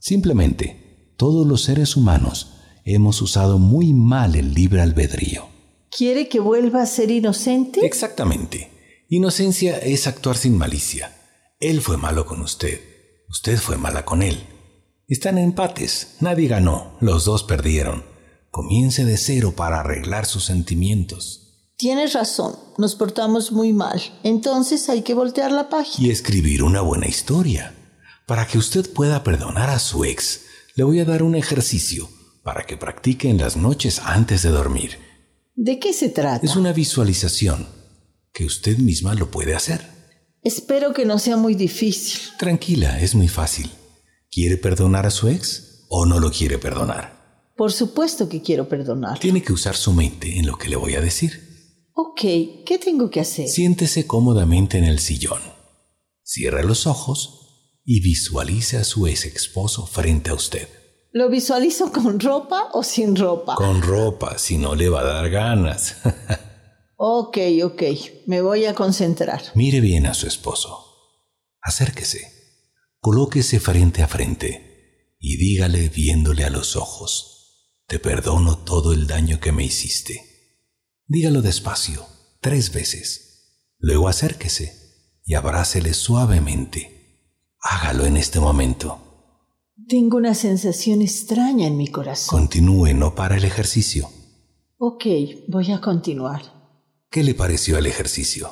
Simplemente, 0.00 1.14
todos 1.16 1.46
los 1.46 1.62
seres 1.62 1.96
humanos 1.96 2.55
hemos 2.86 3.20
usado 3.20 3.58
muy 3.58 3.92
mal 3.92 4.36
el 4.36 4.54
libre 4.54 4.80
albedrío. 4.80 5.48
¿Quiere 5.90 6.28
que 6.28 6.38
vuelva 6.38 6.82
a 6.82 6.86
ser 6.86 7.10
inocente? 7.10 7.84
Exactamente. 7.84 8.70
Inocencia 9.08 9.76
es 9.78 10.06
actuar 10.06 10.36
sin 10.36 10.56
malicia. 10.56 11.12
Él 11.58 11.80
fue 11.80 11.96
malo 11.96 12.26
con 12.26 12.40
usted. 12.40 12.80
Usted 13.28 13.58
fue 13.58 13.76
mala 13.76 14.04
con 14.04 14.22
él. 14.22 14.38
Están 15.08 15.36
empates. 15.36 16.16
Nadie 16.20 16.46
ganó. 16.46 16.96
Los 17.00 17.24
dos 17.24 17.42
perdieron. 17.42 18.04
Comience 18.52 19.04
de 19.04 19.16
cero 19.16 19.54
para 19.56 19.80
arreglar 19.80 20.24
sus 20.24 20.44
sentimientos. 20.44 21.72
Tienes 21.76 22.12
razón. 22.12 22.54
Nos 22.78 22.94
portamos 22.94 23.50
muy 23.50 23.72
mal. 23.72 24.00
Entonces 24.22 24.88
hay 24.88 25.02
que 25.02 25.14
voltear 25.14 25.50
la 25.50 25.68
página. 25.68 26.06
Y 26.06 26.10
escribir 26.10 26.62
una 26.62 26.82
buena 26.82 27.08
historia. 27.08 27.74
Para 28.26 28.46
que 28.46 28.58
usted 28.58 28.92
pueda 28.92 29.24
perdonar 29.24 29.70
a 29.70 29.78
su 29.78 30.04
ex, 30.04 30.42
le 30.76 30.84
voy 30.84 31.00
a 31.00 31.04
dar 31.04 31.22
un 31.22 31.34
ejercicio 31.34 32.08
para 32.46 32.64
que 32.64 32.76
practique 32.76 33.28
en 33.28 33.38
las 33.38 33.56
noches 33.56 34.00
antes 34.04 34.42
de 34.42 34.50
dormir. 34.50 34.98
¿De 35.56 35.80
qué 35.80 35.92
se 35.92 36.10
trata? 36.10 36.46
Es 36.46 36.54
una 36.54 36.72
visualización 36.72 37.66
que 38.32 38.44
usted 38.44 38.78
misma 38.78 39.14
lo 39.14 39.32
puede 39.32 39.56
hacer. 39.56 39.80
Espero 40.44 40.94
que 40.94 41.04
no 41.04 41.18
sea 41.18 41.36
muy 41.36 41.56
difícil. 41.56 42.20
Tranquila, 42.38 43.00
es 43.00 43.16
muy 43.16 43.26
fácil. 43.26 43.68
¿Quiere 44.30 44.58
perdonar 44.58 45.06
a 45.06 45.10
su 45.10 45.26
ex 45.26 45.86
o 45.88 46.06
no 46.06 46.20
lo 46.20 46.30
quiere 46.30 46.56
perdonar? 46.56 47.50
Por 47.56 47.72
supuesto 47.72 48.28
que 48.28 48.42
quiero 48.42 48.68
perdonar. 48.68 49.18
Tiene 49.18 49.42
que 49.42 49.52
usar 49.52 49.74
su 49.74 49.92
mente 49.92 50.38
en 50.38 50.46
lo 50.46 50.56
que 50.56 50.68
le 50.68 50.76
voy 50.76 50.94
a 50.94 51.00
decir. 51.00 51.88
Ok, 51.94 52.20
¿qué 52.64 52.78
tengo 52.80 53.10
que 53.10 53.18
hacer? 53.18 53.48
Siéntese 53.48 54.06
cómodamente 54.06 54.78
en 54.78 54.84
el 54.84 55.00
sillón. 55.00 55.42
Cierre 56.22 56.62
los 56.62 56.86
ojos 56.86 57.80
y 57.84 57.98
visualice 58.02 58.76
a 58.76 58.84
su 58.84 59.08
ex 59.08 59.24
esposo 59.24 59.84
frente 59.88 60.30
a 60.30 60.34
usted. 60.34 60.68
¿Lo 61.12 61.28
visualizo 61.28 61.92
con 61.92 62.20
ropa 62.20 62.68
o 62.72 62.82
sin 62.82 63.16
ropa? 63.16 63.54
Con 63.54 63.82
ropa, 63.82 64.38
si 64.38 64.58
no 64.58 64.74
le 64.74 64.88
va 64.88 65.00
a 65.00 65.04
dar 65.04 65.30
ganas. 65.30 65.96
ok, 66.96 67.38
ok, 67.64 67.82
me 68.26 68.40
voy 68.40 68.66
a 68.66 68.74
concentrar. 68.74 69.42
Mire 69.54 69.80
bien 69.80 70.06
a 70.06 70.14
su 70.14 70.26
esposo. 70.26 70.84
Acérquese. 71.60 72.32
Colóquese 73.00 73.60
frente 73.60 74.02
a 74.02 74.08
frente 74.08 75.14
y 75.18 75.36
dígale 75.36 75.88
viéndole 75.88 76.44
a 76.44 76.50
los 76.50 76.76
ojos, 76.76 77.82
te 77.86 77.98
perdono 77.98 78.58
todo 78.58 78.92
el 78.92 79.06
daño 79.06 79.40
que 79.40 79.52
me 79.52 79.64
hiciste. 79.64 80.20
Dígalo 81.06 81.40
despacio, 81.40 82.06
tres 82.40 82.72
veces. 82.72 83.62
Luego 83.78 84.08
acérquese 84.08 85.20
y 85.24 85.34
abrácele 85.34 85.94
suavemente. 85.94 87.30
Hágalo 87.60 88.06
en 88.06 88.16
este 88.16 88.40
momento. 88.40 89.05
Tengo 89.88 90.16
una 90.16 90.34
sensación 90.34 91.02
extraña 91.02 91.66
en 91.66 91.76
mi 91.76 91.88
corazón. 91.88 92.40
Continúe, 92.40 92.94
no 92.94 93.14
para 93.14 93.36
el 93.36 93.44
ejercicio. 93.44 94.08
Ok, 94.78 95.04
voy 95.48 95.70
a 95.70 95.80
continuar. 95.80 96.42
¿Qué 97.10 97.22
le 97.22 97.34
pareció 97.34 97.76
el 97.76 97.86
ejercicio? 97.86 98.50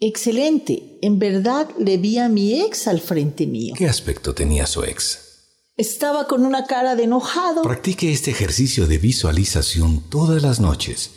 Excelente. 0.00 0.98
En 1.02 1.18
verdad 1.18 1.68
le 1.78 1.98
vi 1.98 2.18
a 2.18 2.28
mi 2.28 2.62
ex 2.62 2.88
al 2.88 3.00
frente 3.00 3.46
mío. 3.46 3.74
¿Qué 3.76 3.86
aspecto 3.86 4.34
tenía 4.34 4.66
su 4.66 4.82
ex? 4.82 5.68
Estaba 5.76 6.26
con 6.26 6.44
una 6.44 6.64
cara 6.64 6.96
de 6.96 7.04
enojado. 7.04 7.62
Practique 7.62 8.10
este 8.10 8.30
ejercicio 8.30 8.86
de 8.86 8.98
visualización 8.98 10.08
todas 10.08 10.42
las 10.42 10.58
noches 10.58 11.12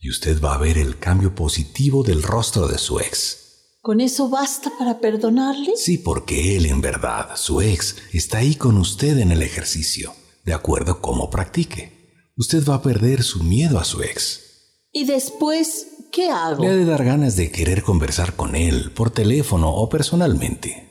y 0.00 0.10
usted 0.10 0.40
va 0.40 0.54
a 0.54 0.58
ver 0.58 0.78
el 0.78 0.98
cambio 0.98 1.34
positivo 1.34 2.02
del 2.04 2.22
rostro 2.22 2.68
de 2.68 2.78
su 2.78 3.00
ex. 3.00 3.47
¿Con 3.88 4.02
eso 4.02 4.28
basta 4.28 4.70
para 4.78 4.98
perdonarle? 4.98 5.72
Sí, 5.74 5.96
porque 5.96 6.58
él 6.58 6.66
en 6.66 6.82
verdad, 6.82 7.30
su 7.36 7.62
ex, 7.62 7.96
está 8.12 8.36
ahí 8.36 8.54
con 8.54 8.76
usted 8.76 9.16
en 9.16 9.32
el 9.32 9.40
ejercicio, 9.40 10.12
de 10.44 10.52
acuerdo 10.52 11.00
cómo 11.00 11.30
practique. 11.30 12.26
Usted 12.36 12.62
va 12.68 12.74
a 12.74 12.82
perder 12.82 13.22
su 13.22 13.42
miedo 13.42 13.78
a 13.78 13.84
su 13.84 14.02
ex. 14.02 14.82
¿Y 14.92 15.06
después 15.06 15.86
qué 16.12 16.28
hago? 16.28 16.64
Le 16.64 16.68
ha 16.68 16.76
de 16.76 16.84
dar 16.84 17.02
ganas 17.02 17.36
de 17.36 17.50
querer 17.50 17.82
conversar 17.82 18.36
con 18.36 18.56
él, 18.56 18.90
por 18.90 19.08
teléfono 19.08 19.70
o 19.74 19.88
personalmente. 19.88 20.90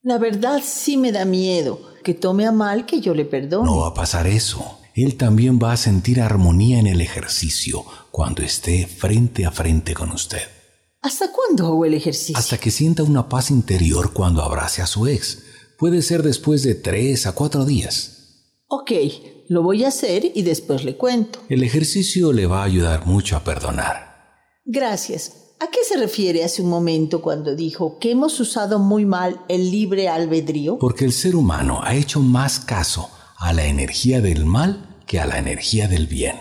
La 0.00 0.16
verdad 0.16 0.62
sí 0.64 0.96
me 0.96 1.12
da 1.12 1.26
miedo 1.26 1.92
que 2.02 2.14
tome 2.14 2.46
a 2.46 2.52
mal 2.52 2.86
que 2.86 3.02
yo 3.02 3.12
le 3.14 3.26
perdone. 3.26 3.66
No 3.66 3.80
va 3.80 3.88
a 3.88 3.94
pasar 3.94 4.26
eso. 4.26 4.78
Él 4.94 5.18
también 5.18 5.58
va 5.62 5.72
a 5.72 5.76
sentir 5.76 6.22
armonía 6.22 6.78
en 6.78 6.86
el 6.86 7.02
ejercicio 7.02 7.84
cuando 8.10 8.40
esté 8.40 8.86
frente 8.86 9.44
a 9.44 9.50
frente 9.50 9.92
con 9.92 10.10
usted. 10.10 10.59
¿Hasta 11.02 11.32
cuándo 11.32 11.66
hago 11.66 11.84
el 11.86 11.94
ejercicio? 11.94 12.36
Hasta 12.36 12.58
que 12.58 12.70
sienta 12.70 13.02
una 13.02 13.28
paz 13.28 13.50
interior 13.50 14.12
cuando 14.12 14.42
abrace 14.42 14.82
a 14.82 14.86
su 14.86 15.06
ex. 15.06 15.38
Puede 15.78 16.02
ser 16.02 16.22
después 16.22 16.62
de 16.62 16.74
tres 16.74 17.26
a 17.26 17.32
cuatro 17.32 17.64
días. 17.64 18.18
Ok, 18.68 18.92
lo 19.48 19.62
voy 19.62 19.84
a 19.84 19.88
hacer 19.88 20.30
y 20.34 20.42
después 20.42 20.84
le 20.84 20.96
cuento. 20.96 21.40
El 21.48 21.62
ejercicio 21.62 22.34
le 22.34 22.46
va 22.46 22.60
a 22.60 22.64
ayudar 22.64 23.06
mucho 23.06 23.34
a 23.36 23.44
perdonar. 23.44 24.36
Gracias. 24.66 25.54
¿A 25.58 25.68
qué 25.68 25.80
se 25.88 25.96
refiere 25.96 26.44
hace 26.44 26.60
un 26.60 26.68
momento 26.68 27.22
cuando 27.22 27.56
dijo 27.56 27.98
que 27.98 28.10
hemos 28.10 28.38
usado 28.38 28.78
muy 28.78 29.06
mal 29.06 29.40
el 29.48 29.70
libre 29.70 30.08
albedrío? 30.08 30.78
Porque 30.78 31.06
el 31.06 31.12
ser 31.12 31.34
humano 31.34 31.80
ha 31.82 31.94
hecho 31.94 32.20
más 32.20 32.60
caso 32.60 33.10
a 33.38 33.54
la 33.54 33.66
energía 33.66 34.20
del 34.20 34.44
mal 34.44 35.02
que 35.06 35.18
a 35.18 35.24
la 35.24 35.38
energía 35.38 35.88
del 35.88 36.06
bien. 36.06 36.36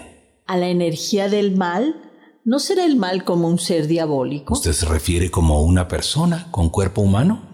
¿A 0.48 0.58
la 0.58 0.68
energía 0.68 1.30
del 1.30 1.56
mal? 1.56 2.09
¿No 2.46 2.60
será 2.60 2.86
el 2.86 2.96
mal 2.96 3.24
como 3.24 3.48
un 3.48 3.60
ser 3.60 3.88
diabólico? 3.88 4.54
¿Usted 4.54 4.74
se 4.74 4.86
refiere 4.86 5.30
como 5.30 5.62
una 5.62 5.88
persona 5.88 6.48
con 6.52 6.70
cuerpo 6.70 7.02
humano? 7.02 7.50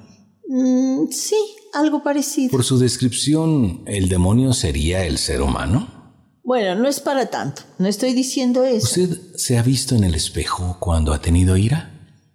Mm, 0.47 1.07
sí, 1.11 1.35
algo 1.73 2.03
parecido. 2.03 2.51
Por 2.51 2.63
su 2.63 2.77
descripción, 2.77 3.83
¿el 3.85 4.09
demonio 4.09 4.53
sería 4.53 5.05
el 5.05 5.17
ser 5.17 5.41
humano? 5.41 5.95
Bueno, 6.43 6.75
no 6.75 6.87
es 6.87 6.99
para 6.99 7.31
tanto. 7.31 7.63
No 7.79 7.87
estoy 7.87 8.13
diciendo 8.13 8.63
eso. 8.63 8.85
¿Usted 8.85 9.19
se 9.35 9.57
ha 9.57 9.63
visto 9.63 9.95
en 9.95 10.03
el 10.03 10.13
espejo 10.13 10.77
cuando 10.79 11.11
ha 11.13 11.19
tenido 11.19 11.57
ira? 11.57 11.91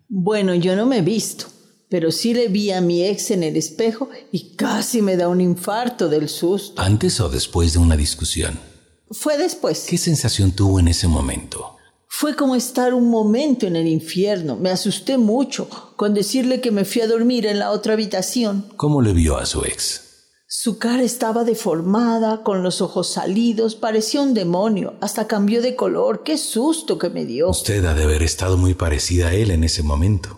Bueno, 0.09 0.55
yo 0.55 0.75
no 0.75 0.85
me 0.85 0.99
he 0.99 1.03
visto, 1.03 1.47
pero 1.89 2.11
sí 2.11 2.35
le 2.35 2.49
vi 2.49 2.73
a 2.73 2.81
mi 2.81 3.05
ex 3.05 3.31
en 3.31 3.45
el 3.45 3.57
espejo 3.57 4.09
y 4.33 4.57
casi 4.57 5.01
me 5.01 5.17
da 5.17 5.29
un 5.29 5.41
infarto 5.41 6.09
del 6.09 6.29
susto. 6.29 6.83
¿Antes 6.83 7.21
o 7.21 7.29
después 7.29 7.75
de 7.75 7.79
una 7.79 7.97
discusión? 7.97 8.59
Fue 9.13 9.39
después. 9.39 9.87
¿Qué 9.89 9.97
sensación 9.97 10.51
tuvo 10.51 10.81
en 10.81 10.89
ese 10.89 11.07
momento? 11.07 11.77
Fue 12.21 12.37
como 12.37 12.55
estar 12.55 12.93
un 12.93 13.09
momento 13.09 13.67
en 13.67 13.77
el 13.77 13.87
infierno. 13.87 14.55
Me 14.55 14.69
asusté 14.69 15.17
mucho 15.17 15.71
con 15.97 16.13
decirle 16.13 16.61
que 16.61 16.71
me 16.71 16.85
fui 16.85 17.01
a 17.01 17.07
dormir 17.07 17.47
en 17.47 17.59
la 17.59 17.71
otra 17.71 17.95
habitación. 17.95 18.67
¿Cómo 18.77 19.01
le 19.01 19.15
vio 19.15 19.39
a 19.39 19.47
su 19.47 19.65
ex? 19.65 20.27
Su 20.47 20.77
cara 20.79 21.03
estaba 21.03 21.45
deformada, 21.45 22.43
con 22.43 22.63
los 22.63 22.83
ojos 22.83 23.11
salidos, 23.11 23.75
parecía 23.75 24.21
un 24.21 24.35
demonio, 24.35 24.97
hasta 25.01 25.27
cambió 25.27 25.63
de 25.63 25.75
color. 25.77 26.23
¡Qué 26.23 26.37
susto 26.37 26.99
que 26.99 27.09
me 27.09 27.25
dio! 27.25 27.49
Usted 27.49 27.83
ha 27.87 27.95
de 27.95 28.03
haber 28.03 28.23
estado 28.23 28.59
muy 28.59 28.75
parecida 28.75 29.29
a 29.29 29.33
él 29.33 29.51
en 29.51 29.65
ese 29.65 29.83
momento. 29.83 30.37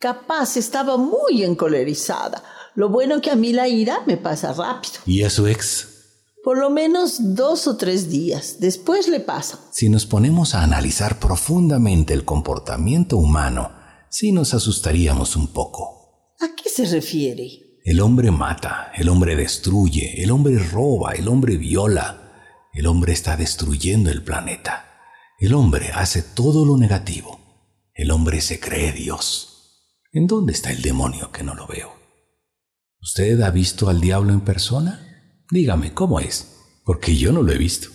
Capaz 0.00 0.56
estaba 0.56 0.96
muy 0.96 1.44
encolerizada. 1.44 2.42
Lo 2.74 2.88
bueno 2.88 3.20
que 3.20 3.30
a 3.30 3.36
mí 3.36 3.52
la 3.52 3.68
ira 3.68 4.02
me 4.04 4.16
pasa 4.16 4.52
rápido. 4.52 4.94
¿Y 5.06 5.22
a 5.22 5.30
su 5.30 5.46
ex? 5.46 5.89
Por 6.42 6.58
lo 6.58 6.70
menos 6.70 7.34
dos 7.34 7.66
o 7.66 7.76
tres 7.76 8.08
días. 8.08 8.56
Después 8.60 9.08
le 9.08 9.20
pasa. 9.20 9.60
Si 9.72 9.88
nos 9.88 10.06
ponemos 10.06 10.54
a 10.54 10.62
analizar 10.62 11.18
profundamente 11.18 12.14
el 12.14 12.24
comportamiento 12.24 13.18
humano, 13.18 13.72
sí 14.08 14.32
nos 14.32 14.54
asustaríamos 14.54 15.36
un 15.36 15.48
poco. 15.48 16.34
¿A 16.40 16.54
qué 16.56 16.70
se 16.70 16.86
refiere? 16.86 17.78
El 17.84 18.00
hombre 18.00 18.30
mata, 18.30 18.90
el 18.94 19.08
hombre 19.08 19.36
destruye, 19.36 20.22
el 20.22 20.30
hombre 20.30 20.58
roba, 20.58 21.12
el 21.12 21.28
hombre 21.28 21.56
viola, 21.56 22.68
el 22.72 22.86
hombre 22.86 23.12
está 23.12 23.36
destruyendo 23.36 24.10
el 24.10 24.22
planeta. 24.22 24.86
El 25.38 25.54
hombre 25.54 25.90
hace 25.94 26.22
todo 26.22 26.64
lo 26.64 26.76
negativo. 26.76 27.40
El 27.94 28.10
hombre 28.10 28.40
se 28.40 28.60
cree 28.60 28.92
Dios. 28.92 29.50
¿En 30.12 30.26
dónde 30.26 30.52
está 30.52 30.70
el 30.70 30.82
demonio 30.82 31.32
que 31.32 31.42
no 31.42 31.54
lo 31.54 31.66
veo? 31.66 31.92
¿Usted 33.00 33.40
ha 33.42 33.50
visto 33.50 33.88
al 33.88 34.00
diablo 34.00 34.32
en 34.32 34.40
persona? 34.40 35.09
Dígame, 35.50 35.92
¿cómo 35.92 36.20
es? 36.20 36.56
Porque 36.84 37.16
yo 37.16 37.32
no 37.32 37.42
lo 37.42 37.52
he 37.52 37.58
visto. 37.58 37.88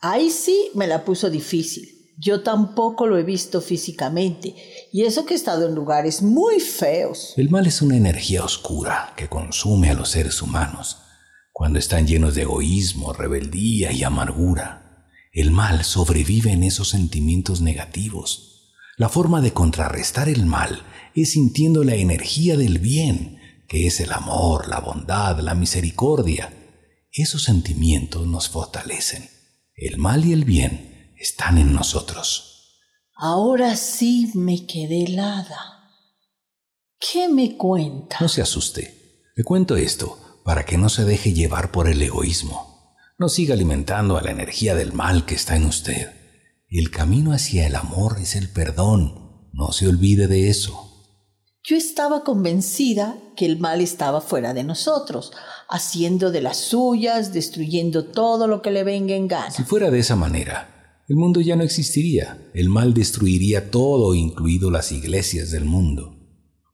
Ahí 0.00 0.30
sí 0.30 0.70
me 0.74 0.86
la 0.86 1.04
puso 1.04 1.30
difícil. 1.30 2.12
Yo 2.18 2.42
tampoco 2.42 3.06
lo 3.06 3.16
he 3.16 3.22
visto 3.22 3.62
físicamente, 3.62 4.54
y 4.92 5.04
eso 5.04 5.24
que 5.24 5.32
he 5.32 5.36
estado 5.36 5.66
en 5.66 5.74
lugares 5.74 6.22
muy 6.22 6.60
feos. 6.60 7.32
El 7.36 7.48
mal 7.48 7.66
es 7.66 7.80
una 7.80 7.96
energía 7.96 8.44
oscura 8.44 9.14
que 9.16 9.28
consume 9.28 9.88
a 9.88 9.94
los 9.94 10.10
seres 10.10 10.42
humanos 10.42 10.98
cuando 11.60 11.78
están 11.78 12.06
llenos 12.06 12.34
de 12.34 12.42
egoísmo, 12.42 13.12
rebeldía 13.12 13.92
y 13.92 14.02
amargura. 14.02 15.06
El 15.30 15.50
mal 15.50 15.84
sobrevive 15.84 16.52
en 16.52 16.62
esos 16.62 16.88
sentimientos 16.88 17.60
negativos. 17.60 18.72
La 18.96 19.10
forma 19.10 19.42
de 19.42 19.52
contrarrestar 19.52 20.30
el 20.30 20.46
mal 20.46 20.82
es 21.14 21.32
sintiendo 21.32 21.84
la 21.84 21.96
energía 21.96 22.56
del 22.56 22.78
bien, 22.78 23.38
que 23.68 23.86
es 23.86 24.00
el 24.00 24.10
amor, 24.12 24.68
la 24.68 24.80
bondad, 24.80 25.38
la 25.40 25.54
misericordia. 25.54 26.50
Esos 27.12 27.42
sentimientos 27.42 28.24
nos 28.28 28.48
fortalecen. 28.48 29.28
El 29.74 29.98
mal 29.98 30.24
y 30.24 30.32
el 30.32 30.44
bien 30.44 31.12
están 31.18 31.58
en 31.58 31.72
nosotros. 31.72 32.78
Ahora 33.16 33.74
sí 33.76 34.30
me 34.34 34.64
quedé 34.64 35.04
helada. 35.04 35.90
¿Qué 37.00 37.28
me 37.28 37.56
cuenta? 37.56 38.16
No 38.20 38.28
se 38.28 38.42
asuste. 38.42 39.24
Le 39.34 39.42
cuento 39.42 39.76
esto 39.76 40.40
para 40.44 40.64
que 40.64 40.78
no 40.78 40.88
se 40.88 41.04
deje 41.04 41.32
llevar 41.32 41.72
por 41.72 41.88
el 41.88 42.00
egoísmo. 42.00 42.94
No 43.18 43.28
siga 43.28 43.54
alimentando 43.54 44.16
a 44.16 44.22
la 44.22 44.30
energía 44.30 44.76
del 44.76 44.92
mal 44.92 45.26
que 45.26 45.34
está 45.34 45.56
en 45.56 45.64
usted. 45.64 46.12
El 46.68 46.92
camino 46.92 47.32
hacia 47.32 47.66
el 47.66 47.74
amor 47.74 48.18
es 48.20 48.36
el 48.36 48.50
perdón. 48.50 49.50
No 49.52 49.72
se 49.72 49.88
olvide 49.88 50.28
de 50.28 50.48
eso. 50.48 50.90
Yo 51.62 51.76
estaba 51.76 52.24
convencida 52.24 53.18
que 53.36 53.44
el 53.44 53.58
mal 53.58 53.80
estaba 53.80 54.20
fuera 54.20 54.54
de 54.54 54.64
nosotros, 54.64 55.32
haciendo 55.70 56.30
de 56.30 56.42
las 56.42 56.56
suyas, 56.56 57.32
destruyendo 57.32 58.04
todo 58.04 58.46
lo 58.46 58.60
que 58.60 58.70
le 58.70 58.84
venga 58.84 59.14
en 59.14 59.28
gana. 59.28 59.50
Si 59.50 59.62
fuera 59.62 59.90
de 59.90 60.00
esa 60.00 60.16
manera, 60.16 61.04
el 61.08 61.16
mundo 61.16 61.40
ya 61.40 61.56
no 61.56 61.64
existiría. 61.64 62.38
El 62.54 62.68
mal 62.68 62.94
destruiría 62.94 63.70
todo, 63.70 64.14
incluido 64.14 64.70
las 64.70 64.92
iglesias 64.92 65.50
del 65.50 65.64
mundo. 65.64 66.16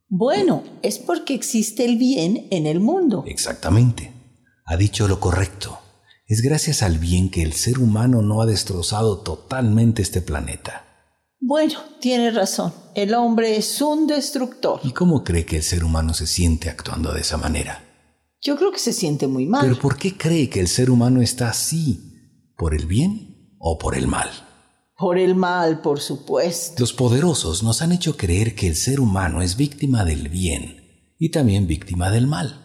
Bueno, 0.09 0.63
es 0.83 0.99
porque 0.99 1.35
existe 1.35 1.85
el 1.85 1.97
bien 1.97 2.47
en 2.51 2.67
el 2.67 2.81
mundo. 2.81 3.25
Exactamente. 3.27 4.13
Ha 4.65 4.77
dicho 4.77 5.09
lo 5.09 5.21
correcto. 5.21 5.79
Es 6.27 6.43
gracias 6.43 6.83
al 6.83 6.99
bien 6.99 7.31
que 7.31 7.43
el 7.43 7.53
ser 7.53 7.79
humano 7.79 8.21
no 8.21 8.43
ha 8.43 8.47
destrozado 8.47 9.19
totalmente 9.19 10.03
este 10.03 10.21
planeta. 10.21 10.85
Bueno, 11.41 11.79
tiene 12.01 12.31
razón. 12.31 12.73
El 12.95 13.15
hombre 13.15 13.57
es 13.57 13.81
un 13.81 14.07
destructor. 14.07 14.81
¿Y 14.83 14.93
cómo 14.93 15.23
cree 15.23 15.47
que 15.47 15.57
el 15.57 15.63
ser 15.63 15.85
humano 15.85 16.15
se 16.15 16.27
siente 16.27 16.69
actuando 16.69 17.13
de 17.13 17.21
esa 17.21 17.37
manera? 17.37 17.86
Yo 18.43 18.57
creo 18.57 18.71
que 18.71 18.79
se 18.79 18.93
siente 18.93 19.27
muy 19.27 19.47
mal. 19.47 19.63
¿Pero 19.63 19.79
por 19.79 19.97
qué 19.97 20.17
cree 20.17 20.49
que 20.49 20.61
el 20.61 20.69
ser 20.69 20.91
humano 20.91 21.21
está 21.21 21.49
así? 21.49 22.13
¿Por 22.57 22.75
el 22.75 22.87
bien 22.87 23.57
o 23.59 23.79
por 23.79 23.97
el 23.97 24.07
mal? 24.07 24.29
Por 24.97 25.19
el 25.19 25.35
mal, 25.35 25.81
por 25.81 26.01
supuesto. 26.01 26.77
Los 26.79 26.93
poderosos 26.93 27.63
nos 27.63 27.83
han 27.83 27.93
hecho 27.93 28.17
creer 28.17 28.55
que 28.55 28.67
el 28.67 28.77
ser 28.77 29.01
humano 29.01 29.43
es 29.43 29.57
víctima 29.57 30.05
del 30.05 30.29
bien 30.29 31.15
y 31.19 31.31
también 31.31 31.67
víctima 31.67 32.11
del 32.11 32.27
mal. 32.27 32.63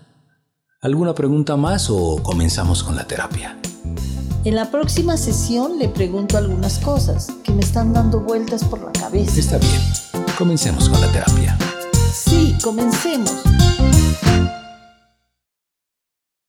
¿Alguna 0.81 1.13
pregunta 1.13 1.57
más 1.57 1.89
o 1.89 2.21
comenzamos 2.23 2.83
con 2.83 2.95
la 2.95 3.05
terapia? 3.05 3.59
En 4.43 4.55
la 4.55 4.71
próxima 4.71 5.17
sesión 5.17 5.77
le 5.77 5.89
pregunto 5.89 6.37
algunas 6.37 6.79
cosas 6.79 7.27
que 7.43 7.51
me 7.51 7.61
están 7.61 7.93
dando 7.93 8.21
vueltas 8.21 8.63
por 8.63 8.81
la 8.81 8.91
cabeza. 8.91 9.39
Está 9.39 9.57
bien. 9.57 9.81
Comencemos 10.37 10.89
con 10.89 10.99
la 10.99 11.11
terapia. 11.11 11.57
Sí, 12.11 12.57
comencemos. 12.63 13.31